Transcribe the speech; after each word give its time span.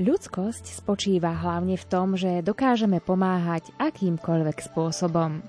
Ľudskosť 0.00 0.80
spočíva 0.80 1.36
hlavne 1.36 1.76
v 1.76 1.84
tom, 1.84 2.16
že 2.16 2.40
dokážeme 2.40 3.04
pomáhať 3.04 3.68
akýmkoľvek 3.76 4.56
spôsobom. 4.72 5.44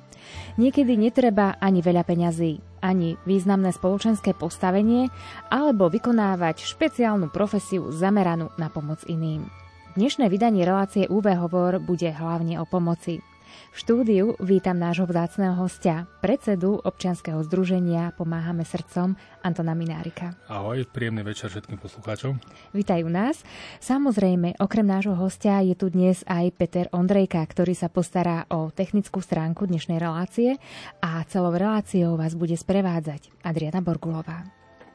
Niekedy 0.59 0.99
netreba 0.99 1.55
ani 1.63 1.79
veľa 1.79 2.03
peňazí, 2.03 2.59
ani 2.83 3.15
významné 3.23 3.71
spoločenské 3.71 4.35
postavenie, 4.35 5.07
alebo 5.47 5.87
vykonávať 5.87 6.67
špeciálnu 6.67 7.31
profesiu 7.31 7.95
zameranú 7.95 8.51
na 8.59 8.67
pomoc 8.67 8.99
iným. 9.07 9.47
Dnešné 9.95 10.27
vydanie 10.27 10.67
relácie 10.67 11.07
UV 11.07 11.31
Hovor 11.39 11.79
bude 11.79 12.11
hlavne 12.11 12.59
o 12.59 12.67
pomoci. 12.67 13.23
V 13.71 13.77
štúdiu 13.79 14.35
vítam 14.43 14.75
nášho 14.75 15.07
vzácného 15.07 15.55
hostia, 15.55 16.11
predsedu 16.19 16.77
občianskeho 16.83 17.39
združenia 17.47 18.11
Pomáhame 18.19 18.67
srdcom 18.67 19.15
Antona 19.39 19.71
Minárika. 19.71 20.35
Ahoj, 20.51 20.83
príjemný 20.91 21.23
večer 21.23 21.47
všetkým 21.47 21.79
poslucháčom. 21.79 22.35
Vítajú 22.75 23.07
nás. 23.07 23.41
Samozrejme, 23.79 24.59
okrem 24.59 24.83
nášho 24.83 25.15
hostia 25.15 25.63
je 25.63 25.73
tu 25.79 25.87
dnes 25.87 26.19
aj 26.27 26.51
Peter 26.59 26.91
Ondrejka, 26.91 27.39
ktorý 27.47 27.71
sa 27.71 27.87
postará 27.87 28.43
o 28.51 28.69
technickú 28.75 29.23
stránku 29.23 29.63
dnešnej 29.65 30.03
relácie 30.03 30.59
a 30.99 31.23
celou 31.31 31.55
reláciou 31.55 32.19
vás 32.19 32.35
bude 32.35 32.59
sprevádzať 32.59 33.31
Adriana 33.47 33.79
Borgulová. 33.79 34.43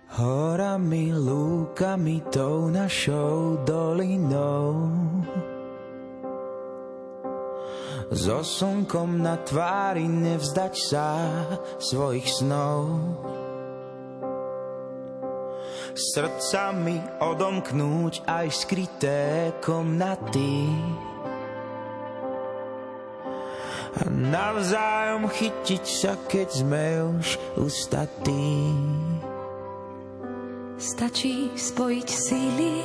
Horami, 0.06 1.10
lúkami, 1.10 2.22
tou 2.30 2.70
našou 2.70 3.58
dolinou 3.66 4.86
so 8.10 8.38
slnkom 8.46 9.18
na 9.18 9.34
tvári 9.42 10.06
nevzdať 10.06 10.74
sa 10.78 11.06
svojich 11.82 12.28
snov. 12.30 13.02
Srdcami 15.96 17.00
odomknúť 17.24 18.28
aj 18.28 18.46
skryté 18.52 19.50
komnaty. 19.64 20.68
A 23.96 24.04
navzájom 24.12 25.24
chytiť 25.32 25.84
sa, 25.88 26.20
keď 26.28 26.48
sme 26.52 26.86
už 27.16 27.40
ustatí. 27.56 28.76
Stačí 30.76 31.48
spojiť 31.56 32.08
síly, 32.12 32.84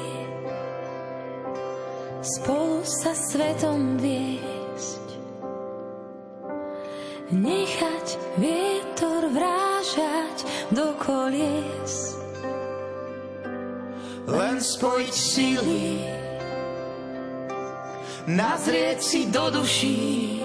spolu 2.24 2.80
sa 2.88 3.12
svetom 3.12 4.00
viesť 4.00 4.41
nechať 7.32 8.08
vietor 8.38 9.32
vrážať 9.32 10.38
do 10.76 10.96
kolies. 11.00 12.20
Len 14.28 14.60
spojiť 14.62 15.14
síly, 15.16 16.00
nazrieť 18.30 19.00
si 19.02 19.22
do 19.28 19.50
duší, 19.52 20.40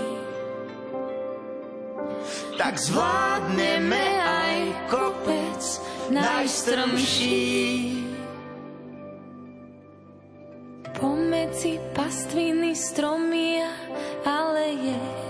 tak 2.56 2.80
zvládneme 2.80 4.06
aj 4.22 4.56
kopec 4.90 5.62
najstrmší. 6.10 7.44
Pomedzi 10.96 11.76
pastviny 11.92 12.72
stromy 12.72 13.60
a 13.60 13.70
aleje 14.24 15.25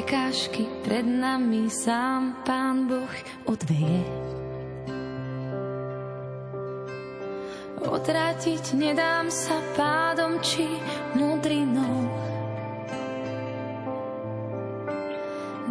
prekážky 0.00 0.64
pred 0.80 1.04
nami 1.04 1.68
sám 1.68 2.40
Pán 2.48 2.88
Boh 2.88 3.14
odveje. 3.44 4.00
Odrátiť 7.84 8.80
nedám 8.80 9.28
sa 9.28 9.60
pádom 9.76 10.40
či 10.40 10.64
mudrinou. 11.12 12.08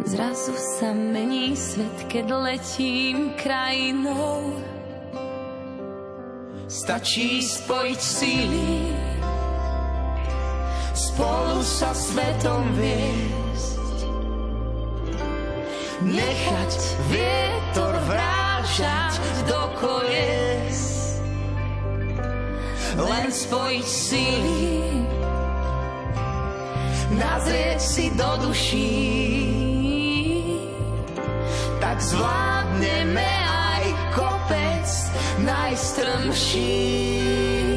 Zrazu 0.06 0.54
sa 0.78 0.94
mení 0.94 1.58
svet, 1.58 2.06
keď 2.06 2.30
letím 2.30 3.34
krajinou. 3.34 4.54
Stačí 6.70 7.42
spojiť 7.42 7.98
síly, 7.98 8.94
spolu 10.94 11.66
sa 11.66 11.90
svetom 11.90 12.62
viesť 12.78 13.40
nechať 16.04 16.72
vietor 17.12 17.94
vrážať 18.08 19.12
do 19.44 19.62
kolies. 19.76 20.80
Len 22.96 23.28
spojiť 23.32 23.86
síly, 23.86 24.76
nazrieť 27.16 27.80
si 27.80 28.12
do 28.12 28.30
duší, 28.48 28.92
tak 31.80 31.96
zvládneme 32.00 33.32
aj 33.46 33.84
kopec 34.12 34.88
najstrmší. 35.44 37.69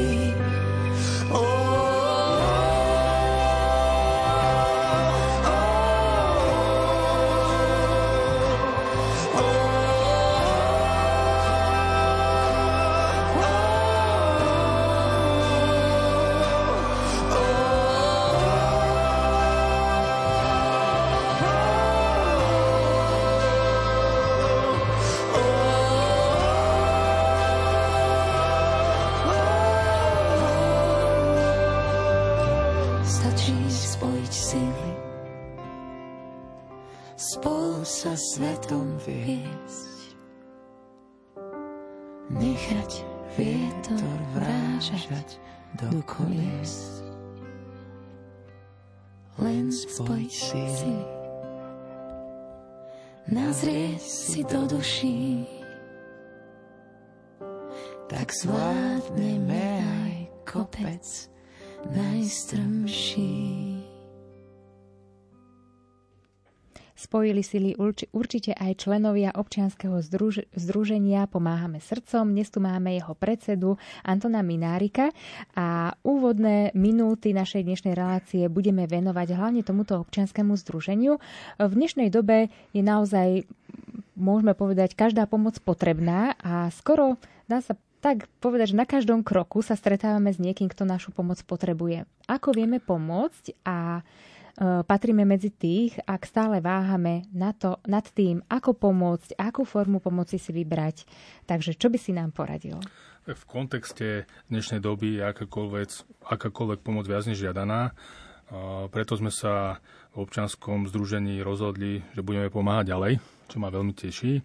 svetom 38.33 38.97
viesť. 39.05 40.17
Nechať 42.33 43.05
vietor 43.37 44.17
vrážať 44.33 45.37
do 45.77 46.01
kolies. 46.01 47.05
Len 49.37 49.69
spoj 49.69 50.25
si, 50.33 50.65
nazrieť 53.29 54.01
si 54.01 54.41
do 54.41 54.65
duší, 54.65 55.45
tak 58.09 58.33
zvládneme 58.33 59.85
aj 59.85 60.13
kopec 60.49 61.05
najstrmší 61.85 63.92
spojili 66.93 67.41
sily 67.41 67.73
určite 68.13 68.53
aj 68.53 68.85
členovia 68.85 69.33
občianskeho 69.33 69.99
združ- 70.01 70.45
združenia 70.53 71.25
Pomáhame 71.25 71.81
srdcom. 71.81 72.29
Dnes 72.33 72.49
tu 72.53 72.61
máme 72.61 72.93
jeho 72.93 73.17
predsedu 73.17 73.81
Antona 74.05 74.45
Minárika 74.45 75.09
a 75.57 75.97
úvodné 76.05 76.69
minúty 76.77 77.33
našej 77.33 77.65
dnešnej 77.65 77.93
relácie 77.97 78.45
budeme 78.49 78.85
venovať 78.85 79.27
hlavne 79.33 79.61
tomuto 79.65 79.97
občianskému 80.01 80.53
združeniu. 80.57 81.17
V 81.57 81.71
dnešnej 81.73 82.13
dobe 82.13 82.53
je 82.71 82.81
naozaj, 82.85 83.49
môžeme 84.13 84.53
povedať, 84.53 84.93
každá 84.93 85.25
pomoc 85.25 85.57
potrebná 85.61 86.37
a 86.41 86.69
skoro 86.69 87.17
dá 87.49 87.59
sa 87.61 87.73
tak 88.03 88.27
povedať, 88.43 88.75
že 88.75 88.81
na 88.83 88.83
každom 88.83 89.23
kroku 89.23 89.63
sa 89.63 89.79
stretávame 89.79 90.27
s 90.27 90.35
niekým, 90.35 90.67
kto 90.67 90.83
našu 90.83 91.15
pomoc 91.15 91.39
potrebuje. 91.47 92.03
Ako 92.27 92.51
vieme 92.51 92.83
pomôcť 92.83 93.63
a 93.63 94.03
patríme 94.59 95.25
medzi 95.25 95.49
tých, 95.49 95.97
ak 96.05 96.29
stále 96.29 96.61
váhame 96.61 97.25
na 97.33 97.53
to, 97.53 97.81
nad 97.89 98.05
tým, 98.05 98.45
ako 98.45 98.77
pomôcť, 98.77 99.33
akú 99.37 99.65
formu 99.65 99.97
pomoci 99.97 100.37
si 100.37 100.53
vybrať. 100.53 101.09
Takže 101.49 101.73
čo 101.73 101.89
by 101.89 101.97
si 101.97 102.13
nám 102.13 102.31
poradil? 102.35 102.77
V 103.23 103.43
kontexte 103.47 104.27
dnešnej 104.51 104.83
doby 104.83 105.17
je 105.17 105.23
akákoľvek, 105.23 105.89
akákoľvek 106.27 106.79
pomoc 106.83 107.07
viac 107.07 107.23
než 107.23 107.39
žiadaná. 107.39 107.95
Preto 108.91 109.15
sme 109.15 109.31
sa 109.31 109.79
v 110.13 110.27
občanskom 110.27 110.85
združení 110.91 111.39
rozhodli, 111.39 112.03
že 112.13 112.21
budeme 112.21 112.51
pomáhať 112.51 112.93
ďalej, 112.93 113.13
čo 113.47 113.57
ma 113.57 113.71
veľmi 113.71 113.95
teší. 113.95 114.43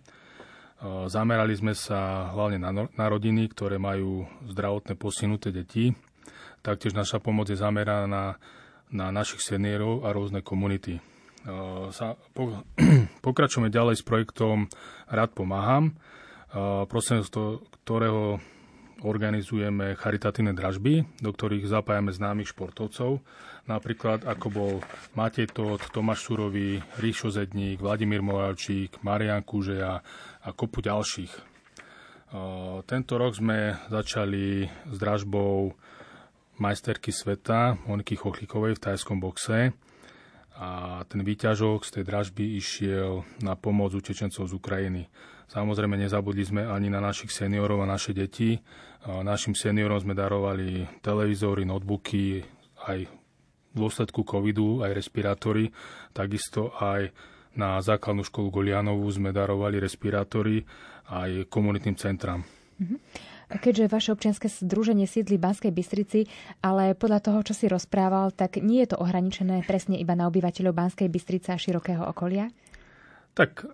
Zamerali 1.10 1.58
sme 1.58 1.74
sa 1.74 2.30
hlavne 2.30 2.62
na, 2.62 2.70
na 2.86 3.06
rodiny, 3.10 3.50
ktoré 3.50 3.82
majú 3.82 4.30
zdravotné 4.46 4.94
posunuté 4.94 5.50
deti. 5.50 5.90
Taktiež 6.62 6.94
naša 6.94 7.18
pomoc 7.18 7.50
je 7.50 7.58
zameraná 7.58 8.06
na 8.06 8.24
na 8.94 9.12
našich 9.12 9.44
seniorov 9.44 10.04
a 10.04 10.12
rôzne 10.12 10.40
komunity. 10.40 11.00
Pokračujeme 13.26 13.72
ďalej 13.72 13.96
s 14.00 14.04
projektom 14.04 14.68
Rád 15.08 15.32
pomáham, 15.32 15.96
prosím, 16.88 17.24
ktorého 17.24 18.42
organizujeme 19.00 19.94
charitatívne 19.94 20.52
dražby, 20.52 21.06
do 21.22 21.30
ktorých 21.30 21.70
zapájame 21.70 22.10
známych 22.10 22.50
športovcov. 22.50 23.22
Napríklad 23.70 24.26
ako 24.26 24.46
bol 24.50 24.72
Matej 25.14 25.52
Todt, 25.54 25.92
Tomáš 25.94 26.26
Surový, 26.26 26.82
Ríšo 26.98 27.30
Zedník, 27.30 27.78
Vladimír 27.78 28.24
Moravčík, 28.24 28.98
Marian 29.06 29.44
Kúžeja 29.46 30.02
a 30.42 30.48
kopu 30.50 30.82
ďalších. 30.82 31.32
Tento 32.84 33.12
rok 33.16 33.32
sme 33.38 33.78
začali 33.88 34.68
s 34.68 34.96
dražbou 35.00 35.72
majsterky 36.58 37.14
sveta 37.14 37.78
Moniky 37.86 38.18
Chochlíkovej 38.18 38.76
v 38.76 38.82
tajskom 38.82 39.22
boxe 39.22 39.72
a 40.58 41.00
ten 41.06 41.22
výťažok 41.22 41.86
z 41.86 41.90
tej 41.94 42.04
dražby 42.04 42.58
išiel 42.58 43.22
na 43.46 43.54
pomoc 43.54 43.94
utečencov 43.94 44.50
z 44.50 44.52
Ukrajiny. 44.58 45.06
Samozrejme 45.48 45.94
nezabudli 45.94 46.44
sme 46.44 46.66
ani 46.66 46.90
na 46.90 46.98
našich 46.98 47.30
seniorov 47.30 47.86
a 47.86 47.88
naše 47.88 48.12
deti. 48.12 48.58
Našim 49.06 49.54
seniorom 49.54 50.02
sme 50.02 50.12
darovali 50.12 50.84
televízory, 51.00 51.62
notebooky, 51.64 52.42
aj 52.90 53.06
v 53.06 53.76
dôsledku 53.78 54.26
covidu, 54.26 54.82
aj 54.82 54.92
respirátory. 54.92 55.70
Takisto 56.12 56.74
aj 56.76 57.14
na 57.54 57.78
základnú 57.78 58.26
školu 58.26 58.50
Golianovú 58.50 59.06
sme 59.08 59.30
darovali 59.30 59.78
respirátory 59.78 60.66
aj 61.08 61.46
komunitným 61.48 61.96
centram. 61.96 62.42
Mm-hmm. 62.82 62.98
Keďže 63.48 63.88
vaše 63.88 64.12
občianske 64.12 64.52
združenie 64.52 65.08
sídli 65.08 65.40
v 65.40 65.44
Banskej 65.48 65.72
Bystrici, 65.72 66.28
ale 66.60 66.92
podľa 66.92 67.24
toho, 67.24 67.40
čo 67.40 67.56
si 67.56 67.64
rozprával, 67.64 68.28
tak 68.36 68.60
nie 68.60 68.84
je 68.84 68.92
to 68.92 69.00
ohraničené 69.00 69.64
presne 69.64 69.96
iba 69.96 70.12
na 70.12 70.28
obyvateľov 70.28 70.76
Banskej 70.76 71.08
Bystrice 71.08 71.56
a 71.56 71.60
širokého 71.60 72.04
okolia? 72.04 72.52
Tak 73.32 73.72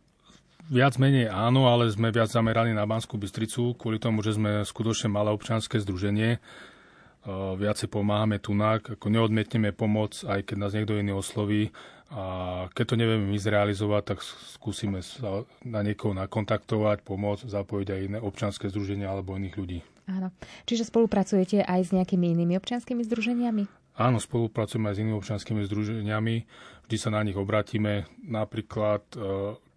Viac 0.64 0.96
menej 0.96 1.28
áno, 1.28 1.68
ale 1.68 1.92
sme 1.92 2.08
viac 2.08 2.32
zameraní 2.32 2.72
na 2.72 2.88
Banskú 2.88 3.20
Bystricu, 3.20 3.76
kvôli 3.76 4.00
tomu, 4.00 4.24
že 4.24 4.32
sme 4.32 4.64
skutočne 4.64 5.12
malé 5.12 5.28
občianske 5.28 5.76
združenie. 5.76 6.40
Viacej 7.60 7.92
pomáhame 7.92 8.40
tunak, 8.40 8.96
ako 8.96 9.12
neodmietneme 9.12 9.76
pomoc, 9.76 10.24
aj 10.24 10.40
keď 10.48 10.56
nás 10.56 10.72
niekto 10.72 10.96
iný 10.96 11.20
osloví. 11.20 11.68
A 12.14 12.25
keď 12.70 12.94
to 12.94 13.00
nevieme 13.00 13.26
my 13.26 13.38
zrealizovať, 13.43 14.02
tak 14.14 14.19
skúsime 14.55 15.02
sa 15.02 15.43
na 15.66 15.82
niekoho 15.82 16.14
nakontaktovať, 16.14 17.02
pomôcť, 17.02 17.50
zapojiť 17.50 17.88
aj 17.90 18.00
iné 18.06 18.19
občianske 18.22 18.70
združenia 18.70 19.11
alebo 19.11 19.34
iných 19.34 19.58
ľudí. 19.58 19.82
Áno. 20.06 20.31
Čiže 20.62 20.87
spolupracujete 20.94 21.66
aj 21.66 21.81
s 21.81 21.90
nejakými 21.90 22.31
inými 22.38 22.55
občianskými 22.62 23.02
združeniami? 23.02 23.66
Áno, 23.99 24.22
spolupracujeme 24.22 24.90
aj 24.90 24.94
s 24.94 25.00
inými 25.02 25.19
občianskými 25.19 25.61
združeniami. 25.66 26.34
Vždy 26.87 26.96
sa 27.02 27.11
na 27.11 27.26
nich 27.26 27.34
obratíme. 27.34 28.06
Napríklad 28.22 29.02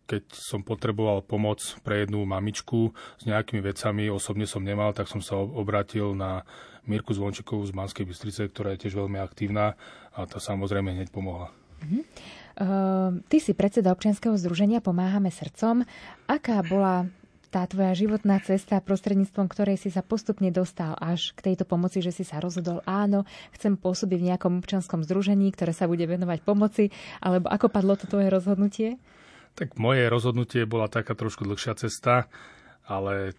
keď 0.08 0.24
som 0.32 0.64
potreboval 0.64 1.20
pomoc 1.20 1.60
pre 1.84 2.08
jednu 2.08 2.24
mamičku 2.24 2.96
s 3.20 3.28
nejakými 3.28 3.60
vecami, 3.60 4.08
osobne 4.08 4.48
som 4.48 4.64
nemal, 4.64 4.96
tak 4.96 5.12
som 5.12 5.20
sa 5.20 5.36
obrátil 5.36 6.16
na 6.16 6.48
Mirku 6.88 7.12
Zvončikovú 7.12 7.68
z 7.68 7.76
Manskej 7.76 8.08
Bystrice, 8.08 8.48
ktorá 8.48 8.72
je 8.74 8.88
tiež 8.88 8.96
veľmi 8.96 9.20
aktívna 9.20 9.76
a 10.16 10.24
tá 10.24 10.40
samozrejme 10.40 10.96
hneď 10.96 11.12
pomohla. 11.12 11.52
Uh-huh. 11.78 12.02
Uh, 12.58 13.22
ty 13.30 13.38
si 13.38 13.54
predseda 13.54 13.94
občianskeho 13.94 14.34
združenia 14.34 14.82
Pomáhame 14.82 15.30
srdcom. 15.30 15.86
Aká 16.26 16.66
bola 16.66 17.06
tá 17.48 17.64
tvoja 17.64 17.96
životná 17.96 18.44
cesta, 18.44 18.84
prostredníctvom 18.84 19.48
ktorej 19.48 19.80
si 19.80 19.88
sa 19.88 20.04
postupne 20.04 20.52
dostal 20.52 21.00
až 21.00 21.32
k 21.32 21.48
tejto 21.54 21.64
pomoci, 21.64 22.04
že 22.04 22.12
si 22.12 22.28
sa 22.28 22.44
rozhodol, 22.44 22.84
áno, 22.84 23.24
chcem 23.56 23.80
pôsobiť 23.80 24.20
v 24.20 24.28
nejakom 24.36 24.60
občianskom 24.60 25.00
združení, 25.08 25.56
ktoré 25.56 25.72
sa 25.72 25.88
bude 25.88 26.04
venovať 26.04 26.44
pomoci, 26.44 26.92
alebo 27.24 27.48
ako 27.48 27.72
padlo 27.72 27.96
to 27.96 28.04
tvoje 28.04 28.28
rozhodnutie? 28.28 29.00
Tak 29.56 29.80
moje 29.80 30.12
rozhodnutie 30.12 30.68
bola 30.68 30.92
taká 30.92 31.16
trošku 31.16 31.48
dlhšia 31.48 31.80
cesta, 31.80 32.28
ale 32.84 33.32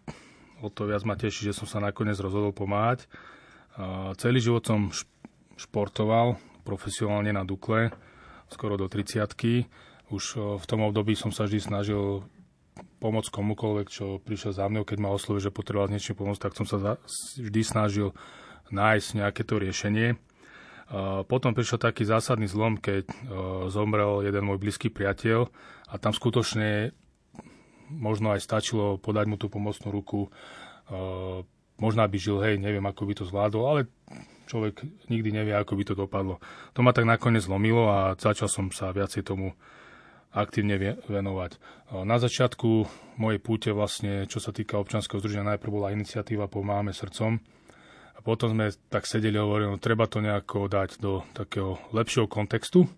o 0.64 0.73
to 0.73 0.88
viac 0.88 1.05
ma 1.05 1.14
teší, 1.14 1.52
že 1.52 1.58
som 1.61 1.69
sa 1.69 1.79
nakoniec 1.79 2.17
rozhodol 2.17 2.56
pomáhať. 2.56 3.05
Celý 4.17 4.41
život 4.41 4.64
som 4.64 4.88
športoval 5.61 6.41
profesionálne 6.64 7.31
na 7.31 7.44
Dukle, 7.44 7.93
skoro 8.50 8.77
do 8.81 8.89
30 8.91 9.29
Už 10.09 10.25
v 10.37 10.65
tom 10.65 10.81
období 10.89 11.12
som 11.12 11.29
sa 11.29 11.45
vždy 11.45 11.61
snažil 11.61 12.25
pomôcť 12.99 13.31
komukoľvek, 13.31 13.87
čo 13.91 14.19
prišiel 14.23 14.55
za 14.55 14.67
mnou, 14.71 14.83
keď 14.87 14.99
ma 15.03 15.11
oslovil, 15.12 15.43
že 15.43 15.55
potreboval 15.55 15.91
s 15.91 15.95
niečím 15.95 16.17
pomôcť, 16.19 16.43
tak 16.43 16.56
som 16.59 16.67
sa 16.67 16.97
vždy 17.39 17.61
snažil 17.62 18.15
nájsť 18.71 19.09
nejaké 19.19 19.43
to 19.47 19.59
riešenie. 19.59 20.17
Potom 21.29 21.53
prišiel 21.53 21.77
taký 21.77 22.09
zásadný 22.09 22.49
zlom, 22.49 22.81
keď 22.81 23.05
zomrel 23.69 24.25
jeden 24.25 24.49
môj 24.49 24.56
blízky 24.56 24.89
priateľ 24.89 25.53
a 25.93 25.94
tam 26.01 26.17
skutočne 26.17 26.97
možno 27.93 28.33
aj 28.33 28.41
stačilo 28.41 28.97
podať 28.97 29.27
mu 29.29 29.37
tú 29.37 29.53
pomocnú 29.53 29.93
ruku. 29.93 30.33
Možno 31.79 32.01
by 32.01 32.19
žil, 32.19 32.41
hej, 32.41 32.56
neviem, 32.56 32.83
ako 32.89 33.05
by 33.05 33.15
to 33.21 33.25
zvládol, 33.29 33.62
ale 33.69 33.81
človek 34.49 34.81
nikdy 35.12 35.31
nevie, 35.31 35.53
ako 35.53 35.77
by 35.77 35.85
to 35.85 35.95
dopadlo. 35.95 36.41
To 36.73 36.81
ma 36.81 36.97
tak 36.97 37.05
nakoniec 37.05 37.45
zlomilo 37.45 37.93
a 37.93 38.17
začal 38.17 38.49
som 38.49 38.73
sa 38.73 38.89
viacej 38.91 39.29
tomu 39.29 39.53
aktívne 40.33 40.81
venovať. 41.09 41.61
Na 42.05 42.17
začiatku 42.17 42.89
mojej 43.21 43.41
púte 43.41 43.71
vlastne, 43.73 44.25
čo 44.25 44.41
sa 44.41 44.53
týka 44.53 44.81
občanského 44.81 45.21
združenia, 45.21 45.56
najprv 45.56 45.73
bola 45.73 45.93
iniciatíva 45.93 46.49
Pomáhame 46.49 46.97
srdcom, 46.97 47.41
a 48.19 48.21
potom 48.21 48.50
sme 48.50 48.75
tak 48.91 49.06
sedeli 49.06 49.39
a 49.39 49.47
hovorili, 49.47 49.71
no 49.71 49.79
treba 49.79 50.11
to 50.11 50.19
nejako 50.19 50.67
dať 50.67 50.99
do 50.99 51.23
takého 51.39 51.79
lepšieho 51.94 52.27
kontextu. 52.27 52.91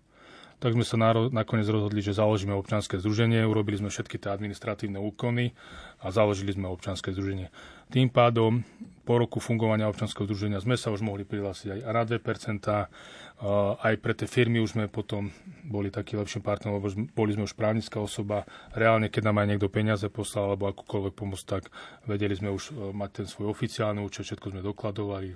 Tak 0.61 0.77
sme 0.77 0.85
sa 0.85 0.93
nakoniec 1.33 1.65
rozhodli, 1.65 2.05
že 2.05 2.13
založíme 2.13 2.53
občanské 2.53 3.01
združenie, 3.01 3.41
urobili 3.49 3.81
sme 3.81 3.89
všetky 3.89 4.21
tie 4.21 4.29
administratívne 4.29 5.01
úkony 5.01 5.57
a 6.05 6.13
založili 6.13 6.53
sme 6.53 6.69
občanské 6.69 7.09
združenie. 7.17 7.49
Tým 7.89 8.13
pádom 8.13 8.61
po 9.01 9.17
roku 9.17 9.41
fungovania 9.41 9.89
občanského 9.89 10.29
združenia 10.29 10.61
sme 10.61 10.77
sa 10.77 10.93
už 10.93 11.01
mohli 11.01 11.25
prihlásiť 11.25 11.81
aj 11.81 11.89
na 11.89 12.03
2%. 12.05 13.81
Aj 13.81 13.93
pre 13.97 14.13
tie 14.13 14.29
firmy 14.29 14.61
už 14.61 14.77
sme 14.77 14.85
potom 14.85 15.33
boli 15.65 15.89
takí 15.89 16.13
lepším 16.13 16.45
partnerom, 16.45 16.77
lebo 16.77 16.93
boli 17.17 17.33
sme 17.33 17.49
už 17.49 17.57
právnická 17.57 17.97
osoba. 17.97 18.45
Reálne, 18.77 19.09
keď 19.09 19.33
nám 19.33 19.41
aj 19.41 19.47
niekto 19.49 19.65
peniaze 19.65 20.05
poslal 20.13 20.53
alebo 20.53 20.69
akúkoľvek 20.69 21.13
pomoc, 21.17 21.41
tak 21.41 21.73
vedeli 22.05 22.37
sme 22.37 22.53
už 22.53 22.69
e, 22.69 22.93
mať 22.93 23.09
ten 23.09 23.25
svoj 23.25 23.49
oficiálny 23.49 23.97
účet, 24.05 24.29
všetko 24.29 24.53
sme 24.53 24.61
dokladovali 24.61 25.33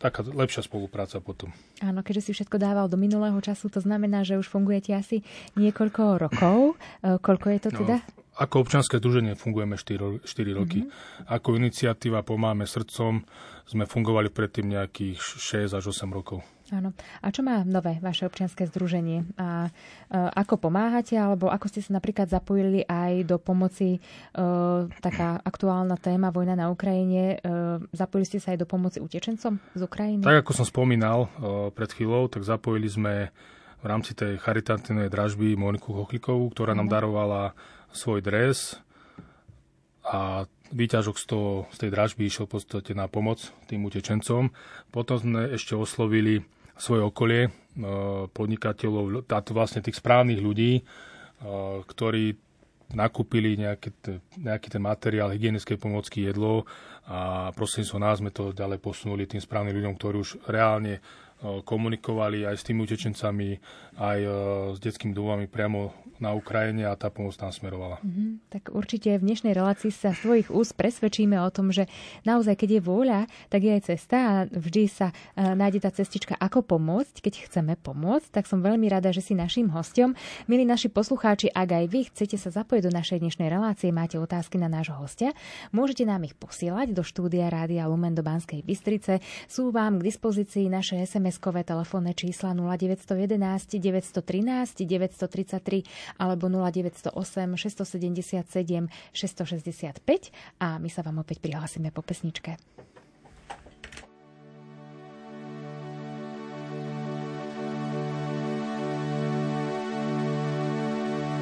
taká 0.00 0.26
lepšia 0.26 0.66
spolupráca 0.66 1.22
potom. 1.22 1.52
Áno, 1.78 2.02
keďže 2.02 2.30
si 2.30 2.30
všetko 2.34 2.56
dával 2.58 2.86
do 2.90 2.98
minulého 2.98 3.38
času, 3.38 3.70
to 3.70 3.78
znamená, 3.78 4.26
že 4.26 4.40
už 4.40 4.48
fungujete 4.50 4.94
asi 4.94 5.22
niekoľko 5.54 6.02
rokov. 6.18 6.74
E, 7.04 7.16
koľko 7.20 7.46
je 7.54 7.60
to 7.62 7.70
no, 7.74 7.78
teda? 7.84 7.96
No, 8.02 8.18
ako 8.38 8.62
občanské 8.62 9.02
druženie 9.02 9.34
fungujeme 9.34 9.74
4, 9.74 10.22
4 10.22 10.58
roky. 10.58 10.86
Mm-hmm. 10.86 11.26
Ako 11.26 11.58
iniciatíva 11.58 12.22
Pomáme 12.22 12.70
srdcom 12.70 13.26
sme 13.66 13.84
fungovali 13.84 14.30
predtým 14.30 14.70
nejakých 14.78 15.18
6 15.18 15.74
až 15.74 15.84
8 15.90 16.06
rokov. 16.14 16.46
Áno. 16.68 16.92
A 17.24 17.32
čo 17.32 17.40
má 17.40 17.64
nové 17.64 17.96
vaše 18.04 18.28
občianske 18.28 18.68
združenie? 18.68 19.24
A, 19.40 19.40
a 19.40 20.18
ako 20.36 20.68
pomáhate, 20.68 21.16
alebo 21.16 21.48
ako 21.48 21.72
ste 21.72 21.80
sa 21.80 21.96
napríklad 21.96 22.28
zapojili 22.28 22.84
aj 22.84 23.24
do 23.24 23.40
pomoci, 23.40 23.96
e, 23.96 24.00
taká 25.00 25.40
aktuálna 25.40 25.96
téma, 25.96 26.28
vojna 26.28 26.60
na 26.60 26.68
Ukrajine, 26.68 27.40
e, 27.40 27.48
zapojili 27.96 28.28
ste 28.28 28.38
sa 28.44 28.52
aj 28.52 28.60
do 28.60 28.66
pomoci 28.68 29.00
utečencom 29.00 29.56
z 29.56 29.80
Ukrajiny? 29.80 30.20
Tak 30.20 30.44
ako 30.44 30.52
som 30.60 30.66
spomínal 30.68 31.24
e, 31.24 31.28
pred 31.72 31.88
chvíľou, 31.88 32.28
tak 32.28 32.44
zapojili 32.44 32.88
sme 32.88 33.14
v 33.80 33.84
rámci 33.86 34.12
tej 34.12 34.36
charitatívnej 34.36 35.08
dražby 35.08 35.56
Moniku 35.56 35.96
Chochlikovú, 35.96 36.52
ktorá 36.52 36.76
nám 36.76 36.90
darovala 36.90 37.56
svoj 37.94 38.20
dres 38.20 38.76
a 40.04 40.44
výťažok 40.72 41.16
z, 41.16 41.24
toho, 41.24 41.50
z 41.72 41.76
tej 41.86 41.90
dražby 41.96 42.28
išiel 42.28 42.44
v 42.44 42.60
podstate 42.60 42.92
na 42.92 43.08
pomoc 43.08 43.40
tým 43.70 43.88
utečencom. 43.88 44.52
Potom 44.92 45.16
sme 45.16 45.48
ešte 45.52 45.72
oslovili 45.72 46.44
svoje 46.78 47.02
okolie, 47.02 47.42
e, 47.46 47.50
podnikateľov, 48.30 49.26
vlastne 49.52 49.82
tých 49.82 49.98
správnych 49.98 50.38
ľudí, 50.38 50.80
e, 50.80 50.82
ktorí 51.84 52.38
nakúpili 52.88 53.60
nejaký, 53.60 53.90
nejaký 54.40 54.68
ten 54.72 54.80
materiál 54.80 55.28
hygienickej 55.28 55.76
pomocky, 55.76 56.24
jedlo 56.24 56.64
a 57.04 57.52
prosím 57.52 57.84
sa 57.84 58.00
nás 58.00 58.20
sme 58.20 58.32
to 58.32 58.56
ďalej 58.56 58.80
posunuli 58.80 59.28
tým 59.28 59.44
správnym 59.44 59.76
ľuďom, 59.76 59.94
ktorí 59.96 60.16
už 60.16 60.30
reálne 60.48 61.04
komunikovali 61.42 62.42
aj 62.42 62.56
s 62.58 62.66
tými 62.66 62.82
utečencami, 62.82 63.48
aj 63.98 64.18
s 64.74 64.78
detskými 64.82 65.14
domami 65.14 65.46
priamo 65.46 65.94
na 66.18 66.34
Ukrajine 66.34 66.82
a 66.82 66.98
tá 66.98 67.14
pomoc 67.14 67.38
tam 67.38 67.54
smerovala. 67.54 68.02
Mm-hmm. 68.02 68.50
Tak 68.50 68.74
určite 68.74 69.22
v 69.22 69.22
dnešnej 69.22 69.54
relácii 69.54 69.94
sa 69.94 70.10
svojich 70.10 70.50
úst 70.50 70.74
presvedčíme 70.74 71.38
o 71.38 71.46
tom, 71.54 71.70
že 71.70 71.86
naozaj, 72.26 72.58
keď 72.58 72.68
je 72.74 72.80
vôľa, 72.82 73.20
tak 73.54 73.62
je 73.62 73.70
aj 73.70 73.82
cesta 73.86 74.16
a 74.18 74.34
vždy 74.50 74.90
sa 74.90 75.14
nájde 75.38 75.86
tá 75.86 75.94
cestička, 75.94 76.34
ako 76.34 76.66
pomôcť, 76.66 77.22
keď 77.22 77.46
chceme 77.46 77.78
pomôcť. 77.78 78.34
Tak 78.34 78.50
som 78.50 78.66
veľmi 78.66 78.90
rada, 78.90 79.14
že 79.14 79.22
si 79.22 79.38
našim 79.38 79.70
hostom. 79.70 80.18
Milí 80.50 80.66
naši 80.66 80.90
poslucháči, 80.90 81.54
ak 81.54 81.70
aj 81.70 81.84
vy 81.86 82.10
chcete 82.10 82.34
sa 82.34 82.50
zapojiť 82.50 82.90
do 82.90 82.92
našej 82.98 83.22
dnešnej 83.22 83.46
relácie, 83.46 83.94
máte 83.94 84.18
otázky 84.18 84.58
na 84.58 84.66
nášho 84.66 84.98
hostia, 84.98 85.30
môžete 85.70 86.02
nám 86.02 86.26
ich 86.26 86.34
posielať 86.34 86.98
do 86.98 87.06
štúdia 87.06 87.46
Rádia 87.46 87.86
Lumen 87.86 88.18
do 88.18 88.26
Banskej 88.26 88.66
Bystrice. 88.66 89.22
Sú 89.46 89.70
vám 89.70 90.02
k 90.02 90.10
dispozícii 90.10 90.66
naše 90.66 90.98
SMS 90.98 91.27
SMS-kové 91.28 91.60
telefónne 91.60 92.16
čísla 92.16 92.56
0911 92.56 93.36
913 93.76 94.88
933 94.88 95.84
alebo 96.16 96.48
0908 96.48 97.12
677 97.12 98.88
665 99.12 100.32
a 100.56 100.80
my 100.80 100.88
sa 100.88 101.04
vám 101.04 101.20
opäť 101.20 101.44
prihlásime 101.44 101.92
po 101.92 102.00
pesničke. 102.00 102.56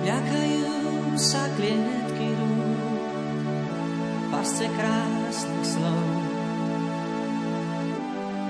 Ďakajú 0.03 0.71
sa 1.15 1.47
klietky 1.55 2.29
rúk, 2.35 3.07
pasce 4.35 4.67
krásnych 4.67 5.67
slov. 5.67 6.07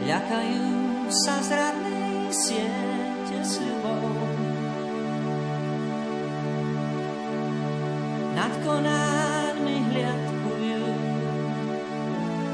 Ďakajú 0.05 0.86
sa 1.07 1.39
zradnej 1.39 2.35
siete 2.35 3.39
sľubov. 3.47 4.27
Nad 8.35 8.53
konármi 8.67 9.77
hliadkujú 9.87 10.87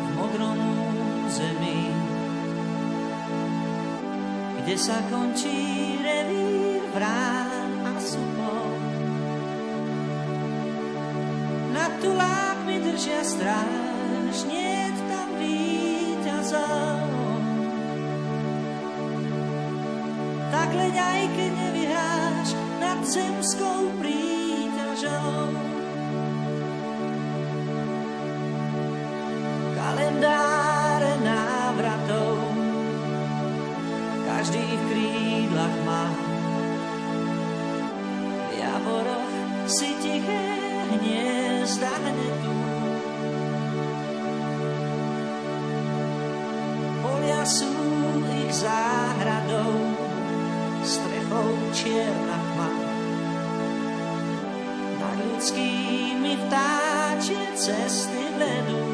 v 0.04 0.09
modrom 0.14 0.61
zemi, 1.32 1.80
kde 4.62 4.76
sa 4.76 5.00
končí 5.09 5.97
revír 6.04 6.85
vrán 6.92 7.88
a 7.88 7.94
supov. 7.97 8.68
Nad 11.73 11.92
tulákmi 12.04 12.76
držia 12.85 13.25
stráž, 13.25 13.91
Tak 20.73 20.81
leď 20.81 20.97
aj 20.97 21.23
keď 21.37 21.52
nevyhráš 21.52 22.49
nad 22.81 22.99
zemskou 23.05 23.93
príťažou. 24.00 25.52
Kalendáre 29.76 31.12
návratov 31.21 32.41
každý 34.25 34.64
v 34.64 34.83
krídlach 34.88 35.76
má. 35.85 36.09
V 38.49 38.50
javoroch 38.57 39.33
si 39.69 39.93
tiché 40.00 40.57
hniezda 40.88 41.93
hnedú. 42.00 42.57
Polia 47.05 47.45
sú 47.45 47.69
ich 48.41 48.57
strechou 48.57 49.01
čierna 51.83 52.39
tma. 52.55 52.71
Nad 55.03 55.17
ľudskými 55.19 56.39
vtáčie 56.47 57.43
cesty 57.59 58.23
vedú. 58.39 58.87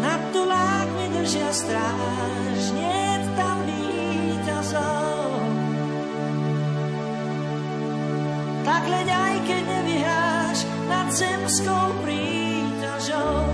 Nad 0.00 0.20
tulákmi 0.32 1.06
držia 1.12 1.52
stráž, 1.52 2.72
nie 2.72 3.04
tam 3.36 3.60
víťazov. 3.68 5.28
Tak 8.64 8.82
leď 8.88 9.08
aj 9.12 9.34
keď 9.44 9.62
nevyhráš 9.68 10.58
nad 10.88 11.06
zemskou 11.12 11.84
príťažou. 12.00 13.44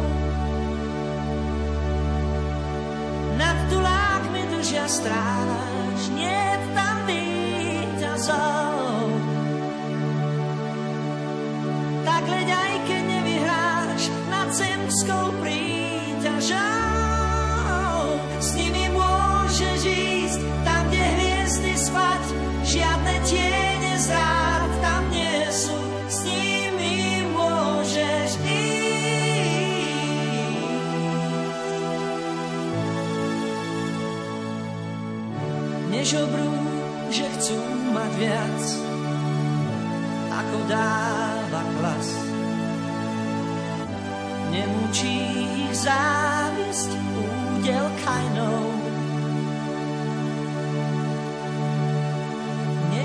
Nad 3.34 3.58
tulákmi 3.66 4.42
držia 4.54 4.86
stráž, 4.86 5.75
nie 6.16 6.44
tam 6.72 6.96
víťazov. 7.04 8.40
Tak 12.08 12.24
leď 12.24 12.65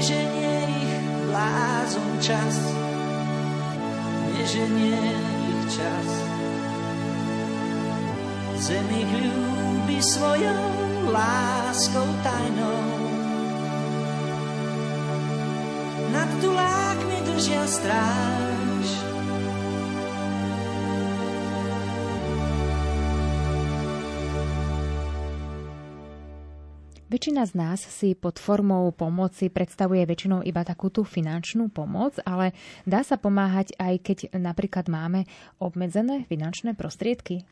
Neženie 0.01 0.65
ich 0.65 0.93
blázon 1.29 2.17
čas, 2.25 2.57
neženie 4.33 4.97
ich 4.97 5.77
čas. 5.77 6.09
Zem 8.65 8.81
ich 8.97 9.13
ľúbi 9.13 10.01
svojou 10.01 11.05
láskou 11.05 12.09
tajnou. 12.25 12.81
Nad 16.09 16.29
tulákmi 16.41 17.21
držia 17.21 17.69
stráž, 17.69 18.50
Väčšina 27.21 27.45
z 27.45 27.53
nás 27.53 27.77
si 27.85 28.17
pod 28.17 28.41
formou 28.41 28.89
pomoci 28.89 29.53
predstavuje 29.53 30.01
väčšinou 30.09 30.41
iba 30.41 30.65
takú 30.65 30.89
tú 30.89 31.05
finančnú 31.05 31.69
pomoc, 31.69 32.17
ale 32.25 32.49
dá 32.89 33.05
sa 33.05 33.13
pomáhať 33.13 33.77
aj 33.77 33.93
keď 34.01 34.17
napríklad 34.41 34.89
máme 34.89 35.29
obmedzené 35.61 36.25
finančné 36.25 36.73
prostriedky? 36.73 37.45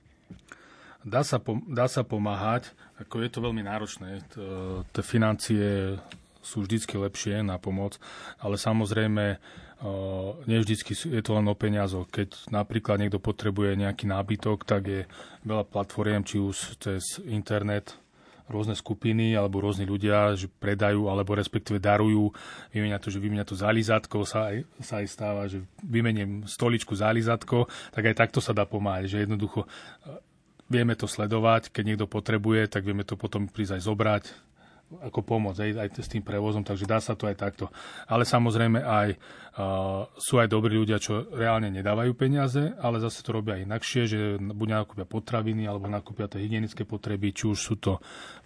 Dá 1.06 1.22
sa, 1.22 1.38
pom- 1.38 1.62
dá 1.70 1.86
sa 1.86 2.02
pomáhať, 2.02 2.74
ako 2.98 3.22
je 3.22 3.30
to 3.30 3.46
veľmi 3.46 3.62
náročné. 3.62 4.26
T- 4.34 4.42
Tie 4.90 5.04
financie 5.06 6.02
sú 6.42 6.66
vždycky 6.66 6.98
lepšie 6.98 7.46
na 7.46 7.62
pomoc, 7.62 8.02
ale 8.42 8.58
samozrejme 8.58 9.38
uh, 9.38 10.34
nie 10.50 10.66
vždycky 10.66 10.98
je 10.98 11.22
to 11.22 11.38
len 11.38 11.46
o 11.46 11.54
peniazoch. 11.54 12.10
Keď 12.10 12.50
napríklad 12.50 13.06
niekto 13.06 13.22
potrebuje 13.22 13.78
nejaký 13.78 14.10
nábytok, 14.10 14.66
tak 14.66 14.82
je 14.90 15.02
veľa 15.46 15.62
platformiem, 15.70 16.26
či 16.26 16.42
už 16.42 16.82
cez 16.82 17.22
internet, 17.22 17.94
rôzne 18.50 18.74
skupiny 18.74 19.38
alebo 19.38 19.62
rôzni 19.62 19.86
ľudia, 19.86 20.34
že 20.34 20.50
predajú 20.50 21.08
alebo 21.08 21.38
respektíve 21.38 21.78
darujú. 21.78 22.34
Vymenia 22.74 22.98
to, 22.98 23.14
že 23.14 23.22
vymenia 23.22 23.46
to 23.46 23.54
za 23.54 23.70
lizatko, 23.70 24.26
sa 24.26 24.52
aj, 24.52 24.66
sa 24.82 25.00
aj 25.00 25.08
stáva, 25.08 25.46
že 25.46 25.62
vymeniem 25.86 26.50
stoličku 26.50 26.98
za 26.98 27.14
lizatko, 27.14 27.70
tak 27.94 28.10
aj 28.10 28.28
takto 28.28 28.42
sa 28.42 28.52
dá 28.52 28.66
pomáhať, 28.66 29.14
že 29.14 29.18
jednoducho 29.24 29.64
uh, 29.64 29.70
vieme 30.66 30.98
to 30.98 31.06
sledovať, 31.06 31.70
keď 31.70 31.84
niekto 31.86 32.06
potrebuje, 32.10 32.68
tak 32.68 32.84
vieme 32.84 33.06
to 33.06 33.14
potom 33.14 33.46
prísť 33.46 33.78
aj 33.78 33.84
zobrať 33.86 34.24
ako 34.90 35.22
pomoc 35.22 35.54
aj, 35.54 35.86
aj 35.86 35.90
s 36.02 36.10
tým 36.10 36.26
prevozom, 36.26 36.66
takže 36.66 36.90
dá 36.90 36.98
sa 36.98 37.14
to 37.14 37.30
aj 37.30 37.38
takto. 37.38 37.70
Ale 38.10 38.26
samozrejme 38.26 38.82
aj 38.82 39.22
sú 40.16 40.34
aj 40.40 40.48
dobrí 40.48 40.78
ľudia, 40.78 41.02
čo 41.02 41.28
reálne 41.34 41.74
nedávajú 41.74 42.14
peniaze, 42.16 42.72
ale 42.80 43.02
zase 43.02 43.26
to 43.26 43.34
robia 43.34 43.60
inakšie, 43.60 44.02
že 44.06 44.20
buď 44.40 44.68
nakúpia 44.72 45.06
potraviny 45.10 45.66
alebo 45.66 45.90
nakúpia 45.90 46.30
tie 46.30 46.40
hygienické 46.40 46.86
potreby, 46.86 47.34
či 47.34 47.50
už 47.50 47.60
sú 47.60 47.76
to 47.76 47.98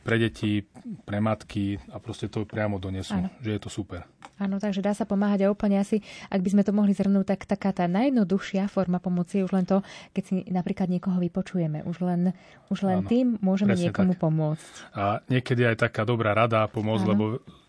pre 0.02 0.18
deti, 0.20 0.64
pre 1.06 1.20
matky 1.24 1.80
a 1.92 2.00
proste 2.00 2.28
to 2.28 2.44
priamo 2.44 2.80
donesú, 2.80 3.16
Áno. 3.16 3.30
že 3.40 3.56
je 3.56 3.62
to 3.62 3.70
super. 3.72 4.04
Áno, 4.42 4.58
takže 4.58 4.82
dá 4.82 4.92
sa 4.92 5.06
pomáhať 5.06 5.46
a 5.46 5.54
úplne 5.54 5.78
asi, 5.80 6.02
ak 6.28 6.42
by 6.42 6.50
sme 6.52 6.64
to 6.66 6.74
mohli 6.74 6.92
zhrnúť, 6.92 7.38
tak 7.38 7.42
taká 7.46 7.72
tá 7.72 7.86
najjednoduchšia 7.88 8.66
forma 8.68 8.98
pomoci 8.98 9.40
je 9.40 9.46
už 9.46 9.54
len 9.54 9.66
to, 9.70 9.86
keď 10.12 10.24
si 10.26 10.36
napríklad 10.50 10.90
niekoho 10.90 11.22
vypočujeme. 11.22 11.86
Už 11.86 12.02
len, 12.04 12.34
už 12.74 12.84
len 12.84 13.06
Áno, 13.06 13.08
tým 13.08 13.38
môžeme 13.40 13.78
niekomu 13.78 14.18
tak. 14.18 14.22
pomôcť. 14.26 14.66
A 14.98 15.22
niekedy 15.30 15.64
aj 15.70 15.88
taká 15.88 16.04
dobrá 16.04 16.34
rada 16.34 16.66
a 16.66 16.72
pomoc, 16.72 17.06
Áno. 17.06 17.10
lebo 17.14 17.24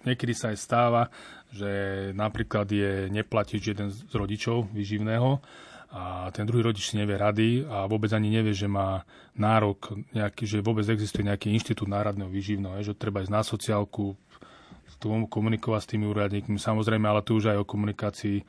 niekedy 0.09 0.33
sa 0.33 0.51
aj 0.51 0.59
stáva, 0.59 1.03
že 1.55 1.71
napríklad 2.19 2.67
je 2.67 3.07
neplatiť 3.15 3.63
jeden 3.63 3.89
z 3.95 4.11
rodičov 4.11 4.75
vyživného 4.75 5.39
a 5.95 6.27
ten 6.35 6.43
druhý 6.43 6.67
rodič 6.67 6.91
si 6.91 6.99
nevie 6.99 7.15
rady 7.15 7.63
a 7.71 7.87
vôbec 7.87 8.11
ani 8.11 8.27
nevie, 8.35 8.51
že 8.51 8.67
má 8.67 9.07
nárok 9.39 9.95
nejaký, 10.11 10.43
že 10.43 10.59
vôbec 10.59 10.83
existuje 10.91 11.23
nejaký 11.23 11.55
inštitút 11.55 11.87
národného 11.87 12.27
výživného, 12.27 12.83
že 12.83 12.99
treba 12.99 13.23
ísť 13.23 13.31
na 13.31 13.47
sociálku, 13.47 14.19
komunikovať 15.05 15.81
s 15.85 15.91
tými 15.95 16.09
úradníkmi, 16.09 16.57
samozrejme, 16.57 17.05
ale 17.05 17.21
tu 17.21 17.37
už 17.37 17.53
aj 17.53 17.61
o 17.61 17.69
komunikácii 17.69 18.41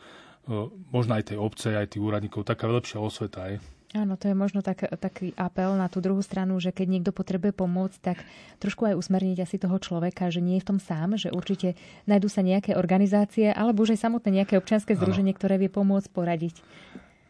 možno 0.94 1.18
aj 1.18 1.34
tej 1.34 1.38
obce, 1.42 1.76
aj 1.76 1.98
tých 1.98 2.04
úradníkov, 2.06 2.48
taká 2.48 2.70
lepšia 2.70 3.02
osveta 3.02 3.50
aj. 3.50 3.60
Áno, 3.96 4.20
to 4.20 4.28
je 4.28 4.36
možno 4.36 4.60
tak, 4.60 4.84
taký 5.00 5.32
apel 5.40 5.72
na 5.80 5.88
tú 5.88 6.04
druhú 6.04 6.20
stranu, 6.20 6.60
že 6.60 6.76
keď 6.76 6.88
niekto 7.00 7.12
potrebuje 7.16 7.56
pomôcť, 7.56 7.98
tak 8.04 8.28
trošku 8.60 8.92
aj 8.92 9.00
usmerniť 9.00 9.48
asi 9.48 9.56
toho 9.56 9.80
človeka, 9.80 10.28
že 10.28 10.44
nie 10.44 10.60
je 10.60 10.64
v 10.68 10.70
tom 10.76 10.80
sám, 10.84 11.16
že 11.16 11.32
určite 11.32 11.80
nájdú 12.04 12.28
sa 12.28 12.44
nejaké 12.44 12.76
organizácie 12.76 13.56
alebo 13.56 13.88
už 13.88 13.96
aj 13.96 14.04
samotné 14.04 14.44
nejaké 14.44 14.60
občianske 14.60 15.00
združenie, 15.00 15.32
ktoré 15.32 15.56
vie 15.56 15.72
pomôcť 15.72 16.12
poradiť. 16.12 16.60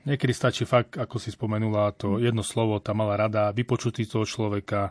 Niekedy 0.10 0.34
stačí 0.34 0.66
fakt, 0.66 0.98
ako 0.98 1.22
si 1.22 1.30
spomenula, 1.30 1.94
to 1.94 2.18
jedno 2.18 2.42
slovo, 2.42 2.82
tá 2.82 2.98
malá 2.98 3.14
rada, 3.14 3.54
vypočuť 3.54 4.02
si 4.02 4.10
toho 4.10 4.26
človeka. 4.26 4.90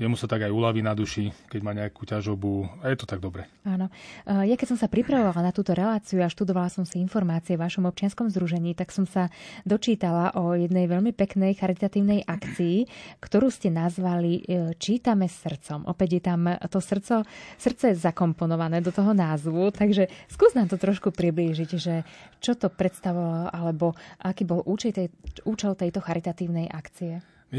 Jemu 0.00 0.16
sa 0.16 0.24
tak 0.24 0.48
aj 0.48 0.52
uľaví 0.52 0.80
na 0.80 0.96
duši, 0.96 1.28
keď 1.52 1.60
má 1.60 1.76
nejakú 1.76 2.08
ťažobu 2.08 2.80
a 2.80 2.88
je 2.88 2.96
to 2.96 3.04
tak 3.04 3.20
dobre. 3.20 3.44
Áno. 3.68 3.92
Ja 4.24 4.56
keď 4.56 4.72
som 4.72 4.78
sa 4.80 4.88
pripravovala 4.88 5.44
na 5.44 5.52
túto 5.52 5.76
reláciu 5.76 6.24
a 6.24 6.32
študovala 6.32 6.72
som 6.72 6.88
si 6.88 6.96
informácie 7.04 7.60
v 7.60 7.68
vašom 7.68 7.84
občianskom 7.84 8.32
združení, 8.32 8.72
tak 8.72 8.96
som 8.96 9.04
sa 9.04 9.28
dočítala 9.68 10.32
o 10.40 10.56
jednej 10.56 10.88
veľmi 10.88 11.12
peknej 11.12 11.52
charitatívnej 11.52 12.24
akcii, 12.24 12.88
ktorú 13.20 13.52
ste 13.52 13.68
nazvali 13.68 14.40
e, 14.40 14.72
Čítame 14.80 15.28
srdcom. 15.28 15.84
Opäť 15.84 16.08
je 16.16 16.22
tam 16.24 16.48
to 16.72 16.80
srdco, 16.80 17.28
srdce 17.60 17.92
zakomponované 17.92 18.80
do 18.80 18.88
toho 18.88 19.12
názvu, 19.12 19.68
takže 19.76 20.08
skús 20.32 20.56
nám 20.56 20.72
to 20.72 20.80
trošku 20.80 21.12
priblížiť, 21.12 21.70
že 21.76 22.08
čo 22.40 22.56
to 22.56 22.72
predstavovalo 22.72 23.52
alebo 23.52 23.92
aký 24.24 24.48
bol 24.48 24.64
účel, 24.64 24.96
tej, 24.96 25.12
účel 25.44 25.76
tejto 25.76 26.00
charitatívnej 26.00 26.72
akcie. 26.72 27.20
My, 27.50 27.58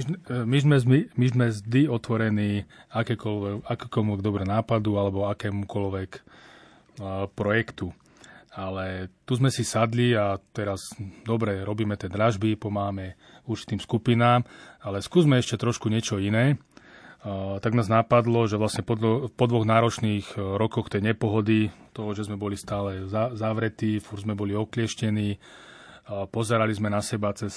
sme, 0.64 0.76
my 1.20 1.26
sme 1.28 1.46
vždy 1.52 1.92
otvorení 1.92 2.64
akékoľvek 2.96 4.20
dobré 4.24 4.48
nápadu 4.48 4.96
alebo 4.96 5.28
akémukoľvek 5.28 6.12
uh, 6.16 7.28
projektu. 7.36 7.92
Ale 8.56 9.12
tu 9.28 9.36
sme 9.36 9.52
si 9.52 9.68
sadli 9.68 10.16
a 10.16 10.40
teraz 10.56 10.96
dobre, 11.28 11.64
robíme 11.64 12.00
tie 12.00 12.08
dražby, 12.08 12.56
pomáhame 12.56 13.20
určitým 13.48 13.84
skupinám, 13.84 14.48
ale 14.80 15.04
skúsme 15.04 15.40
ešte 15.40 15.60
trošku 15.60 15.92
niečo 15.92 16.24
iné. 16.24 16.56
Uh, 17.22 17.60
tak 17.60 17.76
nás 17.76 17.92
napadlo, 17.92 18.48
že 18.48 18.56
vlastne 18.56 18.88
po, 18.88 18.96
dvoch 19.28 19.68
náročných 19.68 20.40
rokoch 20.40 20.88
tej 20.88 21.04
nepohody, 21.04 21.68
toho, 21.92 22.16
že 22.16 22.32
sme 22.32 22.40
boli 22.40 22.56
stále 22.56 23.12
za, 23.12 23.36
zavretí, 23.36 24.00
fur 24.00 24.24
sme 24.24 24.40
boli 24.40 24.56
oklieštení, 24.56 25.36
pozerali 26.32 26.72
sme 26.76 26.90
na 26.92 27.04
seba 27.04 27.36
cez 27.36 27.52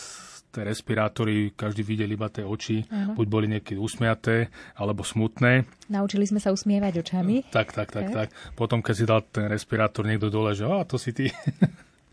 tie 0.55 0.63
respirátory, 0.63 1.51
každý 1.59 1.83
videl 1.83 2.15
iba 2.15 2.31
tie 2.31 2.47
oči, 2.47 2.87
ano. 2.87 3.19
buď 3.19 3.27
boli 3.27 3.47
niekedy 3.51 3.75
usmiaté, 3.75 4.55
alebo 4.79 5.03
smutné. 5.03 5.67
Naučili 5.91 6.31
sme 6.31 6.39
sa 6.39 6.55
usmievať 6.55 7.03
očami. 7.03 7.51
Tak, 7.51 7.75
tak, 7.75 7.91
tak, 7.91 8.15
tak. 8.15 8.29
Potom, 8.55 8.79
keď 8.79 8.95
si 8.95 9.05
dal 9.05 9.27
ten 9.27 9.51
respirátor 9.51 10.07
niekto 10.07 10.31
dole, 10.31 10.55
že 10.55 10.63
a 10.63 10.87
to 10.87 10.95
si 10.95 11.11
ty. 11.11 11.27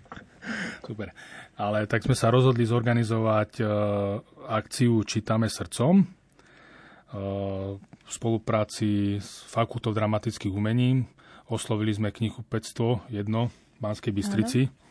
Super. 0.87 1.13
Ale 1.61 1.85
tak 1.85 2.01
sme 2.01 2.17
sa 2.17 2.33
rozhodli 2.33 2.65
zorganizovať 2.65 3.51
uh, 3.61 3.69
akciu 4.49 5.05
Čítame 5.05 5.45
srdcom 5.45 6.01
uh, 6.01 7.77
v 7.77 8.09
spolupráci 8.09 9.21
s 9.21 9.45
Fakultou 9.45 9.93
dramatických 9.93 10.49
umení. 10.49 11.05
Oslovili 11.45 11.93
sme 11.93 12.09
knihu 12.09 12.41
500 12.41 13.13
jedno 13.13 13.53
v 13.53 13.77
Banskej 13.77 14.09
Bystrici. 14.09 14.61
Ano 14.65 14.81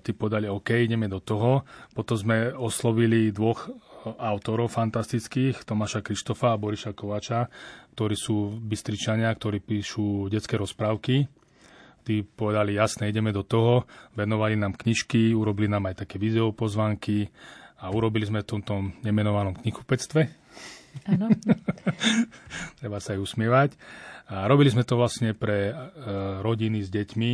tí 0.00 0.10
podali 0.16 0.48
OK, 0.48 0.72
ideme 0.72 1.08
do 1.08 1.20
toho. 1.20 1.68
Potom 1.92 2.16
sme 2.16 2.52
oslovili 2.56 3.28
dvoch 3.30 3.68
autorov 4.02 4.72
fantastických, 4.72 5.62
Tomáša 5.62 6.02
Krištofa 6.02 6.56
a 6.56 6.60
Boriša 6.60 6.96
Kovača, 6.96 7.46
ktorí 7.94 8.16
sú 8.18 8.58
bystričania, 8.58 9.30
ktorí 9.30 9.62
píšu 9.62 10.26
detské 10.26 10.58
rozprávky. 10.58 11.28
Tí 12.02 12.26
povedali, 12.26 12.74
jasne, 12.74 13.06
ideme 13.06 13.30
do 13.30 13.46
toho, 13.46 13.86
venovali 14.18 14.58
nám 14.58 14.74
knižky, 14.74 15.38
urobili 15.38 15.70
nám 15.70 15.86
aj 15.86 16.02
také 16.02 16.18
videopozvánky 16.18 17.30
a 17.78 17.94
urobili 17.94 18.26
sme 18.26 18.42
v 18.42 18.50
tomto 18.58 18.90
nemenovanom 19.06 19.54
knihupectve. 19.62 20.26
Áno. 21.06 21.30
Treba 22.82 22.98
sa 22.98 23.14
aj 23.14 23.22
usmievať. 23.22 23.70
A 24.34 24.50
robili 24.50 24.72
sme 24.72 24.82
to 24.82 24.98
vlastne 24.98 25.30
pre 25.36 25.70
e, 25.70 25.74
rodiny 26.42 26.82
s 26.82 26.88
deťmi 26.90 27.32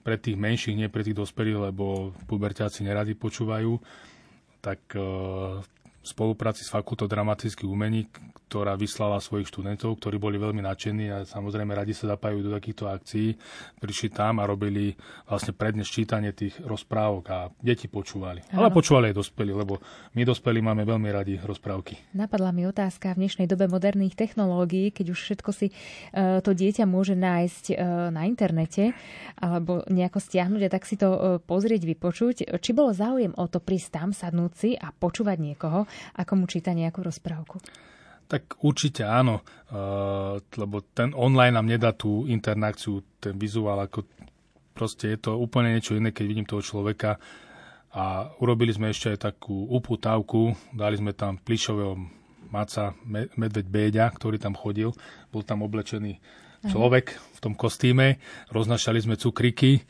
pre 0.00 0.16
tých 0.16 0.36
menších, 0.36 0.76
nie 0.76 0.88
pre 0.88 1.04
tých 1.04 1.16
dospelých, 1.16 1.70
lebo 1.70 2.16
puberťáci 2.26 2.84
neradi 2.84 3.12
počúvajú, 3.12 3.76
tak 4.64 4.80
e, 4.96 5.04
v 6.00 6.06
spolupráci 6.08 6.64
s 6.64 6.72
Fakultou 6.72 7.04
dramatických 7.04 7.68
umení, 7.68 8.08
ktorá 8.48 8.74
vyslala 8.74 9.20
svojich 9.20 9.46
študentov, 9.52 10.00
ktorí 10.00 10.16
boli 10.16 10.40
veľmi 10.40 10.64
nadšení 10.64 11.06
a 11.12 11.22
samozrejme 11.28 11.76
radi 11.76 11.92
sa 11.92 12.16
zapájajú 12.16 12.40
do 12.48 12.50
takýchto 12.56 12.88
akcií. 12.88 13.36
Prišli 13.78 14.08
tam 14.10 14.40
a 14.40 14.48
robili 14.48 14.96
vlastne 15.28 15.52
prednes 15.52 15.86
čítanie 15.86 16.32
tých 16.32 16.56
rozprávok 16.64 17.24
a 17.30 17.38
deti 17.60 17.86
počúvali. 17.86 18.40
Áno. 18.50 18.64
Ale 18.66 18.74
počúvali 18.74 19.12
aj 19.12 19.20
dospelí, 19.20 19.52
lebo 19.52 19.78
my 20.16 20.22
dospelí 20.24 20.58
máme 20.64 20.88
veľmi 20.88 21.08
radi 21.12 21.36
rozprávky. 21.36 22.16
Napadla 22.16 22.50
mi 22.50 22.64
otázka 22.64 23.12
v 23.12 23.28
dnešnej 23.28 23.46
dobe 23.46 23.68
moderných 23.68 24.16
technológií, 24.16 24.90
keď 24.90 25.14
už 25.14 25.18
všetko 25.20 25.50
si 25.52 25.70
uh, 25.70 26.40
to 26.40 26.56
dieťa 26.56 26.88
môže 26.88 27.12
nájsť 27.14 27.64
uh, 27.76 28.08
na 28.08 28.24
internete 28.24 28.96
alebo 29.36 29.84
nejako 29.86 30.18
stiahnuť 30.18 30.62
a 30.64 30.72
tak 30.72 30.88
si 30.88 30.96
to 30.96 31.08
uh, 31.12 31.18
pozrieť, 31.38 31.84
vypočuť. 31.84 32.56
Či 32.56 32.70
bolo 32.72 32.90
záujem 32.96 33.36
o 33.36 33.44
to 33.46 33.60
prísť 33.60 33.88
tam, 33.94 34.08
sadnúť 34.10 34.52
si 34.56 34.70
a 34.74 34.90
počúvať 34.90 35.38
niekoho, 35.38 35.86
ako 36.16 36.32
mu 36.38 36.44
číta 36.50 36.74
nejakú 36.74 37.04
rozprávku? 37.04 37.60
Tak 38.30 38.62
určite 38.62 39.02
áno, 39.02 39.42
uh, 39.42 40.38
lebo 40.38 40.86
ten 40.94 41.10
online 41.18 41.58
nám 41.58 41.66
nedá 41.66 41.90
tú 41.90 42.30
interakciu, 42.30 43.02
ten 43.18 43.34
vizuál, 43.34 43.82
ako 43.82 44.06
proste 44.70 45.12
je 45.12 45.18
to 45.18 45.34
úplne 45.34 45.74
niečo 45.74 45.98
iné, 45.98 46.14
keď 46.14 46.24
vidím 46.24 46.46
toho 46.46 46.62
človeka. 46.62 47.18
A 47.90 48.30
urobili 48.38 48.70
sme 48.70 48.94
ešte 48.94 49.10
aj 49.10 49.34
takú 49.34 49.66
uputávku, 49.66 50.54
dali 50.70 50.94
sme 50.94 51.10
tam 51.10 51.42
plišového 51.42 51.98
maca, 52.54 52.94
medveď 53.34 53.66
Béďa, 53.66 54.06
ktorý 54.14 54.38
tam 54.38 54.54
chodil, 54.54 54.94
bol 55.34 55.42
tam 55.42 55.66
oblečený 55.66 56.22
človek 56.66 57.16
v 57.16 57.38
tom 57.40 57.54
kostýme, 57.56 58.20
roznašali 58.52 59.00
sme 59.00 59.16
cukriky, 59.16 59.80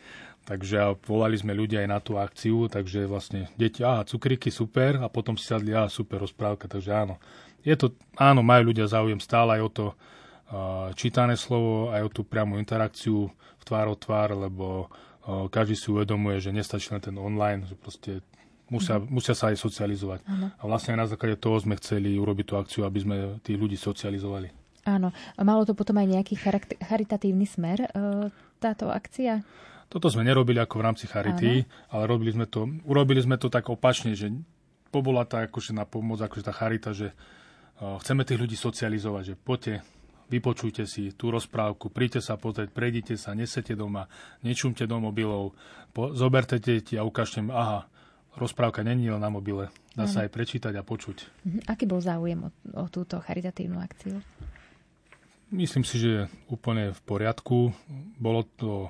takže 0.44 0.98
volali 1.06 1.36
sme 1.38 1.54
ľudia 1.54 1.84
aj 1.84 1.88
na 1.88 1.98
tú 2.02 2.16
akciu, 2.16 2.66
takže 2.66 3.06
vlastne 3.06 3.46
deti, 3.54 3.84
aha, 3.84 4.02
cukriky, 4.02 4.50
super, 4.50 4.98
a 4.98 5.06
potom 5.06 5.38
si 5.38 5.46
sadli, 5.46 5.70
aha, 5.70 5.86
super 5.86 6.20
rozprávka, 6.22 6.66
takže 6.66 6.90
áno, 6.90 7.20
je 7.60 7.76
to, 7.76 7.92
áno, 8.16 8.40
majú 8.40 8.72
ľudia 8.72 8.88
záujem 8.88 9.20
stále 9.20 9.60
aj 9.60 9.62
o 9.62 9.70
to 9.70 9.86
uh, 9.92 10.88
čítané 10.96 11.36
slovo, 11.36 11.92
aj 11.92 12.02
o 12.08 12.10
tú 12.10 12.22
priamu 12.24 12.56
interakciu 12.56 13.28
v 13.30 13.62
tvár 13.62 13.92
o 13.92 13.96
tvár, 13.96 14.32
lebo 14.32 14.88
uh, 14.88 15.46
každý 15.52 15.76
si 15.76 15.92
uvedomuje, 15.92 16.40
že 16.40 16.56
nestačí 16.56 16.90
len 16.90 17.04
ten 17.04 17.16
online, 17.20 17.68
že 17.68 17.76
proste 17.76 18.24
musia, 18.72 18.96
mm. 18.96 19.12
musia 19.12 19.36
sa 19.36 19.52
aj 19.52 19.60
socializovať. 19.60 20.24
Ano. 20.24 20.48
A 20.56 20.62
vlastne 20.64 20.96
aj 20.96 21.00
na 21.04 21.08
základe 21.10 21.36
toho 21.36 21.60
sme 21.60 21.76
chceli 21.76 22.16
urobiť 22.16 22.44
tú 22.48 22.54
akciu, 22.56 22.82
aby 22.88 22.98
sme 23.02 23.16
tých 23.44 23.60
ľudí 23.60 23.76
socializovali. 23.76 24.48
Áno. 24.88 25.12
Malo 25.36 25.68
to 25.68 25.76
potom 25.76 26.00
aj 26.00 26.08
nejaký 26.08 26.40
charitatívny 26.80 27.44
smer, 27.44 27.92
uh, 27.92 28.32
táto 28.56 28.88
akcia? 28.88 29.44
Toto 29.90 30.06
sme 30.06 30.22
nerobili 30.22 30.62
ako 30.62 30.78
v 30.78 30.86
rámci 30.86 31.10
charity, 31.10 31.66
ale 31.90 32.02
robili 32.06 32.30
sme 32.30 32.46
to, 32.46 32.70
urobili 32.86 33.18
sme 33.18 33.34
to 33.42 33.50
tak 33.50 33.66
opačne, 33.66 34.14
že 34.14 34.30
pobola 34.94 35.26
tá 35.26 35.42
akože 35.50 35.74
na 35.74 35.82
pomoc, 35.82 36.22
akože 36.22 36.46
tá 36.46 36.54
charita, 36.54 36.94
že 36.94 37.10
chceme 37.80 38.22
tých 38.22 38.38
ľudí 38.38 38.54
socializovať, 38.54 39.22
že 39.24 39.34
poďte, 39.34 39.74
vypočujte 40.30 40.86
si 40.86 41.10
tú 41.10 41.34
rozprávku, 41.34 41.90
príďte 41.90 42.22
sa 42.22 42.38
pozrieť, 42.38 42.70
prejdite 42.70 43.18
sa, 43.18 43.34
nesete 43.34 43.74
doma, 43.74 44.06
nečumte 44.46 44.86
do 44.86 45.02
mobilov, 45.02 45.58
po, 45.90 46.14
zoberte 46.14 46.62
deti 46.62 46.94
a 46.94 47.02
ukážte 47.02 47.42
im, 47.42 47.50
aha, 47.50 47.90
rozprávka 48.38 48.86
není 48.86 49.10
len 49.10 49.18
na 49.18 49.26
mobile, 49.26 49.74
dá 49.98 50.06
sa 50.06 50.22
aj 50.22 50.30
prečítať 50.30 50.70
a 50.78 50.86
počuť. 50.86 51.16
Mhm. 51.42 51.60
Aký 51.66 51.90
bol 51.90 51.98
záujem 51.98 52.46
o, 52.46 52.50
o 52.78 52.86
túto 52.86 53.18
charitatívnu 53.18 53.82
akciu? 53.82 54.22
Myslím 55.50 55.82
si, 55.82 55.98
že 55.98 56.30
úplne 56.46 56.94
v 56.94 57.00
poriadku. 57.02 57.74
Bolo 58.22 58.46
to... 58.54 58.86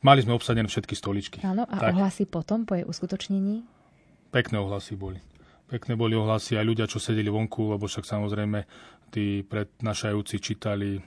Mali 0.00 0.24
sme 0.24 0.32
obsadené 0.32 0.64
všetky 0.70 0.94
stoličky. 0.96 1.38
Áno, 1.44 1.68
a 1.68 1.76
tak. 1.76 1.92
ohlasy 1.92 2.24
potom, 2.24 2.64
po 2.64 2.78
jej 2.78 2.88
uskutočnení? 2.88 3.66
Pekné 4.32 4.56
ohlasy 4.62 4.96
boli 4.96 5.20
pekné 5.70 5.94
boli 5.94 6.18
ohlasy 6.18 6.58
aj 6.58 6.66
ľudia, 6.66 6.90
čo 6.90 6.98
sedeli 6.98 7.30
vonku, 7.30 7.78
lebo 7.78 7.86
však 7.86 8.02
samozrejme 8.02 8.66
tí 9.14 9.46
prednášajúci 9.46 10.42
čítali 10.42 10.98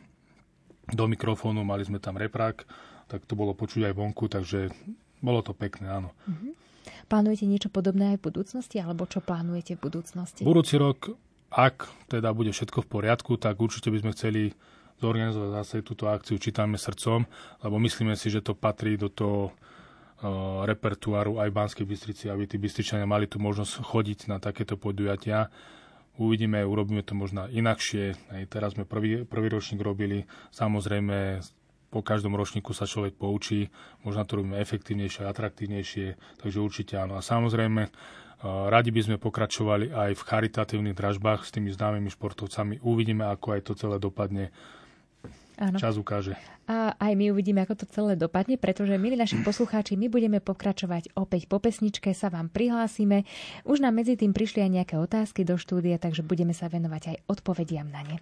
do 0.88 1.04
mikrofónu, 1.12 1.67
mali 1.67 1.84
sme 1.84 2.00
tam 2.00 2.15
reprák, 2.15 2.63
tak 3.12 3.28
to 3.28 3.36
bolo 3.36 3.52
počuť 3.52 3.91
aj 3.91 3.93
vonku, 3.93 4.32
takže 4.32 4.72
bolo 5.19 5.43
to 5.43 5.52
pekné, 5.52 5.91
áno. 5.91 6.15
Mm-hmm. 6.24 6.52
Plánujete 7.12 7.46
niečo 7.48 7.69
podobné 7.72 8.15
aj 8.15 8.17
v 8.24 8.26
budúcnosti, 8.32 8.80
alebo 8.80 9.04
čo 9.08 9.19
plánujete 9.19 9.76
v 9.76 9.84
budúcnosti? 9.91 10.41
Budúci 10.48 10.80
rok, 10.80 11.15
ak 11.52 11.88
teda 12.08 12.32
bude 12.32 12.56
všetko 12.56 12.84
v 12.84 12.88
poriadku, 12.88 13.36
tak 13.39 13.60
určite 13.60 13.91
by 13.91 14.00
sme 14.04 14.12
chceli 14.15 14.41
zorganizovať 15.04 15.50
zase 15.60 15.76
túto 15.84 16.08
akciu 16.08 16.39
Čítame 16.39 16.80
srdcom, 16.80 17.28
lebo 17.68 17.76
myslíme 17.84 18.16
si, 18.16 18.32
že 18.32 18.39
to 18.39 18.56
patrí 18.56 18.96
do 18.96 19.12
toho 19.12 19.52
repertuáru 20.63 21.44
aj 21.44 21.52
Banskej 21.52 21.84
Bystrici, 21.84 22.32
aby 22.32 22.48
tí 22.48 22.56
Bystričania 22.56 23.04
mali 23.04 23.28
tú 23.28 23.44
možnosť 23.44 23.84
chodiť 23.84 24.20
na 24.32 24.39
takéto 24.39 24.80
podujatia. 24.80 25.52
Uvidíme, 26.16 26.63
urobíme 26.63 27.04
to 27.04 27.12
možno 27.12 27.52
inakšie. 27.52 28.16
Aj 28.32 28.44
teraz 28.48 28.80
sme 28.80 28.88
prvý, 28.88 29.28
prvý 29.28 29.52
ročník 29.52 29.84
robili. 29.84 30.24
Samozrejme, 30.56 31.44
po 31.92 32.00
každom 32.00 32.39
ročníku 32.39 32.72
sa 32.72 32.88
človek 32.88 33.20
poučí. 33.20 33.68
Možno 34.08 34.24
to 34.24 34.39
robíme 34.39 34.56
efektívnejšie, 34.63 35.28
atraktívnejšie. 35.28 36.39
Takže 36.39 36.58
určite 36.63 36.96
áno. 37.02 37.20
A 37.20 37.22
samozrejme, 37.26 37.92
Radi 38.44 38.92
by 38.92 39.02
sme 39.08 39.18
pokračovali 39.24 39.96
aj 39.96 40.20
v 40.20 40.26
charitatívnych 40.28 41.00
dražbách 41.00 41.48
s 41.48 41.56
tými 41.56 41.72
známymi 41.72 42.12
športovcami. 42.12 42.84
Uvidíme, 42.84 43.24
ako 43.32 43.56
aj 43.56 43.62
to 43.72 43.74
celé 43.76 44.04
dopadne. 44.04 44.52
Áno. 45.63 45.80
Čas 45.80 45.95
ukáže. 45.95 46.36
A 46.67 46.91
aj 46.99 47.13
my 47.15 47.32
uvidíme, 47.32 47.63
ako 47.63 47.84
to 47.84 47.86
celé 47.88 48.19
dopadne, 48.19 48.60
pretože, 48.60 48.99
milí 48.99 49.15
naši 49.15 49.39
poslucháči, 49.39 49.95
my 49.95 50.12
budeme 50.12 50.43
pokračovať 50.43 51.15
opäť 51.15 51.47
po 51.47 51.63
pesničke, 51.63 52.12
sa 52.12 52.28
vám 52.28 52.52
prihlásime. 52.52 53.23
Už 53.63 53.80
nám 53.80 53.95
medzi 53.95 54.19
tým 54.19 54.36
prišli 54.36 54.60
aj 54.60 54.71
nejaké 54.71 54.95
otázky 54.99 55.47
do 55.47 55.56
štúdia, 55.56 55.95
takže 55.95 56.23
budeme 56.23 56.52
sa 56.52 56.67
venovať 56.67 57.15
aj 57.15 57.17
odpovediam 57.32 57.88
na 57.88 58.04
ne. 58.04 58.17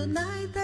Adonai 0.00 0.59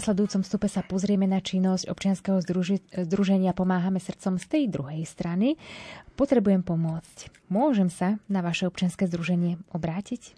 nasledujúcom 0.00 0.40
stupe 0.40 0.64
sa 0.64 0.80
pozrieme 0.80 1.28
na 1.28 1.44
činnosť 1.44 1.92
občianskeho 1.92 2.40
združenia 3.04 3.52
Pomáhame 3.52 4.00
srdcom 4.00 4.40
z 4.40 4.46
tej 4.48 4.64
druhej 4.72 5.04
strany. 5.04 5.60
Potrebujem 6.16 6.64
pomôcť. 6.64 7.28
Môžem 7.52 7.92
sa 7.92 8.16
na 8.24 8.40
vaše 8.40 8.64
občianske 8.64 9.04
združenie 9.04 9.60
obrátiť? 9.76 10.32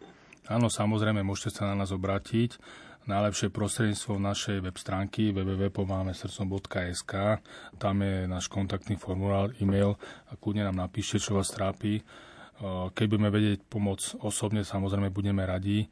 Áno, 0.50 0.66
samozrejme, 0.66 1.22
môžete 1.22 1.62
sa 1.62 1.70
na 1.70 1.78
nás 1.78 1.94
obrátiť. 1.94 2.58
Najlepšie 3.06 3.54
prostredníctvo 3.54 4.18
našej 4.18 4.66
web 4.66 4.74
stránky 4.74 5.30
www.pomáhamesrdcom.sk 5.30 7.12
Tam 7.78 7.96
je 8.02 8.26
náš 8.26 8.50
kontaktný 8.50 8.98
formulár, 8.98 9.54
e-mail 9.62 9.94
a 10.26 10.34
kľudne 10.34 10.66
nám 10.66 10.90
napíšte, 10.90 11.22
čo 11.22 11.38
vás 11.38 11.54
trápi. 11.54 12.02
Keď 12.94 13.06
budeme 13.06 13.30
vedieť 13.30 13.62
pomôcť 13.70 14.26
osobne, 14.26 14.66
samozrejme 14.66 15.14
budeme 15.14 15.46
radi 15.46 15.86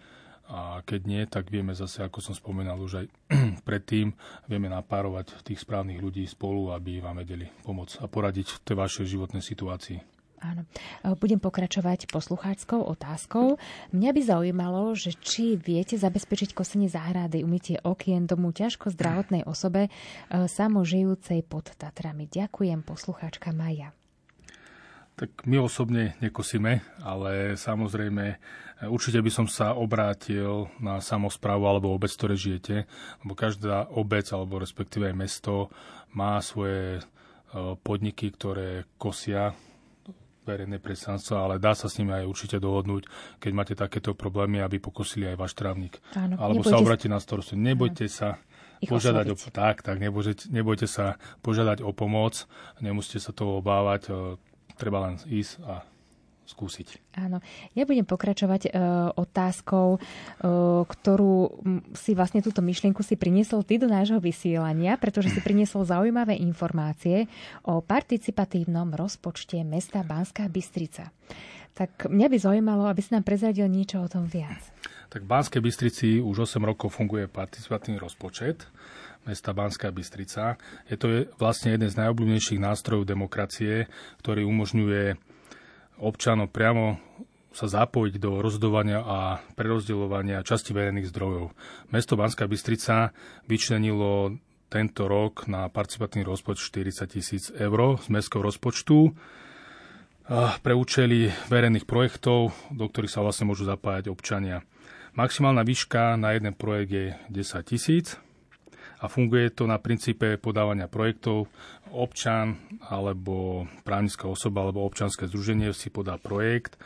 a 0.50 0.82
keď 0.82 1.00
nie, 1.06 1.22
tak 1.30 1.46
vieme 1.46 1.78
zase, 1.78 2.02
ako 2.02 2.18
som 2.18 2.34
spomínal 2.34 2.82
už 2.82 3.06
aj 3.06 3.06
predtým, 3.68 4.10
vieme 4.50 4.66
napárovať 4.66 5.46
tých 5.46 5.62
správnych 5.62 6.02
ľudí 6.02 6.26
spolu, 6.26 6.74
aby 6.74 6.98
vám 6.98 7.22
vedeli 7.22 7.46
pomôcť 7.62 8.02
a 8.02 8.10
poradiť 8.10 8.58
v 8.58 8.62
tej 8.66 8.76
vašej 8.76 9.06
životnej 9.06 9.42
situácii. 9.46 10.02
Áno. 10.40 10.64
E, 11.04 11.12
budem 11.20 11.36
pokračovať 11.36 12.08
poslucháčskou 12.08 12.80
otázkou. 12.80 13.60
Mňa 13.92 14.10
by 14.10 14.20
zaujímalo, 14.24 14.96
že 14.96 15.12
či 15.12 15.54
viete 15.54 16.00
zabezpečiť 16.00 16.56
kosenie 16.56 16.88
záhrady, 16.88 17.44
umytie 17.44 17.76
okien 17.84 18.24
domu 18.24 18.50
ťažko 18.50 18.88
zdravotnej 18.90 19.44
osobe 19.44 19.86
e, 19.86 19.90
samožijúcej 20.48 21.44
pod 21.44 21.76
Tatrami. 21.76 22.24
Ďakujem, 22.26 22.80
poslucháčka 22.82 23.52
Maja. 23.52 23.92
Tak 25.20 25.44
my 25.44 25.60
osobne 25.60 26.16
nekosíme, 26.24 26.80
ale 27.04 27.60
samozrejme 27.60 28.40
určite 28.88 29.20
by 29.20 29.30
som 29.32 29.46
sa 29.50 29.76
obrátil 29.76 30.72
na 30.80 31.02
samozprávu 31.04 31.68
alebo 31.68 31.92
obec, 31.92 32.08
ktoré 32.14 32.38
žijete, 32.38 32.88
lebo 33.24 33.32
každá 33.36 33.90
obec 33.92 34.24
alebo 34.32 34.56
respektíve 34.56 35.12
aj 35.12 35.16
mesto 35.16 35.68
má 36.16 36.40
svoje 36.40 36.98
e, 36.98 37.02
podniky, 37.84 38.32
ktoré 38.32 38.88
kosia 38.96 39.52
verejné 40.48 40.80
predstavstvo, 40.80 41.36
ale 41.36 41.54
dá 41.60 41.76
sa 41.76 41.86
s 41.86 42.00
nimi 42.00 42.16
aj 42.16 42.24
určite 42.26 42.56
dohodnúť, 42.56 43.04
keď 43.38 43.52
máte 43.52 43.74
takéto 43.76 44.16
problémy, 44.16 44.64
aby 44.64 44.80
pokosili 44.80 45.28
aj 45.28 45.36
váš 45.36 45.52
trávnik. 45.52 46.00
Áno, 46.16 46.40
Alebo 46.40 46.64
sa 46.64 46.80
obrátiť 46.80 47.12
na 47.12 47.20
starostu. 47.20 47.60
Nebojte 47.60 48.08
áno. 48.08 48.16
sa 48.16 48.28
požiadať 48.80 49.26
o, 49.30 49.36
tak, 49.52 49.84
tak, 49.84 50.00
nebojte, 50.00 50.48
nebojte 50.48 50.88
sa 50.88 51.20
požiadať 51.44 51.84
o 51.84 51.92
pomoc, 51.92 52.48
nemusíte 52.80 53.20
sa 53.20 53.36
toho 53.36 53.60
obávať 53.60 54.08
treba 54.80 55.04
len 55.04 55.20
ísť 55.28 55.60
a 55.68 55.84
skúsiť. 56.50 57.14
Áno. 57.14 57.38
Ja 57.78 57.86
budem 57.86 58.02
pokračovať 58.02 58.62
e, 58.66 58.70
otázkou, 59.14 59.96
e, 59.96 59.98
ktorú 60.82 61.62
si 61.94 62.18
vlastne 62.18 62.42
túto 62.42 62.58
myšlienku 62.60 63.06
si 63.06 63.14
priniesol 63.14 63.62
ty 63.62 63.78
do 63.78 63.86
nášho 63.86 64.18
vysielania, 64.18 64.98
pretože 64.98 65.30
si 65.30 65.40
priniesol 65.40 65.86
zaujímavé 65.86 66.34
informácie 66.42 67.30
o 67.62 67.78
participatívnom 67.78 68.90
rozpočte 68.98 69.62
mesta 69.62 70.02
Banská 70.02 70.50
Bystrica. 70.50 71.14
Tak 71.70 72.10
mňa 72.10 72.26
by 72.26 72.36
zaujímalo, 72.36 72.84
aby 72.90 73.00
si 73.00 73.14
nám 73.14 73.22
prezradil 73.22 73.70
niečo 73.70 74.02
o 74.02 74.10
tom 74.10 74.26
viac. 74.26 74.58
Tak 75.10 75.26
v 75.26 75.30
Banskej 75.30 75.62
Bystrici 75.62 76.08
už 76.22 76.46
8 76.46 76.62
rokov 76.62 76.94
funguje 76.94 77.26
participatívny 77.26 77.98
rozpočet 77.98 78.66
mesta 79.26 79.52
Banská 79.52 79.92
Bystrica. 79.92 80.56
Je 80.88 80.96
to 80.96 81.28
vlastne 81.36 81.76
jeden 81.76 81.88
z 81.90 81.98
najobľúbenejších 82.00 82.60
nástrojov 82.62 83.04
demokracie, 83.04 83.90
ktorý 84.24 84.48
umožňuje 84.48 85.18
občanom 86.00 86.48
priamo 86.48 86.98
sa 87.50 87.66
zapojiť 87.66 88.14
do 88.22 88.38
rozhodovania 88.38 89.02
a 89.02 89.18
prerozdeľovania 89.58 90.46
časti 90.46 90.70
verejných 90.70 91.10
zdrojov. 91.10 91.50
Mesto 91.90 92.14
Banská 92.14 92.46
Bystrica 92.46 93.10
vyčlenilo 93.50 94.38
tento 94.70 95.10
rok 95.10 95.50
na 95.50 95.66
participatívny 95.66 96.22
rozpočet 96.22 96.70
40 96.70 97.10
tisíc 97.10 97.50
eur 97.50 97.98
z 97.98 98.06
mestského 98.06 98.38
rozpočtu 98.38 99.10
pre 100.62 100.72
účely 100.78 101.34
verejných 101.50 101.90
projektov, 101.90 102.54
do 102.70 102.86
ktorých 102.86 103.10
sa 103.10 103.26
vlastne 103.26 103.50
môžu 103.50 103.66
zapájať 103.66 104.14
občania. 104.14 104.62
Maximálna 105.18 105.66
výška 105.66 106.14
na 106.14 106.38
jeden 106.38 106.54
projekt 106.54 106.90
je 106.94 107.06
10 107.34 107.66
tisíc 107.66 108.14
a 109.00 109.08
funguje 109.08 109.48
to 109.56 109.64
na 109.64 109.80
princípe 109.80 110.36
podávania 110.36 110.86
projektov. 110.86 111.48
Občan 111.90 112.60
alebo 112.84 113.64
právnická 113.82 114.28
osoba 114.28 114.62
alebo 114.62 114.84
občanské 114.84 115.24
združenie 115.24 115.72
si 115.72 115.88
podá 115.88 116.20
projekt 116.20 116.76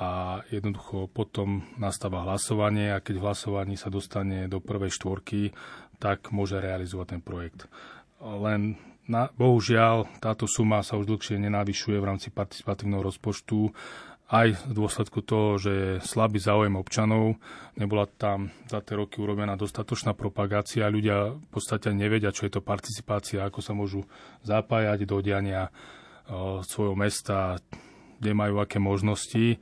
a 0.00 0.40
jednoducho 0.50 1.06
potom 1.12 1.62
nastáva 1.78 2.26
hlasovanie 2.26 2.90
a 2.90 3.02
keď 3.04 3.14
v 3.20 3.24
hlasovaní 3.30 3.74
sa 3.78 3.92
dostane 3.92 4.50
do 4.50 4.58
prvej 4.58 4.90
štvorky, 4.90 5.54
tak 6.02 6.34
môže 6.34 6.58
realizovať 6.58 7.16
ten 7.16 7.22
projekt. 7.22 7.70
Len 8.20 8.80
na, 9.10 9.26
bohužiaľ 9.34 10.22
táto 10.22 10.46
suma 10.46 10.86
sa 10.86 10.94
už 10.96 11.08
dlhšie 11.10 11.36
nenavyšuje 11.42 11.96
v 11.98 12.08
rámci 12.08 12.28
participatívneho 12.30 13.02
rozpočtu 13.02 13.74
aj 14.30 14.62
v 14.62 14.72
dôsledku 14.78 15.26
toho, 15.26 15.58
že 15.58 15.72
je 15.74 15.90
slabý 16.06 16.38
záujem 16.38 16.78
občanov, 16.78 17.34
nebola 17.74 18.06
tam 18.06 18.54
za 18.70 18.78
tie 18.78 18.94
roky 18.94 19.18
urobená 19.18 19.58
dostatočná 19.58 20.14
propagácia, 20.14 20.86
ľudia 20.86 21.34
v 21.34 21.48
podstate 21.50 21.90
nevedia, 21.90 22.30
čo 22.30 22.46
je 22.46 22.54
to 22.54 22.62
participácia, 22.62 23.42
ako 23.42 23.58
sa 23.58 23.74
môžu 23.74 24.06
zapájať 24.46 25.02
do 25.02 25.18
diania 25.18 25.74
svojho 26.62 26.94
mesta, 26.94 27.58
kde 28.22 28.30
majú 28.30 28.62
aké 28.62 28.78
možnosti. 28.78 29.58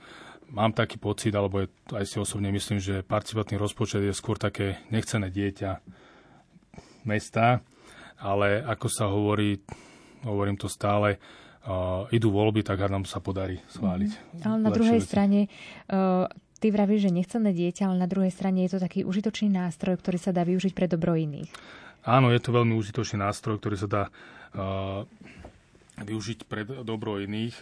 Mám 0.53 0.77
taký 0.77 1.01
pocit, 1.01 1.33
alebo 1.33 1.65
aj 1.93 2.05
si 2.05 2.21
osobne 2.21 2.53
myslím, 2.53 2.77
že 2.77 3.01
participatný 3.01 3.57
rozpočet 3.57 4.05
je 4.05 4.13
skôr 4.13 4.37
také 4.37 4.85
nechcené 4.93 5.33
dieťa 5.33 5.81
mesta, 7.09 7.65
ale 8.21 8.61
ako 8.61 8.87
sa 8.93 9.09
hovorí, 9.09 9.65
hovorím 10.29 10.61
to 10.61 10.69
stále, 10.69 11.17
uh, 11.69 12.09
idú 12.09 12.33
voľby, 12.33 12.65
tak 12.65 12.81
nám 12.89 13.05
sa 13.05 13.21
podarí 13.21 13.61
schváliť. 13.69 14.11
Mm. 14.11 14.43
Ale 14.49 14.57
na 14.65 14.71
druhej 14.73 15.01
veci. 15.05 15.09
strane 15.09 15.41
uh, 15.93 16.25
ty 16.59 16.73
vravíš, 16.73 17.09
že 17.09 17.11
nechcené 17.13 17.53
dieťa, 17.53 17.93
ale 17.93 18.01
na 18.01 18.09
druhej 18.09 18.33
strane 18.33 18.65
je 18.65 18.75
to 18.75 18.79
taký 18.81 19.05
užitočný 19.05 19.53
nástroj, 19.53 20.01
ktorý 20.01 20.19
sa 20.19 20.33
dá 20.33 20.43
využiť 20.49 20.73
pre 20.73 20.89
dobro 20.89 21.13
iných. 21.15 21.53
Áno, 22.09 22.33
je 22.33 22.41
to 22.41 22.57
veľmi 22.57 22.73
užitočný 22.73 23.21
nástroj, 23.21 23.61
ktorý 23.61 23.77
sa 23.77 23.89
dá 23.89 24.03
uh, 24.09 25.05
využiť 26.01 26.49
pre 26.49 26.65
dobro 26.65 27.21
iných. 27.21 27.55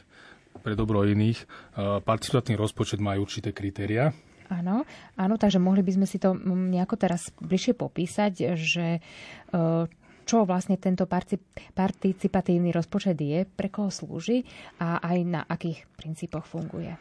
Pre 0.63 0.73
dobro 0.79 1.03
iných. 1.03 1.43
Uh, 1.75 1.99
participatný 2.01 2.55
rozpočet 2.55 3.03
má 3.03 3.19
určité 3.19 3.51
kritéria. 3.51 4.15
Áno, 4.47 4.87
áno, 5.19 5.35
takže 5.35 5.59
mohli 5.59 5.83
by 5.83 5.93
sme 5.99 6.07
si 6.07 6.23
to 6.23 6.39
nejako 6.47 6.95
teraz 6.95 7.35
bližšie 7.43 7.75
popísať, 7.75 8.55
že 8.55 9.03
uh, 9.51 9.91
čo 10.27 10.43
vlastne 10.43 10.75
tento 10.75 11.07
participatívny 11.07 12.75
rozpočet 12.75 13.15
je, 13.17 13.47
pre 13.47 13.71
koho 13.71 13.95
slúži 13.95 14.43
a 14.83 14.99
aj 14.99 15.19
na 15.23 15.41
akých 15.47 15.87
princípoch 15.95 16.45
funguje. 16.51 16.99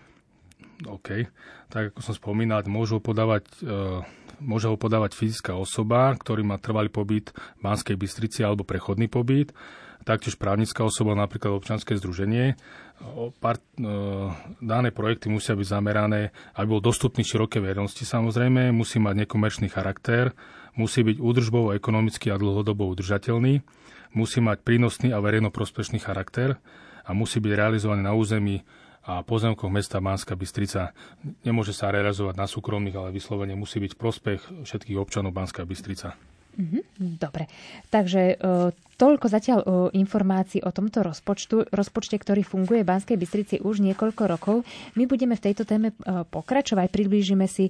OK. 0.83 1.25
Tak 1.71 1.95
ako 1.95 1.99
som 2.03 2.15
spomínal, 2.15 2.67
môžu 2.67 2.99
podávať, 2.99 3.47
e, 3.63 4.03
môže 4.43 4.67
ho 4.67 4.75
podávať 4.75 5.15
fyzická 5.15 5.55
osoba, 5.55 6.11
ktorý 6.13 6.43
má 6.43 6.59
trvalý 6.59 6.91
pobyt 6.91 7.31
v 7.31 7.61
Banskej 7.63 7.95
Bystrici 7.95 8.43
alebo 8.43 8.67
prechodný 8.67 9.07
pobyt, 9.07 9.55
taktiež 10.03 10.35
právnická 10.37 10.83
osoba, 10.83 11.17
napríklad 11.17 11.55
občanské 11.55 11.95
združenie. 11.95 12.59
Part, 13.39 13.63
e, 13.75 13.87
dané 14.59 14.89
projekty 14.91 15.31
musia 15.31 15.55
byť 15.55 15.67
zamerané, 15.67 16.35
aby 16.59 16.67
bol 16.67 16.83
dostupný 16.83 17.23
široké 17.23 17.63
verejnosti 17.63 18.03
samozrejme, 18.03 18.75
musí 18.75 18.99
mať 18.99 19.25
nekomerčný 19.25 19.71
charakter, 19.71 20.35
musí 20.75 21.01
byť 21.03 21.17
údržbovo, 21.19 21.75
ekonomicky 21.75 22.31
a 22.31 22.39
dlhodobo 22.39 22.87
udržateľný, 22.91 23.63
musí 24.15 24.39
mať 24.39 24.63
prínosný 24.63 25.09
a 25.11 25.19
verejnoprospešný 25.19 25.99
charakter 25.99 26.59
a 27.03 27.11
musí 27.11 27.43
byť 27.43 27.51
realizovaný 27.51 28.01
na 28.03 28.13
území 28.15 28.63
a 29.05 29.21
pozemkoch 29.21 29.69
mesta 29.69 30.01
Banská 30.01 30.33
Bystrica. 30.33 30.91
Nemôže 31.45 31.77
sa 31.77 31.93
realizovať 31.93 32.35
na 32.41 32.49
súkromných, 32.49 32.97
ale 32.97 33.13
vyslovene 33.13 33.53
musí 33.53 33.77
byť 33.77 33.93
prospech 33.95 34.65
všetkých 34.65 34.97
občanov 34.97 35.31
Banská 35.31 35.61
Bystrica. 35.61 36.17
Mm-hmm, 36.55 37.19
dobre. 37.19 37.51
Takže 37.91 38.21
e, 38.31 38.35
toľko 38.95 39.27
zatiaľ 39.27 39.59
e, 39.59 39.67
informácií 39.99 40.63
o 40.63 40.71
tomto 40.71 41.03
rozpočtu, 41.03 41.67
rozpočte, 41.67 42.15
ktorý 42.15 42.47
funguje 42.47 42.87
v 42.87 42.89
Banskej 42.95 43.19
Bystrici 43.19 43.55
už 43.59 43.83
niekoľko 43.83 44.23
rokov. 44.23 44.55
My 44.95 45.03
budeme 45.03 45.35
v 45.35 45.51
tejto 45.51 45.67
téme 45.67 45.91
e, 45.91 45.95
pokračovať, 46.31 46.87
priblížime 46.87 47.47
si, 47.51 47.67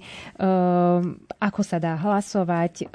ako 1.36 1.62
sa 1.66 1.78
dá 1.82 1.98
hlasovať, 1.98 2.92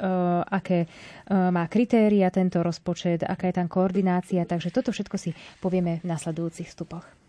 aké 0.47 0.87
má 1.29 1.67
kritéria 1.67 2.31
tento 2.31 2.63
rozpočet, 2.63 3.25
aká 3.25 3.51
je 3.51 3.57
tam 3.59 3.67
koordinácia. 3.67 4.47
Takže 4.47 4.71
toto 4.71 4.95
všetko 4.95 5.15
si 5.19 5.35
povieme 5.59 5.99
v 5.99 6.05
nasledujúcich 6.07 6.69
vstupoch. 6.71 7.20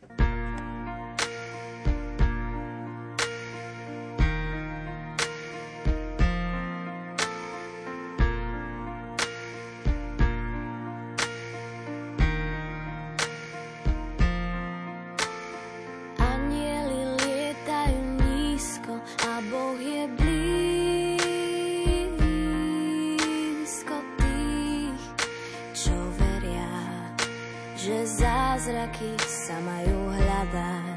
Zázraky 28.72 29.12
sa 29.28 29.60
majú 29.60 30.16
hľadať. 30.16 30.91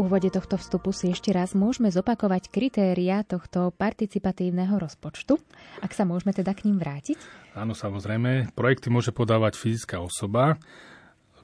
Úvode 0.00 0.32
tohto 0.32 0.56
vstupu 0.56 0.96
si 0.96 1.12
ešte 1.12 1.28
raz 1.30 1.52
môžeme 1.52 1.92
zopakovať 1.92 2.48
kritéria 2.48 3.20
tohto 3.20 3.68
participatívneho 3.76 4.80
rozpočtu, 4.80 5.36
ak 5.84 5.92
sa 5.92 6.08
môžeme 6.08 6.32
teda 6.32 6.56
k 6.56 6.72
ním 6.72 6.80
vrátiť. 6.80 7.20
Áno, 7.52 7.76
samozrejme. 7.76 8.56
Projekty 8.56 8.88
môže 8.88 9.12
podávať 9.12 9.60
fyzická 9.60 10.00
osoba, 10.00 10.56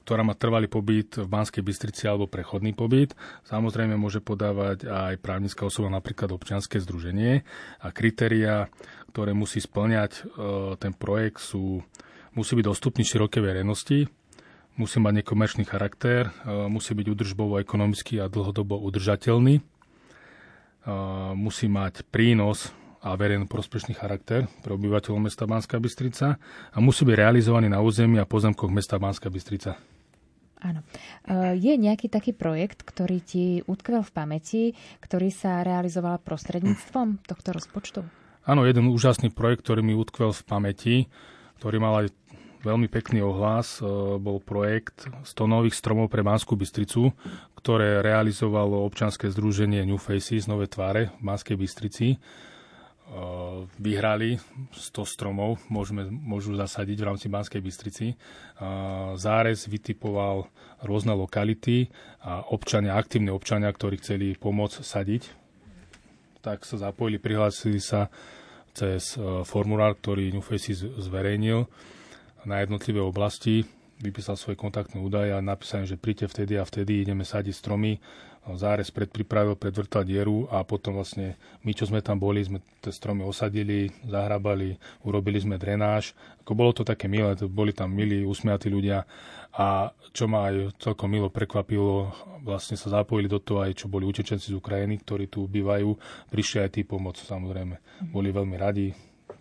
ktorá 0.07 0.23
má 0.23 0.39
trvalý 0.39 0.71
pobyt 0.71 1.19
v 1.19 1.27
Banskej 1.27 1.67
Bystrici 1.67 2.07
alebo 2.07 2.31
prechodný 2.31 2.73
pobyt. 2.73 3.13
Samozrejme 3.45 3.99
môže 3.99 4.23
podávať 4.23 4.87
aj 4.87 5.19
právnická 5.19 5.67
osoba, 5.67 5.91
napríklad 5.91 6.31
občianske 6.31 6.79
združenie. 6.79 7.43
A 7.83 7.91
kritéria, 7.91 8.71
ktoré 9.11 9.35
musí 9.35 9.59
splňať 9.59 10.13
e, 10.15 10.21
ten 10.79 10.95
projekt, 10.95 11.43
sú, 11.43 11.83
musí 12.39 12.55
byť 12.55 12.65
dostupný 12.71 13.03
širokej 13.03 13.43
verejnosti, 13.43 14.07
musí 14.77 15.01
mať 15.01 15.25
nekomerčný 15.25 15.65
charakter, 15.65 16.31
e, 16.45 16.69
musí 16.69 16.93
byť 16.93 17.07
udržbovo, 17.09 17.59
ekonomicky 17.61 18.21
a 18.21 18.29
dlhodobo 18.29 18.77
udržateľný, 18.81 19.61
e, 19.61 19.63
musí 21.35 21.67
mať 21.67 22.05
prínos 22.09 22.71
a 23.01 23.17
verejno 23.17 23.47
prospešný 23.47 23.97
charakter 23.97 24.51
pre 24.65 24.75
obyvateľov 24.75 25.31
mesta 25.31 25.47
Banská 25.47 25.79
Bystrica 25.79 26.43
a 26.73 26.79
musí 26.83 27.07
byť 27.07 27.17
realizovaný 27.17 27.71
na 27.71 27.79
území 27.79 28.19
a 28.21 28.27
pozemkoch 28.29 28.73
mesta 28.73 29.01
Banská 29.01 29.33
Bystrica. 29.33 29.81
Áno. 30.61 30.81
E, 31.25 31.57
Je 31.57 31.73
nejaký 31.77 32.09
taký 32.09 32.33
projekt, 32.33 32.85
ktorý 32.85 33.19
ti 33.21 33.61
utkvel 33.65 34.05
v 34.05 34.13
pamäti, 34.13 34.63
ktorý 35.01 35.29
sa 35.33 35.65
realizoval 35.65 36.21
prostredníctvom 36.21 37.25
tohto 37.29 37.49
rozpočtu? 37.53 38.01
Áno, 38.47 38.63
jeden 38.63 38.87
úžasný 38.91 39.35
projekt, 39.35 39.67
ktorý 39.67 39.83
mi 39.83 39.95
utkvel 39.95 40.31
v 40.31 40.43
pamäti, 40.47 40.97
ktorý 41.59 41.83
mal 41.83 42.05
aj 42.05 42.15
veľmi 42.67 42.91
pekný 42.91 43.23
ohlas, 43.23 43.79
e, 43.79 43.87
bol 44.19 44.43
projekt 44.43 45.07
100 45.23 45.47
nových 45.47 45.79
stromov 45.79 46.11
pre 46.11 46.27
Banskú 46.27 46.59
Bystricu, 46.59 47.15
ktoré 47.55 48.03
realizovalo 48.03 48.83
občanské 48.83 49.31
združenie 49.31 49.87
New 49.87 50.03
Faces, 50.03 50.51
Nové 50.51 50.67
tváre 50.67 51.15
v 51.17 51.23
Banskej 51.23 51.55
Bystrici. 51.55 52.07
E, 52.13 52.19
Vyhrali 53.79 54.43
100 54.75 55.07
stromov, 55.07 55.63
môžeme, 55.71 56.11
môžu 56.11 56.59
zasadiť 56.59 56.99
v 56.99 57.07
rámci 57.07 57.27
Banskej 57.31 57.63
Bystrici. 57.63 58.07
E, 58.11 58.17
Zárez 59.15 59.71
vytipoval 59.71 60.51
rôzne 60.83 61.15
lokality 61.15 61.87
a 62.27 62.43
občania, 62.51 62.99
aktívne 62.99 63.31
občania, 63.31 63.71
ktorí 63.71 64.03
chceli 64.03 64.35
pomôcť 64.35 64.83
sadiť, 64.83 65.23
tak 66.43 66.67
sa 66.67 66.79
zapojili, 66.79 67.23
prihlásili 67.23 67.79
sa 67.79 68.11
cez 68.77 69.17
formulár, 69.49 69.97
ktorý 69.97 70.31
New 70.37 70.45
Faces 70.45 70.85
zverejnil 70.85 71.65
na 72.47 72.63
jednotlivé 72.63 73.03
oblasti, 73.03 73.67
vypísal 73.99 74.39
svoje 74.39 74.55
kontaktné 74.55 75.03
údaje 75.03 75.35
a 75.35 75.43
napísal, 75.43 75.83
že 75.83 75.99
príďte 75.99 76.31
vtedy 76.31 76.55
a 76.57 76.65
vtedy 76.65 77.03
ideme 77.03 77.27
sadiť 77.27 77.53
stromy. 77.53 77.99
Zárez 78.47 78.95
predpripravil, 78.95 79.59
predvrtal 79.59 80.07
dieru 80.07 80.47
a 80.55 80.63
potom 80.63 80.95
vlastne 80.95 81.35
my, 81.67 81.75
čo 81.75 81.91
sme 81.91 81.99
tam 81.99 82.23
boli, 82.23 82.47
sme 82.47 82.63
tie 82.79 82.95
stromy 82.95 83.27
osadili, 83.27 83.91
zahrabali, 84.07 84.79
urobili 85.03 85.43
sme 85.43 85.59
drenáž. 85.59 86.15
Ako 86.47 86.55
bolo 86.55 86.71
to 86.71 86.87
také 86.87 87.11
milé, 87.11 87.35
boli 87.51 87.75
tam 87.75 87.91
milí, 87.91 88.23
usmiatí 88.23 88.71
ľudia 88.71 89.03
a 89.51 89.91
čo 90.15 90.31
ma 90.31 90.47
aj 90.47 90.79
celkom 90.79 91.11
milo 91.11 91.27
prekvapilo, 91.27 92.15
vlastne 92.47 92.79
sa 92.79 93.03
zapojili 93.03 93.27
do 93.27 93.43
toho 93.43 93.67
aj, 93.67 93.83
čo 93.83 93.91
boli 93.91 94.07
utečenci 94.07 94.53
z 94.53 94.55
Ukrajiny, 94.55 95.03
ktorí 95.03 95.27
tu 95.27 95.51
bývajú, 95.51 95.99
prišli 96.31 96.63
aj 96.63 96.71
tí 96.79 96.87
pomoc, 96.87 97.19
samozrejme. 97.19 98.07
Boli 98.15 98.31
veľmi 98.31 98.57
radi, 98.61 98.95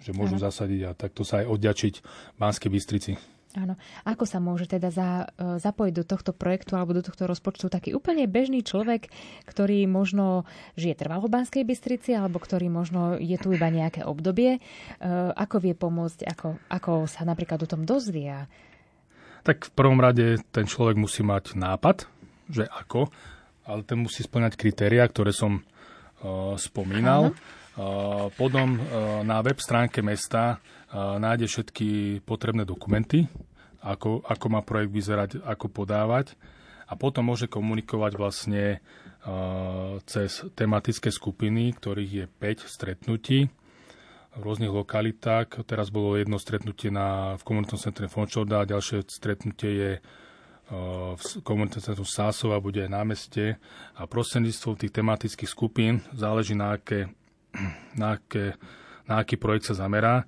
že 0.05 0.13
môžu 0.13 0.37
Áno. 0.37 0.45
zasadiť 0.45 0.81
a 0.85 0.91
takto 0.93 1.25
sa 1.25 1.41
aj 1.41 1.49
odďačiť 1.49 1.93
Banskej 2.37 2.69
Bystrici. 2.69 3.13
Áno. 3.55 3.79
Ako 4.03 4.27
sa 4.27 4.43
môže 4.43 4.67
teda 4.67 4.91
za, 4.91 5.31
e, 5.39 5.57
zapojiť 5.63 5.93
do 5.95 6.03
tohto 6.03 6.35
projektu 6.35 6.75
alebo 6.75 6.91
do 6.91 6.99
tohto 6.99 7.23
rozpočtu 7.23 7.71
taký 7.71 7.95
úplne 7.95 8.27
bežný 8.27 8.67
človek, 8.67 9.07
ktorý 9.47 9.87
možno 9.87 10.43
žije 10.75 10.99
trvalo 10.99 11.31
v 11.31 11.39
Banskej 11.39 11.63
Bystrici 11.63 12.11
alebo 12.11 12.43
ktorý 12.43 12.67
možno 12.67 13.15
je 13.15 13.39
tu 13.39 13.55
iba 13.55 13.71
nejaké 13.71 14.03
obdobie? 14.03 14.59
E, 14.59 14.61
ako 15.31 15.55
vie 15.63 15.71
pomôcť, 15.71 16.27
ako, 16.27 16.59
ako 16.67 16.91
sa 17.07 17.23
napríklad 17.23 17.63
o 17.63 17.71
tom 17.71 17.87
dozvie? 17.87 18.35
Tak 19.47 19.71
v 19.71 19.71
prvom 19.71 20.03
rade 20.03 20.43
ten 20.51 20.67
človek 20.67 20.99
musí 20.99 21.23
mať 21.23 21.55
nápad, 21.55 22.11
že 22.51 22.67
ako, 22.67 23.07
ale 23.63 23.81
ten 23.87 24.03
musí 24.03 24.19
splňať 24.25 24.57
kritéria, 24.57 25.05
ktoré 25.05 25.29
som 25.29 25.61
uh, 25.61 26.57
spomínal. 26.57 27.29
Uh, 27.29 27.64
potom 28.39 28.79
uh, 28.79 29.19
na 29.27 29.43
web 29.43 29.59
stránke 29.59 29.99
mesta 29.99 30.63
nájde 30.95 31.51
všetky 31.51 32.21
potrebné 32.23 32.63
dokumenty, 32.63 33.27
ako, 33.83 34.23
ako 34.23 34.45
má 34.47 34.63
projekt 34.63 34.95
vyzerať, 34.95 35.29
ako 35.43 35.67
podávať 35.67 36.39
a 36.87 36.95
potom 36.95 37.27
môže 37.27 37.51
komunikovať 37.51 38.11
vlastne 38.15 38.79
cez 40.05 40.45
tematické 40.53 41.09
skupiny, 41.09 41.73
ktorých 41.73 42.11
je 42.13 42.25
5 42.29 42.63
stretnutí 42.69 43.49
v 44.37 44.41
rôznych 44.41 44.69
lokalitách. 44.69 45.65
Teraz 45.65 45.89
bolo 45.89 46.13
jedno 46.13 46.37
stretnutie 46.37 46.93
na, 46.93 47.33
v 47.35 47.43
komunitnom 47.43 47.81
centre 47.81 48.05
Fončorda 48.05 48.61
a 48.61 48.69
ďalšie 48.69 49.01
stretnutie 49.09 49.71
je 49.73 49.91
v 51.15 51.23
komunitnom 51.45 51.81
centru 51.81 52.05
Sásova, 52.05 52.61
bude 52.61 52.85
aj 52.85 52.91
na 52.93 53.03
meste 53.05 53.57
a 53.97 54.05
prostredníctvom 54.09 54.77
tých 54.77 54.93
tematických 54.93 55.49
skupín 55.49 56.01
záleží 56.13 56.57
na 56.57 56.77
aké, 56.77 57.09
na 57.99 58.19
aké 58.19 58.59
na 59.05 59.21
aký 59.21 59.37
projekt 59.37 59.69
sa 59.69 59.77
zamerá. 59.77 60.25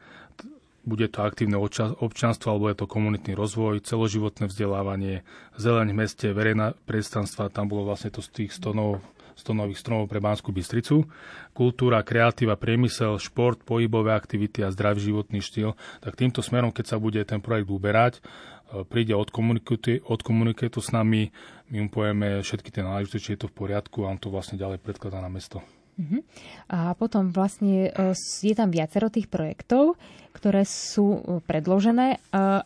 Bude 0.88 1.12
to 1.12 1.20
aktívne 1.28 1.60
občanstvo 2.00 2.48
alebo 2.48 2.72
je 2.72 2.80
to 2.80 2.88
komunitný 2.88 3.36
rozvoj, 3.36 3.84
celoživotné 3.84 4.48
vzdelávanie, 4.48 5.28
zeleň 5.60 5.92
v 5.92 6.00
meste, 6.00 6.28
verejná 6.32 6.80
predstavstva, 6.88 7.52
tam 7.52 7.68
bolo 7.68 7.92
vlastne 7.92 8.08
to 8.08 8.24
z 8.24 8.30
tých 8.32 8.56
stonov, 8.56 9.04
stonových 9.36 9.84
stromov 9.84 10.08
pre 10.08 10.24
Banskú 10.24 10.56
Bystricu, 10.56 11.04
kultúra, 11.52 12.00
kreatíva, 12.08 12.56
priemysel, 12.56 13.20
šport, 13.20 13.60
pohybové 13.68 14.16
aktivity 14.16 14.64
a 14.64 14.72
zdravý 14.72 15.12
životný 15.12 15.44
štýl, 15.44 15.76
tak 16.00 16.16
týmto 16.16 16.40
smerom, 16.40 16.72
keď 16.72 16.96
sa 16.96 16.98
bude 17.04 17.20
ten 17.28 17.44
projekt 17.44 17.68
uberať, 17.68 18.14
e, 18.18 18.88
príde, 18.88 19.12
odkomunikuje, 19.12 20.08
odkomunikuje 20.08 20.72
to 20.72 20.80
s 20.80 20.96
nami, 20.96 21.36
my 21.68 21.84
mu 21.84 21.90
povieme 21.92 22.40
všetky 22.40 22.72
tie 22.72 22.88
náležitosti, 22.88 23.20
či 23.20 23.32
je 23.36 23.44
to 23.44 23.52
v 23.52 23.60
poriadku 23.60 24.08
a 24.08 24.12
on 24.16 24.18
to 24.18 24.32
vlastne 24.32 24.56
ďalej 24.56 24.80
predkladá 24.80 25.20
na 25.20 25.28
mesto. 25.28 25.60
Uh-huh. 25.98 26.22
A 26.70 26.94
potom 26.94 27.34
vlastne 27.34 27.90
e, 27.90 28.14
je 28.18 28.54
tam 28.54 28.70
viacero 28.70 29.10
tých 29.10 29.26
projektov, 29.26 29.98
ktoré 30.30 30.62
sú 30.62 31.18
e, 31.18 31.20
predložené. 31.42 32.08
E, 32.16 32.18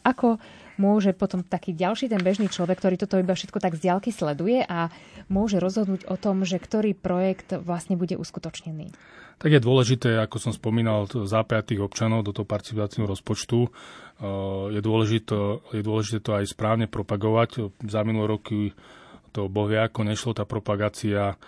ako 0.04 0.36
môže 0.76 1.16
potom 1.16 1.40
taký 1.40 1.72
ďalší 1.72 2.12
ten 2.12 2.20
bežný 2.20 2.52
človek, 2.52 2.84
ktorý 2.84 2.96
toto 3.00 3.16
iba 3.16 3.32
všetko 3.32 3.64
tak 3.64 3.80
z 3.80 3.88
diaľky 3.88 4.12
sleduje 4.12 4.68
a 4.68 4.92
môže 5.32 5.64
rozhodnúť 5.64 6.12
o 6.12 6.20
tom, 6.20 6.44
že 6.44 6.60
ktorý 6.60 6.92
projekt 6.92 7.56
vlastne 7.56 7.96
bude 7.96 8.20
uskutočnený? 8.20 8.92
Tak 9.40 9.58
je 9.58 9.62
dôležité, 9.64 10.22
ako 10.22 10.38
som 10.38 10.54
spomínal, 10.54 11.10
zapájať 11.10 11.74
tých 11.74 11.82
občanov 11.82 12.22
do 12.22 12.30
toho 12.30 12.46
participáciu 12.46 13.10
rozpočtu. 13.10 13.74
Je 14.70 14.82
dôležité, 14.86 15.34
je 15.74 15.82
dôležité 15.82 16.22
to 16.22 16.38
aj 16.38 16.46
správne 16.46 16.86
propagovať. 16.86 17.74
Za 17.90 18.06
minulé 18.06 18.38
roky 18.38 18.70
to 19.34 19.50
bohvie 19.50 19.82
ako 19.82 20.06
nešlo, 20.06 20.38
tá 20.38 20.46
propagácia 20.46 21.42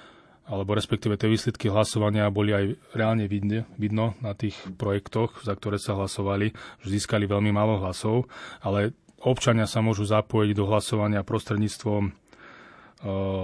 alebo 0.44 0.76
respektíve 0.76 1.16
tie 1.16 1.32
výsledky 1.32 1.72
hlasovania 1.72 2.28
boli 2.28 2.52
aj 2.52 2.66
reálne 2.92 3.32
vidne, 3.32 3.64
vidno 3.80 4.12
na 4.20 4.36
tých 4.36 4.60
projektoch, 4.76 5.40
za 5.40 5.56
ktoré 5.56 5.80
sa 5.80 5.96
hlasovali, 5.96 6.52
že 6.84 6.88
získali 7.00 7.24
veľmi 7.24 7.56
málo 7.56 7.80
hlasov, 7.80 8.28
ale 8.60 8.92
občania 9.24 9.64
sa 9.64 9.80
môžu 9.80 10.04
zapojiť 10.04 10.52
do 10.52 10.68
hlasovania 10.68 11.24
prostredníctvom 11.24 12.04
e, 12.08 12.12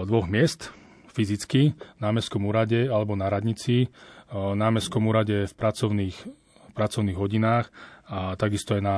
dvoch 0.04 0.28
miest 0.28 0.76
fyzicky, 1.16 1.74
na 2.04 2.12
Mestskom 2.12 2.45
úrade 2.45 2.88
alebo 2.91 3.16
na 3.16 3.32
radnici, 3.32 3.88
e, 3.88 3.88
na 4.36 4.68
Mestskom 4.68 5.08
úrade 5.08 5.47
v 5.47 5.54
pracovných, 5.56 6.18
v 6.68 6.72
pracovných 6.76 7.18
hodinách 7.18 7.72
a 8.12 8.36
takisto 8.36 8.76
aj 8.76 8.82
na 8.84 8.97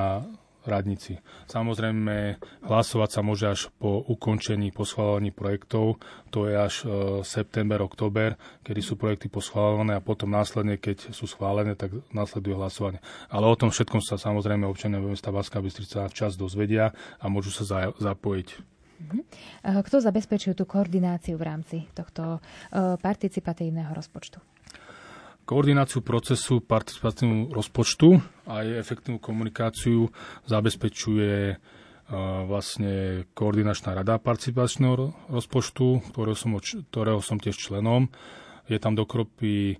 radnici. 0.65 1.17
Samozrejme, 1.49 2.37
hlasovať 2.65 3.09
sa 3.09 3.21
môže 3.25 3.45
až 3.49 3.61
po 3.81 4.01
ukončení, 4.05 4.69
po 4.69 4.85
schváľovaní 4.85 5.33
projektov. 5.33 5.97
To 6.29 6.45
je 6.45 6.55
až 6.55 6.75
e, 6.81 6.85
september, 7.25 7.81
október, 7.81 8.37
kedy 8.61 8.81
sú 8.81 8.93
projekty 8.97 9.27
poschváľované 9.27 9.97
a 9.97 10.05
potom 10.05 10.29
následne, 10.29 10.77
keď 10.77 11.13
sú 11.13 11.25
schválené, 11.25 11.73
tak 11.73 11.97
následuje 12.13 12.53
hlasovanie. 12.53 13.01
Ale 13.33 13.49
o 13.49 13.57
tom 13.57 13.73
všetkom 13.73 14.01
sa 14.05 14.21
samozrejme 14.21 14.67
občania 14.69 15.01
mesta 15.01 15.33
Banská 15.33 15.59
Bystrica 15.59 16.09
včas 16.09 16.37
dozvedia 16.37 16.93
a 17.17 17.25
môžu 17.27 17.49
sa 17.49 17.63
za, 17.65 17.79
zapojiť. 17.97 18.47
Mhm. 19.01 19.19
E, 19.65 19.81
kto 19.81 19.97
zabezpečuje 19.97 20.53
tú 20.53 20.69
koordináciu 20.69 21.35
v 21.41 21.43
rámci 21.45 21.77
tohto 21.97 22.37
e, 22.37 22.39
participatívneho 23.01 23.89
rozpočtu? 23.97 24.37
Koordináciu 25.51 25.99
procesu 25.99 26.63
participatívnu 26.63 27.51
rozpočtu 27.51 28.23
a 28.47 28.63
aj 28.63 28.87
efektívnu 28.87 29.19
komunikáciu 29.19 30.07
zabezpečuje 30.47 31.59
vlastne 32.47 33.27
koordinačná 33.35 33.99
rada 33.99 34.15
participačného 34.15 35.27
rozpočtu, 35.27 36.07
ktorého 36.15 36.39
som, 36.39 36.55
ktorého 36.87 37.19
som 37.19 37.35
tiež 37.35 37.59
členom. 37.59 38.07
Je 38.71 38.79
tam 38.79 38.95
dokropy 38.95 39.75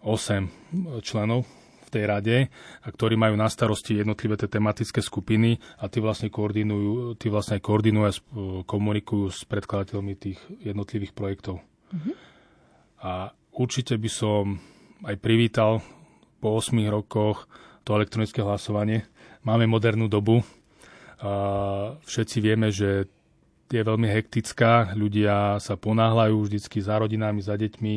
8 0.00 1.04
členov 1.04 1.44
v 1.84 1.88
tej 1.92 2.04
rade, 2.08 2.36
a 2.80 2.88
ktorí 2.88 3.20
majú 3.20 3.36
na 3.36 3.52
starosti 3.52 4.00
jednotlivé 4.00 4.40
tie 4.40 4.48
tematické 4.48 5.04
skupiny 5.04 5.60
a 5.84 5.92
tí 5.92 6.00
vlastne 6.00 6.32
koordinujú, 6.32 7.20
tí 7.20 7.28
vlastne 7.28 7.60
koordinujú 7.60 8.04
a 8.08 8.16
komunikujú 8.64 9.28
s 9.28 9.44
predkladateľmi 9.44 10.16
tých 10.16 10.40
jednotlivých 10.64 11.12
projektov. 11.12 11.60
Mm-hmm. 11.92 12.14
A 13.04 13.36
určite 13.52 14.00
by 14.00 14.08
som 14.08 14.56
aj 15.04 15.16
privítal 15.20 15.80
po 16.40 16.56
8 16.56 16.76
rokoch 16.88 17.48
to 17.84 17.96
elektronické 17.96 18.44
hlasovanie. 18.44 19.08
Máme 19.44 19.64
modernú 19.64 20.08
dobu. 20.08 20.44
Všetci 22.04 22.38
vieme, 22.40 22.72
že 22.72 23.08
je 23.70 23.86
veľmi 23.86 24.10
hektická, 24.10 24.98
ľudia 24.98 25.62
sa 25.62 25.78
ponáhľajú 25.78 26.36
vždycky 26.42 26.82
za 26.82 26.98
rodinami, 26.98 27.38
za 27.38 27.54
deťmi, 27.54 27.94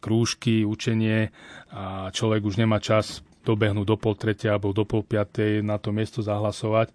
krúžky, 0.00 0.64
učenie 0.64 1.28
a 1.68 2.08
človek 2.08 2.40
už 2.40 2.56
nemá 2.56 2.80
čas 2.80 3.20
dobehnúť 3.44 3.84
do 3.84 3.96
pol 4.00 4.16
tretia 4.16 4.56
alebo 4.56 4.72
do 4.72 4.88
pol 4.88 5.04
piatej 5.04 5.60
na 5.60 5.76
to 5.76 5.92
miesto 5.92 6.24
zahlasovať 6.24 6.92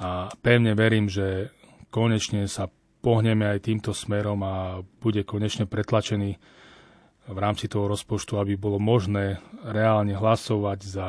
a 0.00 0.32
pevne 0.40 0.72
verím, 0.72 1.12
že 1.12 1.52
konečne 1.92 2.48
sa 2.48 2.72
pohneme 3.04 3.44
aj 3.44 3.68
týmto 3.68 3.92
smerom 3.92 4.40
a 4.44 4.80
bude 5.04 5.28
konečne 5.28 5.68
pretlačený 5.68 6.40
v 7.28 7.38
rámci 7.38 7.68
toho 7.68 7.86
rozpočtu, 7.86 8.40
aby 8.40 8.56
bolo 8.56 8.80
možné 8.80 9.36
reálne 9.60 10.16
hlasovať 10.16 10.78
za 10.80 11.08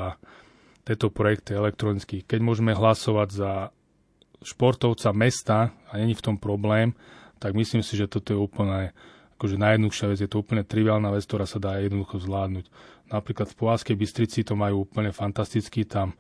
tieto 0.84 1.08
projekty 1.08 1.56
elektronicky. 1.56 2.28
Keď 2.28 2.40
môžeme 2.44 2.76
hlasovať 2.76 3.30
za 3.32 3.52
športovca 4.44 5.10
mesta 5.16 5.58
a 5.88 6.00
není 6.00 6.16
v 6.16 6.26
tom 6.26 6.36
problém, 6.36 6.96
tak 7.40 7.56
myslím 7.56 7.84
si, 7.84 7.96
že 7.96 8.12
toto 8.12 8.36
je 8.36 8.40
úplne 8.40 8.92
akože 9.40 9.56
najjednoduchšia 9.56 10.08
vec, 10.12 10.20
je 10.20 10.28
to 10.28 10.44
úplne 10.44 10.68
triviálna 10.68 11.16
vec, 11.16 11.24
ktorá 11.24 11.48
sa 11.48 11.64
dá 11.64 11.80
jednoducho 11.80 12.20
zvládnuť. 12.20 12.68
Napríklad 13.08 13.48
v 13.48 13.56
Poláskej 13.56 13.96
Bystrici 13.96 14.44
to 14.44 14.60
majú 14.60 14.84
úplne 14.84 15.16
fantasticky, 15.16 15.88
tam 15.88 16.12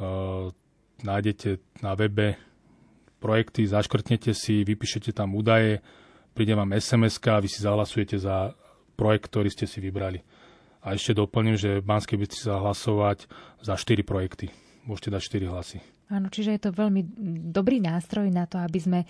uh, 0.00 0.48
nájdete 1.04 1.60
na 1.84 1.92
webe 1.92 2.40
projekty, 3.20 3.68
zaškrtnete 3.68 4.32
si, 4.32 4.64
vypíšete 4.64 5.12
tam 5.12 5.36
údaje, 5.36 5.84
príde 6.32 6.56
vám 6.56 6.72
sms 6.72 7.20
vy 7.20 7.48
si 7.48 7.60
zahlasujete 7.60 8.16
za 8.16 8.56
projekt, 8.96 9.28
ktorý 9.28 9.52
ste 9.52 9.68
si 9.68 9.78
vybrali. 9.78 10.24
A 10.82 10.94
ešte 10.96 11.18
doplním, 11.18 11.58
že 11.58 11.82
v 11.82 11.88
Banskej 11.88 12.16
Bystrici 12.16 12.48
sa 12.48 12.62
hlasovať 12.62 13.28
za 13.60 13.74
4 13.76 14.06
projekty. 14.06 14.50
Môžete 14.86 15.12
dať 15.12 15.22
4 15.44 15.52
hlasy. 15.52 15.78
Áno, 16.06 16.30
čiže 16.30 16.54
je 16.54 16.62
to 16.62 16.70
veľmi 16.70 17.02
dobrý 17.50 17.82
nástroj 17.82 18.30
na 18.30 18.46
to, 18.46 18.62
aby 18.62 18.78
sme 18.78 19.00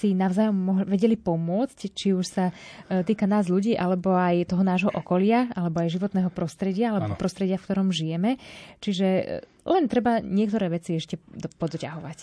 si 0.00 0.12
navzájom 0.12 0.84
vedeli 0.84 1.16
pomôcť, 1.16 1.92
či 1.92 2.12
už 2.12 2.24
sa 2.24 2.52
e, 2.88 3.04
týka 3.04 3.24
nás 3.24 3.48
ľudí, 3.48 3.72
alebo 3.76 4.12
aj 4.12 4.52
toho 4.52 4.60
nášho 4.60 4.92
okolia, 4.92 5.48
alebo 5.56 5.80
aj 5.80 5.92
životného 5.96 6.28
prostredia, 6.32 6.92
alebo 6.92 7.16
ano. 7.16 7.20
prostredia, 7.20 7.60
v 7.60 7.64
ktorom 7.64 7.88
žijeme. 7.88 8.36
Čiže 8.84 9.08
e, 9.08 9.24
len 9.64 9.88
treba 9.88 10.20
niektoré 10.20 10.72
veci 10.72 10.96
ešte 11.00 11.20
podťahovať. 11.56 12.18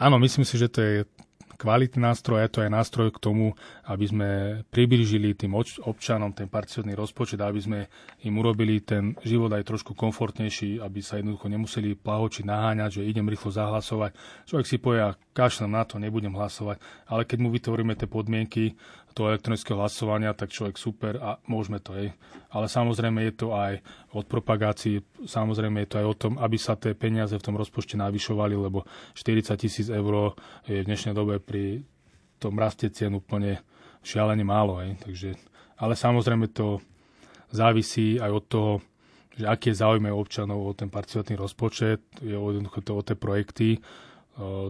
Áno, 0.00 0.16
myslím 0.20 0.48
si, 0.48 0.56
že 0.56 0.68
to 0.72 0.80
je 0.80 0.92
kvalitný 1.56 2.00
nástroj 2.02 2.40
a 2.40 2.44
je 2.44 2.52
to 2.52 2.60
aj 2.64 2.70
nástroj 2.70 3.08
k 3.14 3.22
tomu, 3.22 3.56
aby 3.86 4.04
sme 4.04 4.28
priblížili 4.68 5.34
tým 5.38 5.54
občanom 5.84 6.34
ten 6.34 6.50
participatívny 6.50 6.94
rozpočet, 6.98 7.40
aby 7.40 7.60
sme 7.60 7.78
im 8.26 8.34
urobili 8.36 8.82
ten 8.82 9.14
život 9.22 9.52
aj 9.54 9.64
trošku 9.64 9.94
komfortnejší, 9.94 10.82
aby 10.82 11.00
sa 11.00 11.18
jednoducho 11.18 11.46
nemuseli 11.48 11.94
plahočiť, 11.94 12.44
naháňať, 12.44 13.00
že 13.00 13.08
idem 13.08 13.30
rýchlo 13.30 13.50
zahlasovať. 13.54 14.16
Človek 14.50 14.66
si 14.66 14.76
povie, 14.76 15.14
kašlem 15.32 15.70
na 15.70 15.82
to, 15.86 15.98
nebudem 15.98 16.34
hlasovať, 16.34 16.78
ale 17.10 17.22
keď 17.26 17.38
mu 17.40 17.48
vytvoríme 17.54 17.94
tie 17.94 18.06
podmienky 18.10 18.74
toho 19.14 19.30
elektronického 19.30 19.78
hlasovania, 19.78 20.34
tak 20.34 20.50
človek 20.50 20.74
super 20.74 21.16
a 21.22 21.38
môžeme 21.46 21.78
to 21.78 21.94
aj. 21.94 22.10
Ale 22.50 22.66
samozrejme 22.66 23.22
je 23.30 23.34
to 23.38 23.54
aj 23.54 23.78
od 24.10 24.26
propagácií, 24.26 25.06
samozrejme 25.22 25.86
je 25.86 25.88
to 25.88 25.96
aj 26.02 26.06
o 26.10 26.18
tom, 26.18 26.32
aby 26.42 26.58
sa 26.58 26.74
tie 26.74 26.98
peniaze 26.98 27.38
v 27.38 27.46
tom 27.46 27.54
rozpočte 27.54 27.94
navyšovali, 27.94 28.58
lebo 28.58 28.82
40 29.14 29.54
tisíc 29.54 29.86
eur 29.86 30.34
je 30.66 30.82
v 30.82 30.88
dnešnej 30.90 31.14
dobe 31.14 31.38
pri 31.38 31.86
tom 32.42 32.58
raste 32.58 32.90
cien 32.90 33.14
úplne 33.14 33.62
šialene 34.02 34.42
málo. 34.42 34.82
Aj. 34.82 34.90
Takže, 34.98 35.38
ale 35.78 35.94
samozrejme 35.94 36.50
to 36.50 36.82
závisí 37.54 38.18
aj 38.18 38.30
od 38.34 38.44
toho, 38.50 38.72
že 39.34 39.46
aký 39.46 39.74
je 39.74 39.80
záujem 39.82 40.10
občanov 40.10 40.58
o 40.62 40.72
ten 40.74 40.90
participatívny 40.90 41.38
rozpočet, 41.38 42.02
je 42.22 42.34
o, 42.34 42.50
to 42.82 42.92
o 42.94 43.02
tie 43.02 43.18
projekty, 43.18 43.82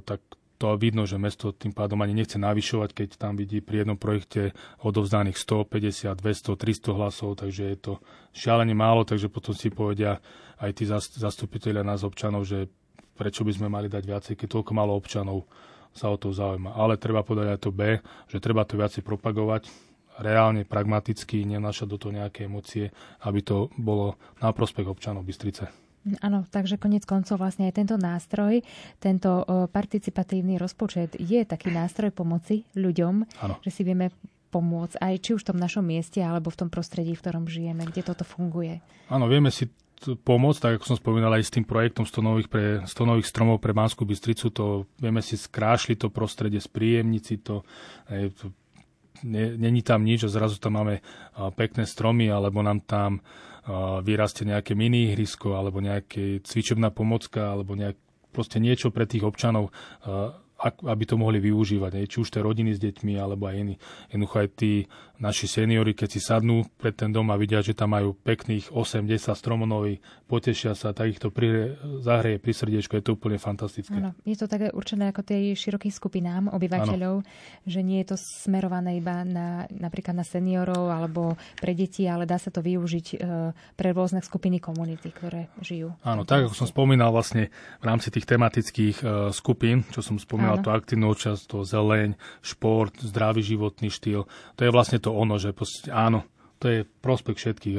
tak 0.04 0.20
to 0.58 0.78
vidno, 0.78 1.02
že 1.04 1.18
mesto 1.18 1.50
tým 1.50 1.74
pádom 1.74 1.98
ani 2.00 2.14
nechce 2.14 2.38
navyšovať, 2.38 2.90
keď 2.94 3.08
tam 3.18 3.34
vidí 3.34 3.58
pri 3.58 3.82
jednom 3.82 3.98
projekte 3.98 4.54
odovzdaných 4.80 5.36
150, 5.36 6.14
200, 6.14 6.54
300 6.54 6.98
hlasov, 6.98 7.30
takže 7.42 7.62
je 7.74 7.78
to 7.78 7.92
šialene 8.30 8.72
málo, 8.72 9.02
takže 9.02 9.26
potom 9.26 9.52
si 9.52 9.74
povedia 9.74 10.22
aj 10.62 10.70
tí 10.78 10.86
zastupiteľia 11.18 11.82
nás 11.82 12.06
občanov, 12.06 12.46
že 12.46 12.70
prečo 13.18 13.42
by 13.42 13.52
sme 13.54 13.68
mali 13.70 13.90
dať 13.90 14.02
viacej, 14.06 14.34
keď 14.38 14.48
toľko 14.58 14.72
málo 14.74 14.94
občanov 14.94 15.46
sa 15.94 16.10
o 16.10 16.18
to 16.18 16.34
zaujíma. 16.34 16.74
Ale 16.74 16.98
treba 16.98 17.22
povedať 17.22 17.54
aj 17.54 17.60
to 17.62 17.70
B, 17.70 18.02
že 18.26 18.42
treba 18.42 18.66
to 18.66 18.74
viacej 18.78 19.06
propagovať, 19.06 19.70
reálne, 20.18 20.66
pragmaticky, 20.66 21.42
nenášať 21.46 21.86
do 21.90 21.98
toho 21.98 22.14
nejaké 22.14 22.46
emócie, 22.46 22.90
aby 23.26 23.40
to 23.42 23.70
bolo 23.78 24.18
na 24.38 24.50
prospech 24.50 24.86
občanov 24.86 25.26
Bystrice. 25.26 25.83
Áno, 26.20 26.44
takže 26.44 26.76
konec 26.76 27.08
koncov 27.08 27.40
vlastne 27.40 27.64
aj 27.68 27.80
tento 27.80 27.96
nástroj, 27.96 28.60
tento 29.00 29.40
participatívny 29.72 30.60
rozpočet 30.60 31.16
je 31.16 31.40
taký 31.48 31.72
nástroj 31.72 32.12
pomoci 32.12 32.68
ľuďom, 32.76 33.14
ano. 33.40 33.54
že 33.64 33.70
si 33.72 33.82
vieme 33.88 34.12
pomôcť 34.52 35.00
aj 35.00 35.14
či 35.18 35.30
už 35.34 35.42
v 35.42 35.48
tom 35.50 35.58
našom 35.58 35.82
mieste, 35.82 36.22
alebo 36.22 36.52
v 36.52 36.60
tom 36.60 36.68
prostredí, 36.70 37.16
v 37.16 37.22
ktorom 37.24 37.48
žijeme, 37.48 37.88
kde 37.88 38.06
toto 38.06 38.22
funguje. 38.22 38.84
Áno, 39.10 39.26
vieme 39.26 39.48
si 39.50 39.66
pomôcť, 40.04 40.60
tak 40.60 40.72
ako 40.78 40.84
som 40.94 41.00
spomínal 41.00 41.32
aj 41.34 41.48
s 41.48 41.54
tým 41.56 41.64
projektom 41.64 42.04
100 42.04 42.20
nových, 42.20 42.48
pre, 42.52 42.84
100 42.84 43.10
nových 43.10 43.26
stromov 43.26 43.58
pre 43.58 43.72
Banskú 43.72 44.04
Bystricu, 44.04 44.52
to 44.52 44.84
vieme 45.00 45.24
si 45.24 45.40
skrášliť 45.40 46.06
to 46.06 46.08
prostredie, 46.12 46.60
spríjemniť 46.60 47.22
si 47.24 47.40
to, 47.40 47.64
to 48.36 48.52
není 49.22 49.86
tam 49.86 50.02
nič 50.02 50.26
a 50.26 50.32
zrazu 50.32 50.58
tam 50.58 50.80
máme 50.80 50.98
pekné 51.54 51.86
stromy, 51.86 52.32
alebo 52.32 52.64
nám 52.64 52.82
tam 52.82 53.22
vyrastie 54.02 54.44
nejaké 54.44 54.74
mini 54.76 55.12
ihrisko 55.12 55.56
alebo 55.56 55.78
nejaké 55.80 56.42
cvičebná 56.44 56.90
pomocka 56.90 57.54
alebo 57.54 57.78
nejak, 57.78 57.96
proste 58.34 58.58
niečo 58.58 58.90
pre 58.90 59.06
tých 59.06 59.24
občanov 59.24 59.70
aby 60.64 61.04
to 61.04 61.20
mohli 61.20 61.42
využívať, 61.42 62.08
či 62.08 62.24
už 62.24 62.30
tie 62.30 62.40
rodiny 62.40 62.72
s 62.72 62.80
deťmi, 62.80 63.18
alebo 63.20 63.50
aj 63.50 63.56
iní. 63.58 63.74
Jednoducho 64.08 64.36
aj 64.38 64.48
tí 64.56 64.72
naši 65.22 65.46
seniory, 65.46 65.94
keď 65.94 66.08
si 66.10 66.20
sadnú 66.20 66.66
pred 66.74 66.94
ten 66.94 67.14
dom 67.14 67.30
a 67.30 67.38
vidia, 67.38 67.62
že 67.62 67.76
tam 67.76 67.94
majú 67.94 68.18
pekných 68.18 68.74
8-10 68.74 69.30
stromonový, 69.38 70.02
potešia 70.26 70.74
sa, 70.74 70.90
tak 70.90 71.14
ich 71.14 71.20
to 71.22 71.30
pri, 71.30 71.78
zahreje 72.02 72.42
pri 72.42 72.52
srdiečku, 72.52 72.98
je 72.98 73.04
to 73.04 73.14
úplne 73.14 73.38
fantastické. 73.38 73.94
Ano, 73.94 74.18
je 74.26 74.34
to 74.34 74.50
také 74.50 74.74
určené 74.74 75.14
ako 75.14 75.22
tej 75.22 75.54
širokým 75.54 75.94
skupinám 75.94 76.50
obyvateľov, 76.50 77.14
ano. 77.22 77.28
že 77.62 77.80
nie 77.86 78.02
je 78.02 78.14
to 78.14 78.16
smerované 78.18 78.98
iba 78.98 79.22
na, 79.22 79.70
napríklad 79.70 80.18
na 80.18 80.26
seniorov 80.26 80.90
alebo 80.90 81.38
pre 81.62 81.78
deti, 81.78 82.10
ale 82.10 82.26
dá 82.26 82.40
sa 82.40 82.50
to 82.50 82.58
využiť 82.58 83.06
e, 83.14 83.16
pre 83.54 83.88
rôzne 83.94 84.18
skupiny 84.18 84.58
komunity, 84.58 85.14
ktoré 85.14 85.46
žijú. 85.62 85.94
Áno, 86.02 86.26
tak 86.26 86.50
ako 86.50 86.54
som 86.58 86.66
spomínal 86.66 87.14
vlastne 87.14 87.54
v 87.78 87.84
rámci 87.86 88.10
tých 88.10 88.26
tematických 88.26 88.96
e, 88.98 89.04
skupín, 89.30 89.86
čo 89.94 90.02
som 90.02 90.18
spomínal, 90.18 90.58
tú 90.64 90.74
aktívnu 90.74 91.14
časť, 91.14 91.42
to 91.46 91.62
zeleň, 91.62 92.18
šport, 92.42 92.96
zdravý 92.98 93.44
životný 93.44 93.92
štýl. 93.92 94.26
To 94.58 94.60
je 94.64 94.70
vlastne 94.72 95.03
to 95.04 95.12
ono, 95.12 95.36
že 95.36 95.52
proste, 95.52 95.92
áno, 95.92 96.24
to 96.56 96.72
je 96.72 96.80
prospekt 96.88 97.44
všetkých. 97.44 97.76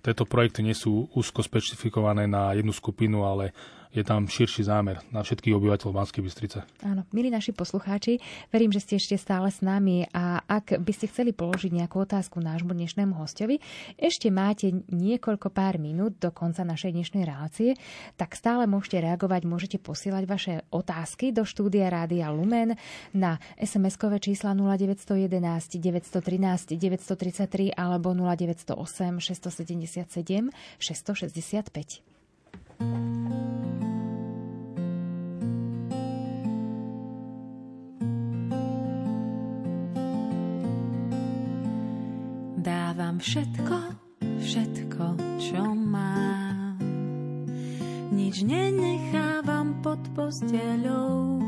Tieto 0.00 0.24
projekty 0.24 0.64
nie 0.64 0.72
sú 0.72 1.12
úzko 1.12 1.44
specifikované 1.44 2.24
na 2.24 2.56
jednu 2.56 2.72
skupinu, 2.72 3.28
ale 3.28 3.52
je 3.92 4.02
tam 4.02 4.24
širší 4.24 4.64
zámer 4.64 5.04
na 5.12 5.20
všetkých 5.20 5.52
obyvateľov 5.52 5.92
Banskej 5.92 6.24
Bystrice. 6.24 6.64
Áno, 6.80 7.04
milí 7.12 7.28
naši 7.28 7.52
poslucháči, 7.52 8.18
verím, 8.48 8.72
že 8.72 8.80
ste 8.80 8.96
ešte 8.96 9.20
stále 9.20 9.52
s 9.52 9.60
nami 9.60 10.08
a 10.16 10.40
ak 10.48 10.80
by 10.80 10.92
ste 10.96 11.12
chceli 11.12 11.36
položiť 11.36 11.68
nejakú 11.68 12.00
otázku 12.00 12.40
nášmu 12.40 12.72
dnešnému 12.72 13.12
hostovi, 13.20 13.60
ešte 14.00 14.32
máte 14.32 14.72
niekoľko 14.88 15.52
pár 15.52 15.76
minút 15.76 16.16
do 16.16 16.32
konca 16.32 16.64
našej 16.64 16.96
dnešnej 16.96 17.28
relácie, 17.28 17.76
tak 18.16 18.32
stále 18.32 18.64
môžete 18.64 19.04
reagovať, 19.04 19.44
môžete 19.44 19.76
posielať 19.76 20.24
vaše 20.24 20.54
otázky 20.72 21.36
do 21.36 21.44
štúdia 21.44 21.92
Rádia 21.92 22.32
Lumen 22.32 22.80
na 23.12 23.36
SMS-kové 23.60 24.16
čísla 24.24 24.56
0911 24.56 25.76
913 25.76 26.80
933 26.80 27.76
alebo 27.76 28.16
0908 28.16 29.20
677 29.20 30.48
665. 30.80 32.11
Dávam 42.62 43.18
všetko, 43.18 43.76
všetko, 44.38 45.04
čo 45.42 45.74
mám. 45.74 46.78
Nič 48.14 48.46
nenechávam 48.46 49.82
pod 49.82 49.98
posteľou, 50.14 51.42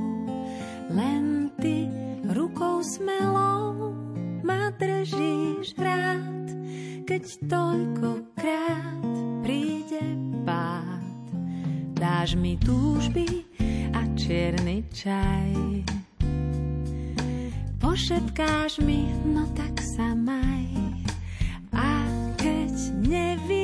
len 0.91 1.55
ty 1.63 1.87
rukou 2.27 2.83
smelou 2.83 3.95
ma 4.43 4.75
držíš 4.75 5.79
rád, 5.79 6.51
keď 7.07 7.23
toľkokrát 7.47 9.07
príde 9.47 10.03
pád. 10.43 11.04
Dáš 12.05 12.37
mi 12.37 12.61
túžby 12.61 13.25
a 13.97 14.05
čierny 14.13 14.85
čaj. 14.93 15.81
Pošetkáš 17.81 18.85
mi, 18.85 19.09
no 19.25 19.49
tak 19.57 19.81
sa 19.81 20.13
maj. 20.13 20.69
A 21.73 22.05
keď 22.37 22.77
nevidím, 23.09 23.64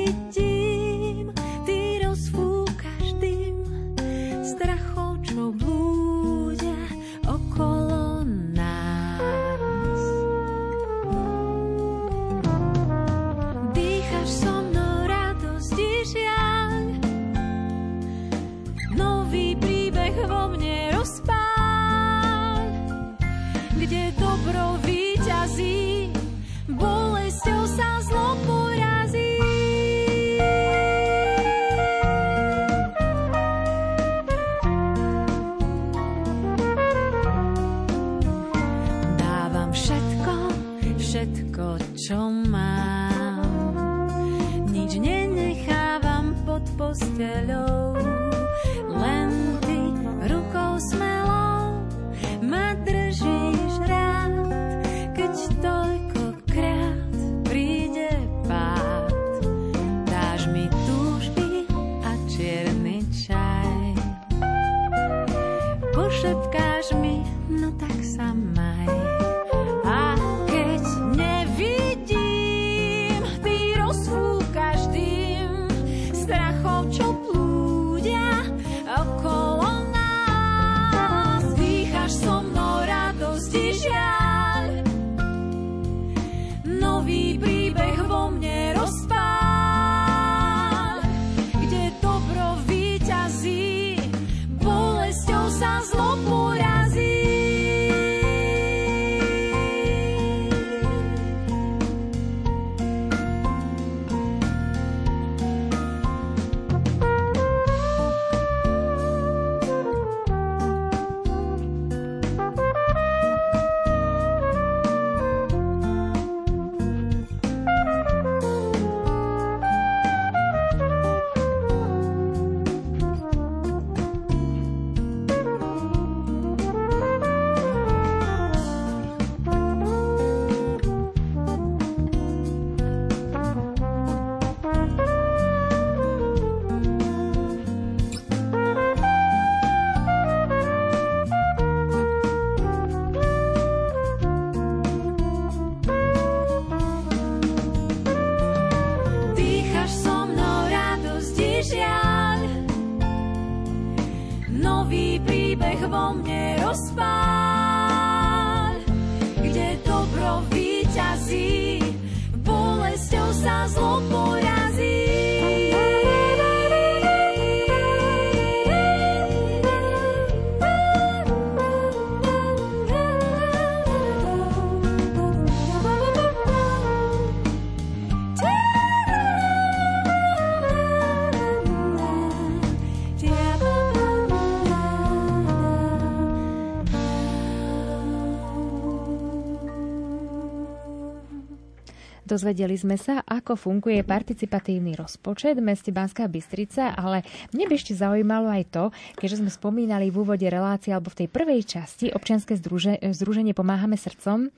Dozvedeli 192.40 192.72
sme 192.72 192.96
sa, 192.96 193.20
ako 193.20 193.52
funguje 193.52 194.00
participatívny 194.00 194.96
rozpočet 194.96 195.60
v 195.60 195.76
meste 195.76 195.92
Banská 195.92 196.24
Bystrica, 196.24 196.96
ale 196.96 197.20
mne 197.52 197.68
by 197.68 197.76
ešte 197.76 197.92
zaujímalo 197.92 198.48
aj 198.48 198.64
to, 198.72 198.84
keďže 199.20 199.44
sme 199.44 199.52
spomínali 199.52 200.08
v 200.08 200.24
úvode 200.24 200.48
relácie 200.48 200.88
alebo 200.88 201.12
v 201.12 201.20
tej 201.20 201.28
prvej 201.28 201.60
časti 201.68 202.08
občianske 202.08 202.56
združe, 202.56 202.96
združenie 203.12 203.52
Pomáhame 203.52 204.00
srdcom, 204.00 204.48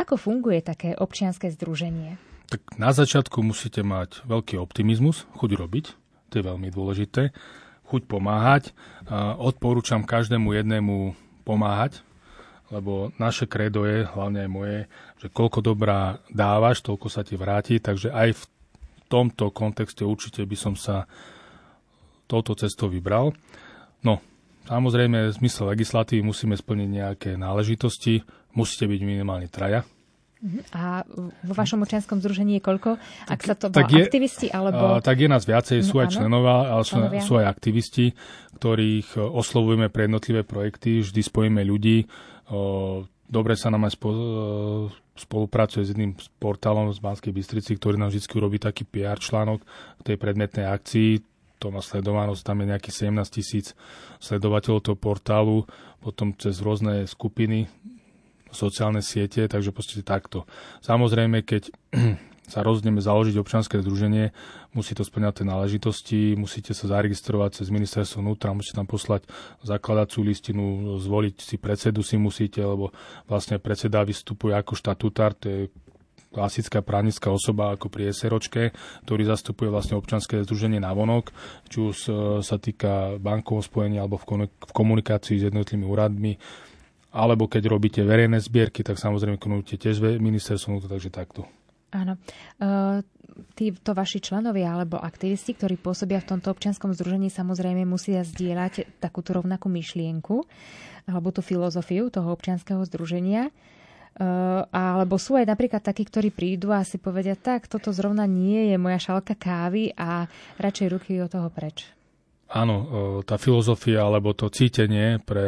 ako 0.00 0.16
funguje 0.16 0.64
také 0.64 0.96
občianske 0.96 1.52
združenie? 1.52 2.16
Tak 2.48 2.80
na 2.80 2.96
začiatku 2.96 3.44
musíte 3.44 3.84
mať 3.84 4.24
veľký 4.24 4.56
optimizmus, 4.56 5.28
chuť 5.36 5.60
robiť, 5.60 5.84
to 6.32 6.40
je 6.40 6.40
veľmi 6.40 6.72
dôležité, 6.72 7.36
chuť 7.84 8.02
pomáhať. 8.08 8.72
Odporúčam 9.36 10.08
každému 10.08 10.56
jednému 10.56 11.12
pomáhať, 11.44 12.00
lebo 12.70 13.14
naše 13.16 13.46
kredo 13.46 13.86
je, 13.86 14.06
hlavne 14.06 14.46
aj 14.46 14.50
moje, 14.50 14.78
že 15.22 15.30
koľko 15.30 15.62
dobrá 15.62 16.18
dávaš, 16.30 16.82
toľko 16.82 17.06
sa 17.06 17.22
ti 17.22 17.38
vráti, 17.38 17.78
takže 17.78 18.10
aj 18.10 18.34
v 18.34 18.44
tomto 19.06 19.54
kontexte 19.54 20.02
určite 20.02 20.42
by 20.42 20.56
som 20.58 20.74
sa 20.74 21.06
touto 22.26 22.58
cestou 22.58 22.90
vybral. 22.90 23.30
No, 24.02 24.18
samozrejme, 24.66 25.30
v 25.30 25.36
zmysle 25.38 25.78
legislatívy 25.78 26.26
musíme 26.26 26.58
splniť 26.58 26.88
nejaké 26.90 27.30
náležitosti, 27.38 28.26
musíte 28.58 28.90
byť 28.90 29.00
minimálne 29.06 29.46
traja. 29.46 29.86
A 30.72 31.02
vo 31.42 31.54
vašom 31.54 31.82
občianskom 31.82 32.22
združení 32.22 32.58
je 32.58 32.62
koľko? 32.62 32.90
Ak 33.26 33.40
sa 33.42 33.58
to 33.58 33.72
tak 33.72 33.90
je, 33.90 34.06
aktivisti, 34.06 34.46
alebo... 34.50 35.02
Tak 35.02 35.16
je 35.18 35.28
nás 35.28 35.42
viacej, 35.42 35.82
sú 35.82 35.98
aj 35.98 36.14
členovia, 36.14 36.70
ale 36.70 36.82
členovia. 36.86 37.22
sú 37.24 37.38
aj 37.42 37.46
aktivisti, 37.50 38.14
ktorých 38.60 39.18
oslovujeme 39.18 39.90
pre 39.90 40.06
jednotlivé 40.06 40.46
projekty, 40.46 41.02
vždy 41.02 41.20
spojíme 41.20 41.60
ľudí, 41.66 42.06
Dobre 43.26 43.58
sa 43.58 43.74
nám 43.74 43.90
aj 43.90 43.98
spolupracuje 45.18 45.82
s 45.82 45.90
jedným 45.90 46.14
portálom 46.38 46.94
z 46.94 47.02
Banskej 47.02 47.34
Bystrici, 47.34 47.74
ktorý 47.74 47.98
nám 47.98 48.14
vždy 48.14 48.22
urobí 48.38 48.62
taký 48.62 48.86
PR 48.86 49.18
článok 49.18 49.66
k 49.98 50.00
tej 50.06 50.16
predmetnej 50.16 50.70
akcii. 50.70 51.26
To 51.58 51.74
má 51.74 51.82
sledovanosť, 51.82 52.42
tam 52.46 52.62
je 52.62 52.70
nejakých 52.70 53.10
17 53.10 53.26
tisíc 53.32 53.74
sledovateľov 54.22 54.84
toho 54.84 54.94
portálu, 55.00 55.66
potom 55.98 56.36
cez 56.36 56.60
rôzne 56.62 57.08
skupiny, 57.08 57.66
sociálne 58.56 59.04
siete, 59.04 59.44
takže 59.44 59.76
proste 59.76 60.00
takto. 60.00 60.48
Samozrejme, 60.80 61.44
keď 61.44 61.68
sa 62.52 62.64
rozhodneme 62.64 63.02
založiť 63.02 63.36
občanské 63.36 63.82
združenie, 63.84 64.32
musí 64.72 64.96
to 64.96 65.04
splňať 65.04 65.42
tie 65.42 65.46
náležitosti, 65.46 66.20
musíte 66.38 66.72
sa 66.72 66.88
zaregistrovať 66.88 67.60
cez 67.60 67.68
ministerstvo 67.68 68.24
vnútra, 68.24 68.56
musíte 68.56 68.80
tam 68.80 68.88
poslať 68.88 69.28
zakladacú 69.60 70.24
listinu, 70.24 70.96
zvoliť 70.96 71.34
si 71.42 71.56
predsedu 71.60 72.00
si 72.00 72.16
musíte, 72.16 72.64
lebo 72.64 72.94
vlastne 73.28 73.60
predseda 73.60 74.00
vystupuje 74.06 74.54
ako 74.54 74.72
štatutár, 74.78 75.36
to 75.36 75.46
je 75.46 75.60
klasická 76.36 76.84
právnická 76.84 77.32
osoba 77.32 77.72
ako 77.72 77.88
pri 77.88 78.12
SROčke, 78.12 78.76
ktorý 79.08 79.24
zastupuje 79.24 79.72
vlastne 79.72 79.96
občanské 79.96 80.44
združenie 80.44 80.76
na 80.76 80.92
vonok, 80.92 81.32
či 81.72 81.80
už 81.80 81.96
e, 82.06 82.10
sa 82.44 82.60
týka 82.60 83.16
bankovo 83.16 83.64
spojenia 83.64 84.04
alebo 84.04 84.20
v 84.20 84.52
komunikácii 84.76 85.40
s 85.40 85.48
jednotlivými 85.48 85.88
úradmi, 85.88 86.36
alebo 87.16 87.48
keď 87.48 87.72
robíte 87.72 88.04
verejné 88.04 88.36
zbierky, 88.44 88.84
tak 88.84 89.00
samozrejme 89.00 89.40
konujete 89.40 89.80
tiež 89.80 90.20
ministerstvo, 90.20 90.84
takže 90.84 91.08
takto. 91.08 91.48
Áno. 91.96 92.20
Uh, 92.60 93.00
títo 93.56 93.96
vaši 93.96 94.20
členovia 94.20 94.76
alebo 94.76 95.00
aktivisti, 95.00 95.56
ktorí 95.56 95.80
pôsobia 95.80 96.20
v 96.20 96.36
tomto 96.36 96.52
občianskom 96.52 96.92
združení, 96.92 97.32
samozrejme 97.32 97.88
musia 97.88 98.20
zdieľať 98.20 99.00
takúto 99.00 99.36
rovnakú 99.36 99.72
myšlienku 99.72 100.44
alebo 101.08 101.28
tú 101.32 101.40
filozofiu 101.40 102.12
toho 102.12 102.28
občianského 102.36 102.84
združenia. 102.84 103.48
Uh, 104.16 104.64
alebo 104.72 105.20
sú 105.20 105.36
aj 105.36 105.44
napríklad 105.44 105.84
takí, 105.84 106.08
ktorí 106.08 106.32
prídu 106.32 106.72
a 106.72 106.80
si 106.88 106.96
povedia, 106.96 107.36
tak 107.36 107.68
toto 107.68 107.92
zrovna 107.92 108.24
nie 108.24 108.72
je 108.72 108.76
moja 108.80 108.96
šalka 108.96 109.36
kávy 109.36 109.92
a 109.92 110.24
radšej 110.56 110.88
ruky 110.88 111.20
od 111.20 111.28
toho 111.28 111.52
preč. 111.52 111.95
Áno, 112.46 112.76
tá 113.26 113.42
filozofia 113.42 114.06
alebo 114.06 114.30
to 114.30 114.46
cítenie 114.54 115.18
pre 115.18 115.46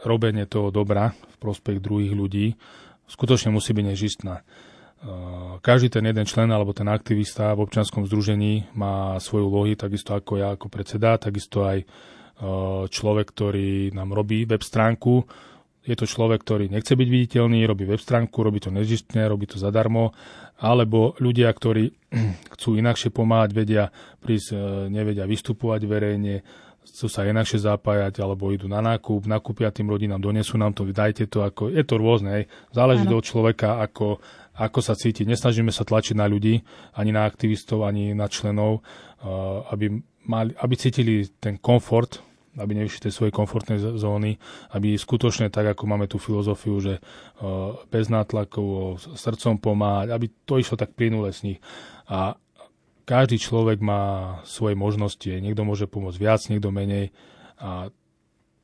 robenie 0.00 0.48
toho 0.48 0.72
dobra 0.72 1.12
v 1.12 1.36
prospech 1.36 1.76
druhých 1.76 2.14
ľudí 2.16 2.46
skutočne 3.12 3.52
musí 3.52 3.76
byť 3.76 3.84
nežistná. 3.84 4.40
Eh, 4.40 5.08
každý 5.60 5.90
ten 5.90 6.06
jeden 6.06 6.24
člen 6.24 6.48
alebo 6.48 6.72
ten 6.72 6.88
aktivista 6.88 7.52
v 7.52 7.66
občianskom 7.66 8.06
združení 8.06 8.70
má 8.78 9.18
svoje 9.18 9.44
úlohy, 9.44 9.72
takisto 9.74 10.16
ako 10.16 10.38
ja 10.38 10.54
ako 10.54 10.70
predseda, 10.72 11.18
takisto 11.18 11.66
aj 11.66 11.78
eh, 11.82 11.86
človek, 12.86 13.26
ktorý 13.34 13.92
nám 13.92 14.14
robí 14.16 14.46
web 14.48 14.62
stránku. 14.62 15.26
Je 15.82 15.98
to 15.98 16.06
človek, 16.06 16.46
ktorý 16.46 16.70
nechce 16.70 16.94
byť 16.94 17.08
viditeľný, 17.10 17.66
robí 17.66 17.82
web 17.82 17.98
stránku, 17.98 18.46
robí 18.46 18.62
to 18.62 18.70
nežistne, 18.70 19.26
robí 19.26 19.50
to 19.50 19.58
zadarmo, 19.58 20.14
alebo 20.62 21.18
ľudia, 21.18 21.50
ktorí 21.50 21.90
chcú 22.54 22.78
inakšie 22.78 23.10
pomáhať, 23.10 23.50
vedia 23.50 23.84
prísť, 24.22 24.48
eh, 24.54 24.58
nevedia 24.86 25.26
vystupovať 25.26 25.80
verejne, 25.90 26.46
chcú 26.86 27.06
sa 27.10 27.26
inakšie 27.26 27.62
zapájať, 27.62 28.22
alebo 28.22 28.50
idú 28.54 28.70
na 28.70 28.78
nákup, 28.82 29.26
nakúpia 29.26 29.74
tým 29.74 29.90
rodinám, 29.90 30.22
donesú 30.22 30.58
nám 30.58 30.74
to, 30.74 30.86
dajte 30.86 31.26
to, 31.30 31.42
ako, 31.42 31.70
je 31.70 31.82
to 31.82 31.94
rôzne, 31.98 32.50
záleží 32.74 33.06
od 33.06 33.22
človeka, 33.22 33.82
ako, 33.82 34.18
ako 34.58 34.78
sa 34.82 34.98
cíti. 34.98 35.22
Nesnažíme 35.22 35.70
sa 35.70 35.86
tlačiť 35.86 36.18
na 36.18 36.26
ľudí, 36.26 36.58
ani 36.98 37.10
na 37.14 37.22
aktivistov, 37.22 37.86
ani 37.86 38.18
na 38.18 38.26
členov, 38.26 38.82
aby, 39.70 39.94
mali, 40.26 40.58
aby 40.58 40.74
cítili 40.74 41.30
ten 41.38 41.54
komfort, 41.62 42.18
aby 42.58 42.72
nevyšli 42.76 43.08
tej 43.08 43.14
svojej 43.16 43.32
komfortnej 43.32 43.80
zóny, 43.80 44.36
aby 44.76 44.92
skutočne 44.98 45.48
tak, 45.48 45.72
ako 45.72 45.88
máme 45.88 46.04
tú 46.04 46.20
filozofiu, 46.20 46.76
že 46.84 47.00
bez 47.88 48.12
nátlakov, 48.12 49.00
srdcom 49.16 49.56
pomáhať, 49.56 50.12
aby 50.12 50.26
to 50.44 50.60
išlo 50.60 50.76
tak 50.76 50.92
plynule 50.92 51.32
z 51.32 51.40
nich. 51.54 51.58
A 52.12 52.36
každý 53.08 53.40
človek 53.40 53.80
má 53.80 54.38
svoje 54.44 54.76
možnosti. 54.76 55.32
Niekto 55.32 55.64
môže 55.64 55.88
pomôcť 55.88 56.18
viac, 56.20 56.40
niekto 56.52 56.68
menej. 56.68 57.10
A 57.56 57.88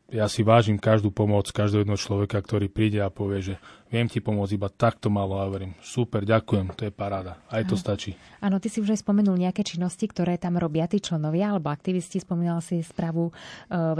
ja 0.08 0.24
si 0.24 0.40
vážim 0.40 0.80
každú 0.80 1.12
pomoc 1.12 1.52
každého 1.52 1.84
jedného 1.84 2.00
človeka, 2.00 2.40
ktorý 2.40 2.72
príde 2.72 2.96
a 3.04 3.12
povie, 3.12 3.44
že 3.44 3.54
viem 3.92 4.08
ti 4.08 4.24
pomôcť 4.24 4.56
iba 4.56 4.72
takto 4.72 5.12
malo 5.12 5.36
a 5.36 5.44
verím, 5.52 5.76
super, 5.84 6.24
ďakujem, 6.24 6.72
to 6.72 6.88
je 6.88 6.92
paráda, 6.92 7.36
aj 7.52 7.68
to 7.68 7.76
Aha. 7.76 7.82
stačí. 7.84 8.10
Áno, 8.40 8.56
ty 8.56 8.72
si 8.72 8.80
už 8.80 8.96
aj 8.96 9.04
spomenul 9.04 9.36
nejaké 9.36 9.60
činnosti, 9.68 10.08
ktoré 10.08 10.40
tam 10.40 10.56
robia 10.56 10.88
tí 10.88 11.04
členovia 11.04 11.52
alebo 11.52 11.68
aktivisti, 11.68 12.24
spomínal 12.24 12.64
si 12.64 12.80
správu 12.80 13.28
e, 13.28 13.32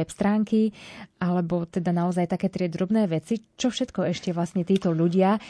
web 0.01 0.09
stránky, 0.09 0.73
alebo 1.21 1.69
teda 1.69 1.93
naozaj 1.93 2.25
také 2.25 2.49
tie 2.49 2.73
drobné 2.73 3.05
veci. 3.05 3.45
Čo 3.61 3.69
všetko 3.69 4.09
ešte 4.09 4.33
vlastne 4.33 4.65
títo 4.65 4.97
ľudia 4.97 5.37
e, 5.37 5.41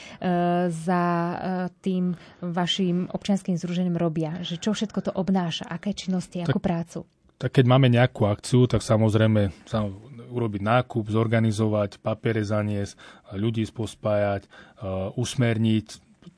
za 0.74 1.04
e, 1.06 1.34
tým 1.78 2.18
vašim 2.42 3.06
občianským 3.14 3.54
združením 3.54 3.94
robia? 3.94 4.42
Že 4.42 4.54
čo 4.58 4.70
všetko 4.74 4.98
to 5.06 5.10
obnáša? 5.14 5.70
Aké 5.70 5.94
činnosti, 5.94 6.42
tak, 6.42 6.50
akú 6.50 6.58
prácu? 6.58 7.06
Tak 7.38 7.62
keď 7.62 7.64
máme 7.70 7.86
nejakú 7.86 8.26
akciu, 8.26 8.66
tak 8.66 8.82
samozrejme 8.82 9.54
urobiť 10.28 10.62
nákup, 10.62 11.08
zorganizovať, 11.08 11.98
papiere 11.98 12.44
zaniesť, 12.44 12.94
ľudí 13.34 13.64
pospájať, 13.72 14.44
e, 14.44 14.48
usmerniť, 15.16 15.86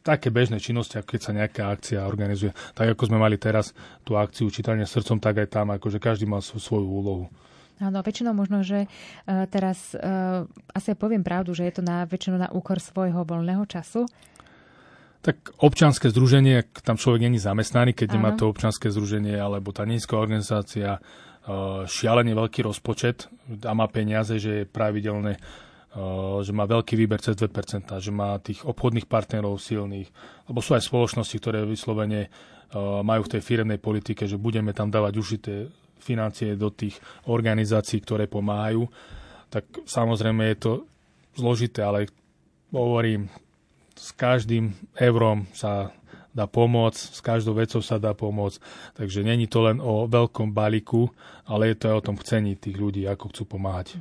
také 0.00 0.32
bežné 0.32 0.62
činnosti, 0.62 0.96
ako 0.96 1.08
keď 1.16 1.20
sa 1.20 1.32
nejaká 1.36 1.62
akcia 1.70 2.08
organizuje. 2.08 2.56
Tak 2.72 2.96
ako 2.96 3.10
sme 3.10 3.18
mali 3.20 3.36
teraz 3.36 3.76
tú 4.06 4.16
akciu 4.16 4.48
čítania 4.48 4.88
srdcom, 4.88 5.20
tak 5.20 5.44
aj 5.44 5.48
tam, 5.52 5.74
akože 5.74 6.00
každý 6.00 6.24
mal 6.24 6.40
svoju 6.40 6.86
úlohu. 6.86 7.26
Áno, 7.80 8.04
väčšinou 8.04 8.36
možno, 8.36 8.60
že 8.60 8.84
uh, 8.84 9.48
teraz 9.48 9.96
uh, 9.96 10.44
asi 10.76 10.92
poviem 10.92 11.24
pravdu, 11.24 11.56
že 11.56 11.64
je 11.64 11.80
to 11.80 11.82
na, 11.84 12.04
väčšinou 12.04 12.36
na 12.36 12.52
úkor 12.52 12.76
svojho 12.76 13.24
voľného 13.24 13.64
času. 13.64 14.04
Tak 15.20 15.56
občanské 15.60 16.12
združenie, 16.12 16.64
tam 16.84 17.00
človek 17.00 17.24
není 17.28 17.40
zamestnaný, 17.40 17.96
keď 17.96 18.08
Áno. 18.12 18.16
nemá 18.16 18.30
to 18.36 18.52
občanské 18.52 18.92
združenie, 18.92 19.36
alebo 19.36 19.72
tá 19.72 19.88
nízka 19.88 20.16
organizácia, 20.16 21.00
šialene 21.86 22.36
veľký 22.36 22.60
rozpočet 22.66 23.26
a 23.64 23.72
má 23.72 23.86
peniaze, 23.90 24.36
že 24.36 24.62
je 24.62 24.68
pravidelné, 24.68 25.36
eh, 25.36 26.38
že 26.44 26.52
má 26.54 26.64
veľký 26.68 26.94
výber 26.94 27.20
cez 27.22 27.36
2%, 27.36 28.00
že 28.00 28.12
má 28.12 28.38
tých 28.38 28.62
obchodných 28.64 29.08
partnerov 29.08 29.60
silných, 29.60 30.08
lebo 30.48 30.58
sú 30.60 30.76
aj 30.76 30.86
spoločnosti, 30.86 31.36
ktoré 31.38 31.64
vyslovene 31.66 32.26
eh, 32.26 32.30
majú 32.78 33.26
v 33.26 33.32
tej 33.38 33.42
firemnej 33.42 33.80
politike, 33.80 34.28
že 34.28 34.40
budeme 34.40 34.70
tam 34.72 34.88
dávať 34.88 35.14
užité 35.18 35.54
financie 36.00 36.56
do 36.56 36.72
tých 36.72 36.96
organizácií, 37.28 38.00
ktoré 38.00 38.24
pomáhajú, 38.24 38.88
tak 39.52 39.68
samozrejme 39.84 40.48
je 40.54 40.56
to 40.56 40.72
zložité, 41.36 41.84
ale 41.84 42.08
hovorím, 42.72 43.28
s 44.00 44.16
každým 44.16 44.72
eurom 44.96 45.44
sa 45.52 45.92
dá 46.40 46.48
pomôcť, 46.48 46.96
s 46.96 47.20
každou 47.20 47.52
vecou 47.52 47.84
sa 47.84 48.00
dá 48.00 48.16
pomôcť. 48.16 48.56
Takže 48.96 49.20
není 49.20 49.44
to 49.44 49.60
len 49.60 49.76
o 49.76 50.08
veľkom 50.08 50.56
balíku, 50.56 51.12
ale 51.44 51.72
je 51.72 51.76
to 51.76 51.84
aj 51.92 51.96
o 52.00 52.06
tom 52.08 52.16
chcení 52.16 52.56
tých 52.56 52.80
ľudí, 52.80 53.04
ako 53.04 53.28
chcú 53.28 53.42
pomáhať. 53.60 54.00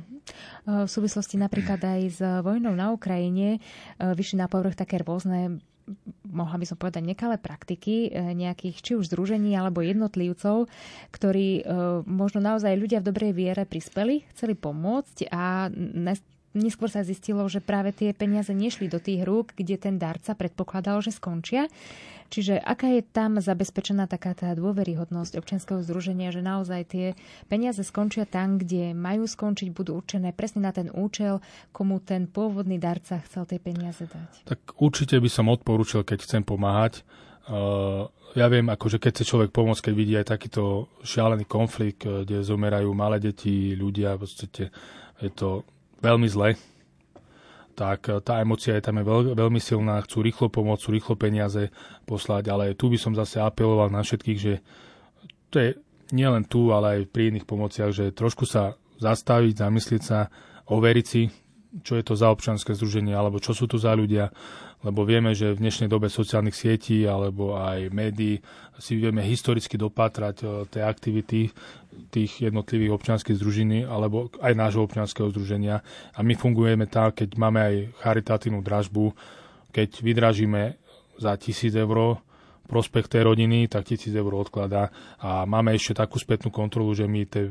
V 0.64 0.88
súvislosti 0.88 1.36
napríklad 1.36 1.80
aj 1.82 2.00
s 2.08 2.20
vojnou 2.40 2.72
na 2.72 2.94
Ukrajine 2.94 3.60
vyšli 3.98 4.40
na 4.40 4.48
povrch 4.48 4.78
také 4.78 4.96
rôzne 5.04 5.60
mohla 6.30 6.54
by 6.54 6.66
som 6.70 6.78
povedať, 6.78 7.02
nekalé 7.02 7.34
praktiky 7.34 8.14
e, 8.14 8.30
nejakých 8.38 8.76
či 8.78 8.92
už 8.94 9.10
združení 9.10 9.58
alebo 9.58 9.82
jednotlivcov, 9.82 10.70
ktorí 11.10 11.66
možno 12.06 12.38
naozaj 12.38 12.78
ľudia 12.78 13.02
v 13.02 13.08
dobrej 13.10 13.32
viere 13.34 13.66
prispeli, 13.66 14.22
chceli 14.30 14.54
pomôcť 14.54 15.26
a 15.34 15.66
neskôr 16.54 16.90
sa 16.90 17.06
zistilo, 17.06 17.46
že 17.46 17.62
práve 17.62 17.94
tie 17.94 18.10
peniaze 18.10 18.50
nešli 18.50 18.90
do 18.90 18.98
tých 18.98 19.22
rúk, 19.22 19.54
kde 19.54 19.78
ten 19.78 19.96
darca 19.98 20.34
predpokladal, 20.34 20.98
že 21.02 21.14
skončia. 21.14 21.70
Čiže 22.30 22.62
aká 22.62 22.94
je 22.94 23.02
tam 23.02 23.42
zabezpečená 23.42 24.06
taká 24.06 24.38
tá 24.38 24.54
dôveryhodnosť 24.54 25.34
občianského 25.34 25.82
združenia, 25.82 26.30
že 26.30 26.46
naozaj 26.46 26.80
tie 26.86 27.06
peniaze 27.50 27.82
skončia 27.82 28.22
tam, 28.22 28.56
kde 28.62 28.94
majú 28.94 29.26
skončiť, 29.26 29.74
budú 29.74 29.98
určené 29.98 30.30
presne 30.30 30.62
na 30.62 30.70
ten 30.70 30.94
účel, 30.94 31.42
komu 31.74 31.98
ten 31.98 32.30
pôvodný 32.30 32.78
darca 32.78 33.18
chcel 33.26 33.50
tie 33.50 33.58
peniaze 33.58 34.06
dať? 34.06 34.46
Tak 34.46 34.78
určite 34.78 35.18
by 35.18 35.26
som 35.26 35.50
odporúčil, 35.50 36.06
keď 36.06 36.22
chcem 36.22 36.42
pomáhať. 36.46 37.02
Uh, 37.50 38.06
ja 38.38 38.46
viem, 38.46 38.70
akože 38.70 39.02
keď 39.02 39.10
chce 39.10 39.24
človek 39.26 39.50
pomôcť, 39.50 39.90
keď 39.90 39.94
vidí 39.98 40.14
aj 40.14 40.30
takýto 40.30 40.86
šialený 41.02 41.50
konflikt, 41.50 42.06
kde 42.06 42.46
zomerajú 42.46 42.94
malé 42.94 43.18
deti, 43.18 43.74
ľudia, 43.74 44.14
v 44.14 44.22
podstate 44.22 44.62
je 45.18 45.30
to 45.34 45.66
veľmi 45.98 46.30
zle, 46.30 46.54
tak 47.80 48.12
eh, 48.12 48.20
tá 48.20 48.44
emocia 48.44 48.76
je 48.76 48.84
tam 48.84 49.00
je 49.00 49.08
veľ, 49.08 49.20
veľmi 49.32 49.56
silná, 49.56 50.04
chcú 50.04 50.20
rýchlo 50.20 50.52
pomôcť, 50.52 50.80
chcú 50.84 50.90
rýchlo 50.92 51.14
peniaze 51.16 51.72
poslať, 52.04 52.52
ale 52.52 52.76
tu 52.76 52.92
by 52.92 53.00
som 53.00 53.16
zase 53.16 53.40
apeloval 53.40 53.88
na 53.88 54.04
všetkých, 54.04 54.38
že 54.38 54.60
to 55.48 55.56
je 55.56 55.68
nielen 56.12 56.44
tu, 56.44 56.76
ale 56.76 57.00
aj 57.00 57.08
pri 57.08 57.32
iných 57.32 57.48
pomociach, 57.48 57.90
že 57.96 58.12
trošku 58.12 58.44
sa 58.44 58.76
zastaviť, 59.00 59.64
zamyslieť 59.64 60.02
sa, 60.04 60.28
overiť 60.68 61.06
si, 61.08 61.32
čo 61.80 61.96
je 61.96 62.04
to 62.04 62.14
za 62.18 62.28
občanské 62.28 62.76
združenie, 62.76 63.16
alebo 63.16 63.40
čo 63.40 63.56
sú 63.56 63.64
to 63.64 63.80
za 63.80 63.96
ľudia, 63.96 64.28
lebo 64.80 65.04
vieme, 65.04 65.36
že 65.36 65.52
v 65.52 65.60
dnešnej 65.60 65.92
dobe 65.92 66.08
sociálnych 66.08 66.56
sietí 66.56 67.04
alebo 67.04 67.52
aj 67.56 67.92
médií 67.92 68.40
si 68.80 68.96
vieme 68.96 69.20
historicky 69.20 69.76
dopatrať 69.76 70.36
eh, 70.40 70.48
tej 70.68 70.82
aktivity 70.84 71.40
tých 72.08 72.48
jednotlivých 72.48 72.96
občianských 72.96 73.36
združení 73.36 73.84
alebo 73.84 74.32
aj 74.40 74.52
nášho 74.56 74.82
občianského 74.82 75.28
združenia. 75.30 75.84
A 76.16 76.20
my 76.24 76.32
fungujeme 76.32 76.88
tak, 76.88 77.22
keď 77.22 77.36
máme 77.36 77.60
aj 77.60 77.74
charitatívnu 78.00 78.64
dražbu, 78.64 79.12
keď 79.70 80.00
vydražíme 80.00 80.80
za 81.20 81.36
tisíc 81.36 81.76
eur 81.76 82.18
prospekt 82.64 83.10
tej 83.10 83.26
rodiny, 83.26 83.66
tak 83.66 83.84
tisíc 83.84 84.14
eur 84.14 84.30
odkladá. 84.32 84.94
A 85.20 85.44
máme 85.44 85.74
ešte 85.74 85.98
takú 85.98 86.16
spätnú 86.22 86.54
kontrolu, 86.54 86.94
že 86.94 87.04
my 87.04 87.26
tie 87.26 87.50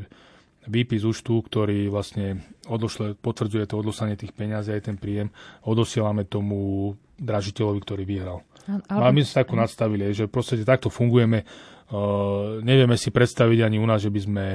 výpis 0.66 1.04
účtu, 1.04 1.40
ktorý 1.44 1.92
vlastne 1.92 2.44
odošle, 2.68 3.20
potvrdzuje 3.20 3.66
to 3.68 3.76
odlosanie 3.80 4.16
tých 4.16 4.32
peňazí 4.32 4.76
aj 4.76 4.92
ten 4.92 4.98
príjem, 5.00 5.28
odosielame 5.68 6.24
tomu 6.24 6.94
dražiteľovi, 7.20 7.80
ktorý 7.84 8.04
vyhral. 8.08 8.42
Ale... 8.88 9.10
A 9.10 9.14
my 9.14 9.22
sme 9.24 9.30
sa 9.30 9.42
takú 9.44 9.56
nastavili, 9.60 10.10
že 10.16 10.32
proste 10.32 10.60
takto 10.64 10.88
fungujeme. 10.88 11.44
Uh, 11.90 12.62
nevieme 12.62 12.96
si 12.96 13.10
predstaviť 13.10 13.66
ani 13.66 13.78
u 13.82 13.86
nás, 13.86 14.06
že 14.06 14.14
by 14.14 14.22
sme 14.22 14.46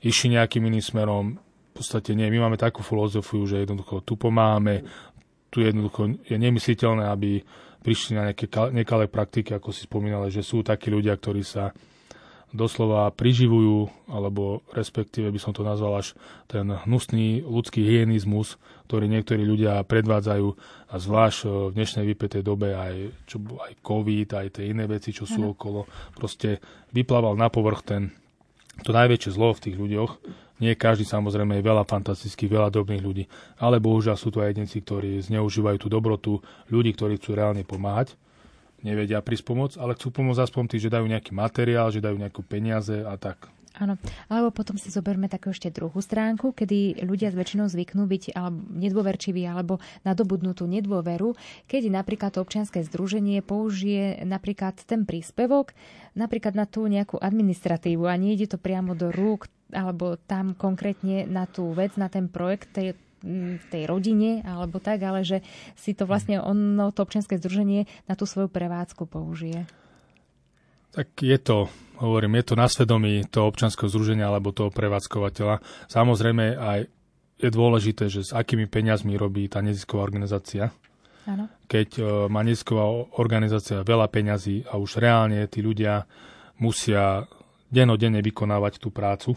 išli 0.00 0.38
nejakým 0.38 0.62
iným 0.66 0.84
smerom. 0.84 1.24
V 1.74 1.82
podstate 1.82 2.14
nie. 2.14 2.30
My 2.30 2.46
máme 2.46 2.54
takú 2.54 2.86
filozofiu, 2.86 3.42
že 3.50 3.66
jednoducho 3.66 4.06
tu 4.06 4.14
pomáhame, 4.14 4.86
tu 5.50 5.58
jednoducho 5.58 6.22
je 6.22 6.36
nemysliteľné, 6.38 7.10
aby 7.10 7.42
prišli 7.82 8.16
na 8.16 8.30
nejaké 8.30 8.46
nekalé 8.70 9.10
praktiky, 9.10 9.52
ako 9.58 9.74
si 9.74 9.84
spomínali, 9.84 10.30
že 10.30 10.46
sú 10.46 10.62
takí 10.62 10.88
ľudia, 10.88 11.18
ktorí 11.18 11.42
sa 11.42 11.74
doslova 12.54 13.10
priživujú, 13.10 14.06
alebo 14.06 14.62
respektíve 14.70 15.34
by 15.34 15.38
som 15.42 15.50
to 15.50 15.66
nazval 15.66 15.98
až 15.98 16.14
ten 16.46 16.70
hnusný 16.70 17.42
ľudský 17.42 17.82
hygienizmus, 17.82 18.56
ktorý 18.84 19.08
niektorí 19.08 19.42
ľudia 19.42 19.80
predvádzajú 19.84 20.48
a 20.92 20.94
zvlášť 21.00 21.38
e, 21.44 21.46
v 21.48 21.74
dnešnej 21.76 22.04
vypetej 22.14 22.42
dobe 22.44 22.76
aj, 22.76 22.94
čo, 23.24 23.40
aj 23.40 23.72
COVID, 23.80 24.28
aj 24.36 24.46
tie 24.60 24.70
iné 24.70 24.84
veci, 24.84 25.10
čo 25.10 25.24
sú 25.24 25.50
ano. 25.50 25.52
okolo, 25.56 25.88
proste 26.14 26.60
vyplával 26.92 27.34
na 27.34 27.48
povrch 27.48 27.82
ten, 27.82 28.12
to 28.84 28.92
najväčšie 28.92 29.30
zlo 29.34 29.56
v 29.56 29.62
tých 29.70 29.76
ľuďoch. 29.78 30.12
Nie 30.62 30.78
každý 30.78 31.02
samozrejme 31.02 31.58
je 31.58 31.66
veľa 31.66 31.82
fantastických, 31.82 32.46
veľa 32.46 32.70
dobrých 32.70 33.02
ľudí, 33.02 33.24
ale 33.58 33.82
bohužiaľ 33.82 34.14
sú 34.14 34.30
to 34.30 34.38
aj 34.38 34.54
jedinci, 34.54 34.86
ktorí 34.86 35.18
zneužívajú 35.26 35.76
tú 35.82 35.88
dobrotu 35.90 36.32
ľudí, 36.70 36.94
ktorí 36.94 37.18
chcú 37.18 37.34
reálne 37.34 37.66
pomáhať 37.66 38.14
nevedia 38.84 39.24
prísť 39.24 39.48
pomôcť, 39.48 39.76
ale 39.80 39.96
chcú 39.96 40.12
pomôcť 40.12 40.44
aspoň 40.44 40.64
tí, 40.68 40.76
že 40.76 40.92
dajú 40.92 41.08
nejaký 41.08 41.32
materiál, 41.32 41.88
že 41.88 42.04
dajú 42.04 42.20
nejakú 42.20 42.44
peniaze 42.44 43.00
a 43.00 43.16
tak. 43.16 43.48
Áno, 43.74 43.98
alebo 44.30 44.54
potom 44.54 44.78
si 44.78 44.86
zoberme 44.86 45.26
takú 45.26 45.50
ešte 45.50 45.66
druhú 45.66 45.98
stránku, 45.98 46.54
kedy 46.54 47.02
ľudia 47.02 47.34
väčšinou 47.34 47.66
zvyknú 47.66 48.06
byť 48.06 48.38
alebo 48.38 48.62
nedôverčiví 48.70 49.42
alebo 49.50 49.82
nadobudnú 50.06 50.54
tú 50.54 50.70
nedôveru, 50.70 51.34
keď 51.66 51.90
napríklad 51.90 52.38
to 52.38 52.46
občianske 52.46 52.86
združenie 52.86 53.42
použije 53.42 54.22
napríklad 54.22 54.78
ten 54.86 55.02
príspevok 55.02 55.74
napríklad 56.14 56.54
na 56.54 56.70
tú 56.70 56.86
nejakú 56.86 57.18
administratívu 57.18 58.06
a 58.06 58.14
nie 58.14 58.38
ide 58.38 58.46
to 58.46 58.62
priamo 58.62 58.94
do 58.94 59.10
rúk 59.10 59.50
alebo 59.74 60.14
tam 60.14 60.54
konkrétne 60.54 61.26
na 61.26 61.50
tú 61.50 61.74
vec, 61.74 61.98
na 61.98 62.06
ten 62.06 62.30
projekt 62.30 62.70
tej, 62.70 62.94
v 63.26 63.64
tej 63.74 63.90
rodine 63.90 64.46
alebo 64.46 64.78
tak, 64.78 65.02
ale 65.02 65.26
že 65.26 65.42
si 65.74 65.98
to 65.98 66.06
vlastne 66.06 66.38
ono, 66.38 66.94
to 66.94 67.02
občianske 67.02 67.34
združenie 67.42 67.90
na 68.06 68.14
tú 68.14 68.24
svoju 68.24 68.46
prevádzku 68.46 69.10
použije. 69.10 69.66
Tak 70.94 71.08
je 71.18 71.38
to, 71.42 71.66
hovorím, 71.98 72.38
je 72.38 72.44
to 72.46 72.54
na 72.54 72.70
svedomí 72.70 73.26
toho 73.26 73.50
občanského 73.50 73.90
združenia 73.90 74.30
alebo 74.30 74.54
toho 74.54 74.70
prevádzkovateľa. 74.70 75.58
Samozrejme 75.90 76.54
aj 76.54 76.80
je 77.34 77.50
dôležité, 77.50 78.06
že 78.06 78.22
s 78.22 78.30
akými 78.30 78.70
peniazmi 78.70 79.18
robí 79.18 79.50
tá 79.50 79.58
nezisková 79.58 80.06
organizácia. 80.06 80.70
Áno. 81.26 81.50
Keď 81.66 81.88
uh, 81.98 82.06
má 82.30 82.46
nezisková 82.46 82.86
organizácia 83.18 83.82
veľa 83.82 84.06
peňazí 84.06 84.70
a 84.70 84.78
už 84.78 85.02
reálne 85.02 85.42
tí 85.50 85.64
ľudia 85.64 86.06
musia 86.62 87.26
denodenne 87.74 88.22
vykonávať 88.22 88.78
tú 88.78 88.94
prácu, 88.94 89.34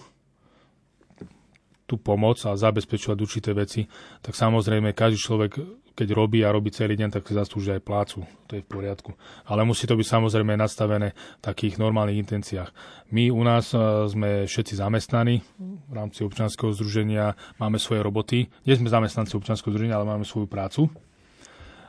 tú 1.88 1.96
pomoc 1.98 2.38
a 2.44 2.54
zabezpečovať 2.54 3.18
určité 3.18 3.56
veci, 3.56 3.88
tak 4.22 4.36
samozrejme 4.36 4.92
každý 4.92 5.18
človek, 5.18 5.58
keď 5.98 6.14
robí 6.14 6.46
a 6.46 6.54
robí 6.54 6.70
celý 6.70 6.94
deň, 6.94 7.10
tak 7.10 7.26
si 7.26 7.34
zaslúži 7.34 7.74
aj 7.74 7.82
plácu. 7.82 8.22
To 8.46 8.54
je 8.54 8.62
v 8.62 8.70
poriadku. 8.70 9.18
Ale 9.50 9.66
musí 9.66 9.90
to 9.90 9.98
byť 9.98 10.06
samozrejme 10.06 10.54
nastavené 10.54 11.18
v 11.18 11.42
takých 11.42 11.82
normálnych 11.82 12.22
intenciách. 12.22 12.70
My 13.10 13.34
u 13.34 13.42
nás 13.42 13.74
e, 13.74 14.06
sme 14.06 14.46
všetci 14.46 14.78
zamestnaní 14.78 15.42
v 15.90 15.94
rámci 15.98 16.22
občanského 16.22 16.70
združenia, 16.70 17.34
máme 17.58 17.82
svoje 17.82 18.06
roboty. 18.06 18.46
Nie 18.70 18.78
sme 18.78 18.94
zamestnanci 18.94 19.34
občanského 19.34 19.74
združenia, 19.74 19.98
ale 19.98 20.06
máme 20.06 20.22
svoju 20.22 20.46
prácu. 20.46 20.86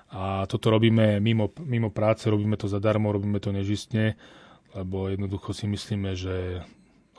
A 0.09 0.49
toto 0.49 0.73
robíme 0.73 1.21
mimo, 1.21 1.53
mimo 1.61 1.93
práce, 1.93 2.33
robíme 2.33 2.57
to 2.57 2.65
zadarmo, 2.65 3.13
robíme 3.13 3.37
to 3.45 3.53
nežistne, 3.53 4.17
lebo 4.73 5.13
jednoducho 5.13 5.53
si 5.53 5.69
myslíme, 5.69 6.17
že 6.17 6.65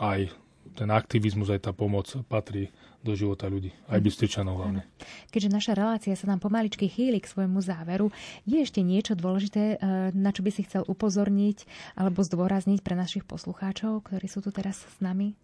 aj 0.01 0.33
ten 0.73 0.89
aktivizmus, 0.89 1.53
aj 1.53 1.69
tá 1.69 1.71
pomoc 1.71 2.09
patrí 2.25 2.73
do 2.99 3.15
života 3.15 3.47
ľudí, 3.47 3.71
aj. 3.87 3.99
Bystričanov 4.03 4.59
hlavne. 4.59 4.83
Keďže 5.31 5.49
naša 5.55 5.73
relácia 5.75 6.13
sa 6.19 6.27
nám 6.27 6.43
pomaličky 6.43 6.91
chýli 6.91 7.23
k 7.23 7.31
svojmu 7.31 7.63
záveru, 7.63 8.11
je 8.43 8.59
ešte 8.59 8.83
niečo 8.83 9.15
dôležité, 9.15 9.79
e, 9.79 10.11
na 10.11 10.35
čo 10.35 10.43
by 10.43 10.51
si 10.51 10.67
chcel 10.67 10.83
upozorniť 10.83 11.63
alebo 11.95 12.19
zdôrazniť 12.19 12.83
pre 12.83 12.99
našich 12.99 13.23
poslucháčov, 13.23 14.03
ktorí 14.03 14.27
sú 14.27 14.43
tu 14.43 14.51
teraz 14.51 14.83
s 14.83 14.97
nami? 14.99 15.39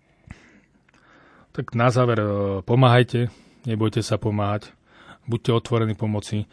Tak 1.55 1.71
na 1.71 1.87
záver 1.87 2.19
e, 2.19 2.27
pomáhajte, 2.67 3.31
nebojte 3.63 4.03
sa 4.03 4.19
pomáhať, 4.19 4.75
buďte 5.23 5.55
otvorení 5.55 5.95
pomoci. 5.95 6.43
E, 6.43 6.47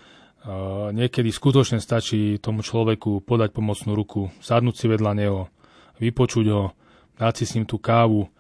niekedy 0.94 1.34
skutočne 1.34 1.82
stačí 1.82 2.38
tomu 2.38 2.62
človeku 2.62 3.26
podať 3.26 3.50
pomocnú 3.50 3.98
ruku, 3.98 4.30
sadnúť 4.38 4.74
si 4.78 4.86
vedľa 4.86 5.12
neho, 5.18 5.50
vypočuť 5.98 6.46
ho, 6.54 6.70
dať 7.18 7.34
si 7.42 7.44
s 7.50 7.54
ním 7.58 7.66
tú 7.66 7.82
kávu, 7.82 8.30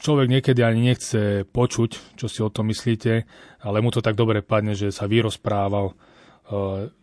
človek 0.00 0.26
niekedy 0.32 0.64
ani 0.64 0.90
nechce 0.90 1.44
počuť, 1.44 2.16
čo 2.16 2.26
si 2.26 2.40
o 2.40 2.48
tom 2.48 2.72
myslíte, 2.72 3.28
ale 3.62 3.78
mu 3.84 3.92
to 3.92 4.00
tak 4.00 4.16
dobre 4.16 4.40
padne, 4.40 4.72
že 4.72 4.88
sa 4.90 5.04
vyrozprával. 5.04 5.92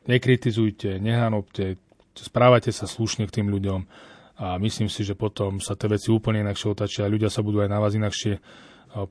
Nekritizujte, 0.10 1.00
nehanobte, 1.00 1.80
správajte 2.18 2.74
sa 2.74 2.90
slušne 2.90 3.30
k 3.30 3.40
tým 3.40 3.48
ľuďom 3.54 3.82
a 4.38 4.58
myslím 4.62 4.90
si, 4.90 5.02
že 5.02 5.18
potom 5.18 5.64
sa 5.64 5.74
tie 5.74 5.90
veci 5.90 6.12
úplne 6.12 6.44
inakšie 6.46 6.68
otačia 6.74 7.06
a 7.08 7.14
ľudia 7.14 7.32
sa 7.32 7.42
budú 7.42 7.64
aj 7.64 7.70
na 7.72 7.80
vás 7.80 7.94
inakšie 7.96 8.38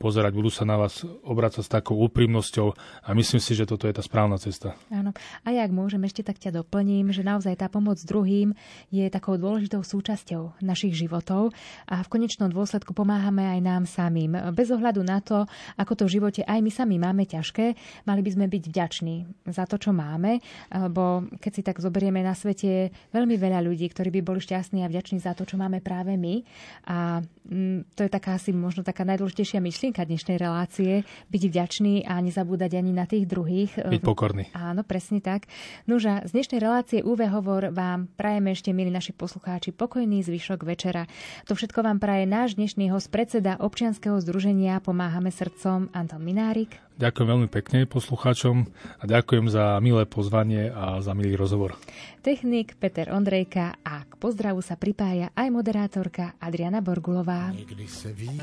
pozerať, 0.00 0.32
budú 0.32 0.48
sa 0.48 0.64
na 0.64 0.80
vás 0.80 1.04
obracať 1.04 1.62
s 1.62 1.70
takou 1.70 1.98
úprimnosťou 2.08 2.68
a 3.04 3.08
myslím 3.12 3.40
si, 3.42 3.52
že 3.52 3.68
toto 3.68 3.86
je 3.86 3.94
tá 3.94 4.02
správna 4.02 4.40
cesta. 4.40 4.74
Áno. 4.88 5.12
A 5.44 5.48
jak 5.52 5.70
môžem, 5.70 6.02
ešte 6.08 6.24
tak 6.24 6.40
ťa 6.40 6.62
doplním, 6.62 7.12
že 7.12 7.26
naozaj 7.26 7.60
tá 7.60 7.68
pomoc 7.68 8.00
druhým 8.02 8.56
je 8.88 9.06
takou 9.12 9.36
dôležitou 9.36 9.84
súčasťou 9.84 10.62
našich 10.64 10.96
životov 10.96 11.52
a 11.86 12.00
v 12.00 12.08
konečnom 12.08 12.48
dôsledku 12.48 12.96
pomáhame 12.96 13.44
aj 13.44 13.60
nám 13.60 13.82
samým. 13.84 14.34
Bez 14.56 14.72
ohľadu 14.72 15.02
na 15.04 15.20
to, 15.20 15.44
ako 15.76 15.92
to 15.98 16.04
v 16.08 16.14
živote 16.20 16.40
aj 16.46 16.58
my 16.62 16.70
sami 16.72 16.96
máme 16.96 17.28
ťažké, 17.28 17.76
mali 18.08 18.20
by 18.24 18.30
sme 18.32 18.46
byť 18.48 18.62
vďační 18.72 19.16
za 19.50 19.64
to, 19.68 19.76
čo 19.76 19.90
máme, 19.92 20.40
lebo 20.72 21.28
keď 21.38 21.52
si 21.52 21.62
tak 21.62 21.82
zoberieme 21.82 22.22
na 22.22 22.32
svete 22.32 22.90
veľmi 23.12 23.36
veľa 23.36 23.60
ľudí, 23.62 23.86
ktorí 23.90 24.08
by 24.18 24.20
boli 24.22 24.40
šťastní 24.40 24.82
a 24.82 24.90
vďační 24.90 25.20
za 25.20 25.36
to, 25.36 25.44
čo 25.44 25.58
máme 25.58 25.82
práve 25.82 26.14
my. 26.14 26.42
A 26.88 27.20
mm, 27.46 27.94
to 27.94 28.06
je 28.06 28.10
taká 28.10 28.38
asi 28.38 28.54
možno 28.54 28.86
taká 28.86 29.02
najdôležitejšia 29.06 29.60
myšlienka 29.66 30.06
dnešnej 30.06 30.38
relácie, 30.38 31.02
byť 31.34 31.42
vďačný 31.50 32.06
a 32.06 32.22
nezabúdať 32.22 32.78
ani 32.78 32.94
na 32.94 33.02
tých 33.02 33.26
druhých. 33.26 33.74
Byť 33.82 34.06
pokorný. 34.06 34.46
Áno, 34.54 34.86
presne 34.86 35.18
tak. 35.18 35.50
Nuža, 35.90 36.22
z 36.22 36.30
dnešnej 36.30 36.62
relácie 36.62 37.02
UV 37.02 37.26
Hovor 37.26 37.74
vám 37.74 38.06
prajeme 38.14 38.54
ešte, 38.54 38.70
milí 38.70 38.94
naši 38.94 39.10
poslucháči, 39.10 39.74
pokojný 39.74 40.22
zvyšok 40.22 40.62
večera. 40.62 41.10
To 41.50 41.58
všetko 41.58 41.82
vám 41.82 41.98
praje 41.98 42.30
náš 42.30 42.54
dnešný 42.54 42.94
host, 42.94 43.10
predseda 43.10 43.58
občianskeho 43.58 44.22
združenia 44.22 44.78
Pomáhame 44.78 45.34
srdcom 45.34 45.90
Anton 45.90 46.22
Minárik. 46.22 46.85
Ďakujem 46.96 47.28
veľmi 47.28 47.48
pekne 47.52 47.84
poslucháčom 47.84 48.72
a 48.72 49.04
ďakujem 49.04 49.52
za 49.52 49.76
milé 49.84 50.08
pozvanie 50.08 50.72
a 50.72 51.04
za 51.04 51.12
milý 51.12 51.36
rozhovor. 51.36 51.76
Technik 52.24 52.72
Peter 52.80 53.12
Ondrejka 53.12 53.76
a 53.84 54.08
k 54.08 54.12
pozdravu 54.16 54.64
sa 54.64 54.80
pripája 54.80 55.28
aj 55.36 55.48
moderátorka 55.52 56.40
Adriana 56.40 56.80
Borgulová. 56.80 57.52
Někdy 57.52 57.86
se 57.88 58.12
ví, 58.12 58.40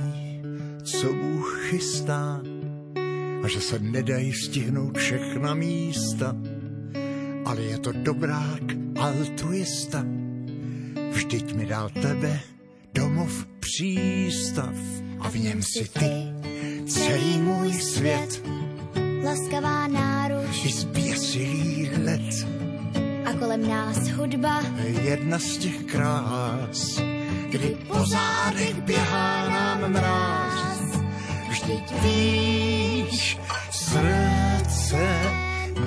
co 0.85 1.07
Bůh 1.13 1.47
chystá 1.69 2.41
a 3.43 3.45
že 3.47 3.59
se 3.61 3.79
nedají 3.79 4.33
stihnout 4.33 4.97
všechna 4.97 5.53
místa, 5.53 6.35
ale 7.45 7.61
je 7.61 7.77
to 7.79 7.91
dobrák 7.91 8.63
altruista. 9.01 10.05
Vždyť 11.11 11.53
mi 11.53 11.65
dal 11.65 11.89
tebe 11.89 12.39
domov 12.93 13.45
přístav 13.59 14.73
a 15.19 15.29
v 15.29 15.35
něm 15.35 15.61
si 15.61 15.89
ty 15.89 16.32
celý 16.87 17.37
můj 17.41 17.73
svět 17.73 18.41
Laskavá 19.25 19.87
náruč 19.87 20.65
i 20.65 20.71
zběsilý 20.71 21.89
let. 22.05 22.47
a 23.25 23.33
kolem 23.39 23.69
nás 23.69 23.97
hudba. 24.07 24.61
Jedna 25.01 25.39
z 25.39 25.57
těch 25.57 25.83
krás, 25.83 26.99
kdy 27.49 27.77
po 27.87 28.05
zádech 28.05 28.81
běhá 28.81 29.49
nám 29.49 29.91
mráz. 29.91 30.79
Vždyť 31.49 32.01
víš, 32.01 33.37
srdce 33.71 35.19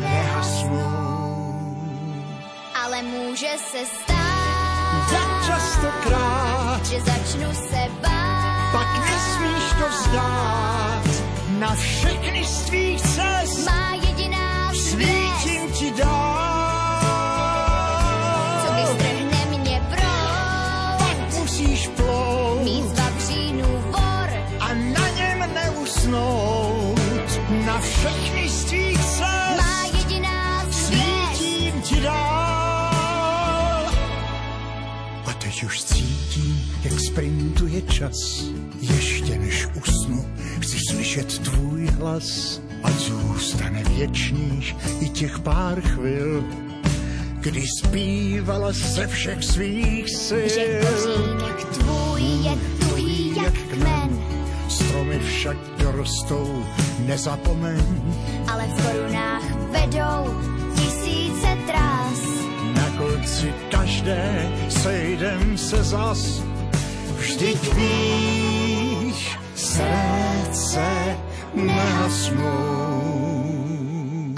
nehasnou. 0.01 0.97
Ale 2.85 3.03
může 3.03 3.51
se 3.71 3.79
stát, 3.87 5.11
Tak 5.11 5.47
častokrát, 5.47 6.87
že 6.87 7.01
začnu 7.01 7.55
se 7.55 7.87
bát. 8.03 8.46
Pak 8.73 8.89
nesmíš 9.01 9.67
to 9.79 9.89
vzdát. 9.89 11.05
Na 11.59 11.75
všechny 11.75 12.45
z 12.45 12.61
tvých 12.61 13.01
cest 13.01 13.67
Má 13.67 13.95
jediná 13.95 14.73
svítím 14.75 15.71
ti 15.73 15.93
a 24.67 24.75
na 27.67 27.81
všechny 27.81 28.49
z 28.49 28.65
tvých 28.65 29.05
cest 29.05 29.57
má 29.57 29.85
jediná 29.99 30.67
zvěst. 30.71 31.37
svítím 31.37 31.83
ti 31.83 32.01
dál. 32.01 33.87
A 35.27 35.33
teď 35.39 35.65
už 35.65 35.85
cítím, 35.85 36.16
jak 36.91 37.01
sprintuje 37.01 37.83
čas. 37.83 38.45
Ještě 38.81 39.39
než 39.39 39.67
usnu, 39.83 40.25
chci 40.61 40.79
slyšet 40.91 41.39
tvůj 41.39 41.87
hlas. 41.87 42.61
A 42.83 42.91
zůstane 42.91 43.83
věčných 43.85 44.77
i 45.01 45.09
těch 45.09 45.39
pár 45.39 45.81
chvil, 45.81 46.45
kdy 47.41 47.65
zpívala 47.83 48.73
ze 48.73 49.07
všech 49.07 49.45
svých 49.45 50.11
sil. 50.27 50.49
Že 50.49 50.81
kořínek 50.81 51.65
tvůj 51.65 52.23
je 52.23 52.55
tuhý 52.81 53.37
jak 53.37 53.55
kmen, 53.55 54.19
Stromy 54.69 55.19
však 55.19 55.57
dorostou, 55.79 56.65
nezapomeň. 56.99 57.83
ale 58.49 58.67
v 58.67 58.87
korunách 58.87 59.45
vedou 59.71 60.41
tisíce 60.77 61.49
trás. 61.67 62.21
Na 62.75 62.91
konci 62.99 63.53
každé 63.71 64.53
sejdem 64.69 65.59
se 65.59 65.85
zas. 65.85 66.43
Vždyť 67.37 67.75
víš, 67.77 69.37
srdce 69.55 70.89
nehasnou. 71.55 72.41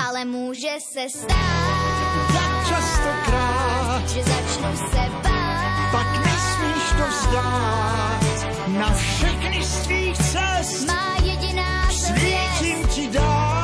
Ale 0.08 0.24
může 0.24 0.74
se 0.82 1.06
stát, 1.08 2.26
Tak 2.32 2.68
častokrát, 2.68 4.08
že 4.08 4.22
začnu 4.22 4.76
se 4.90 5.02
bát. 5.22 5.90
pak 5.92 6.26
nesmíš 6.26 6.86
to 6.98 7.04
vzdát. 7.08 8.20
Na 8.66 8.90
všechny 8.94 9.62
z 9.62 9.76
tvých 9.86 10.18
cest 10.18 10.86
Má 10.86 11.16
jediná 11.22 11.90
svítím 11.90 12.88
ti 12.88 13.08
co 13.12 13.57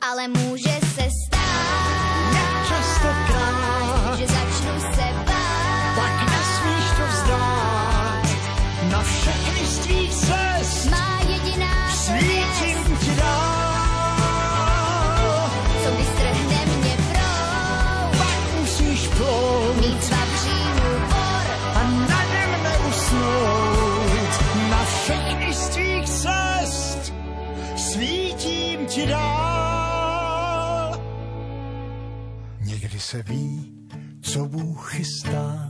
Ale 0.00 0.28
může 0.28 0.81
ví, 33.14 33.72
co 34.20 34.44
Bůh 34.46 34.92
chystá 34.92 35.61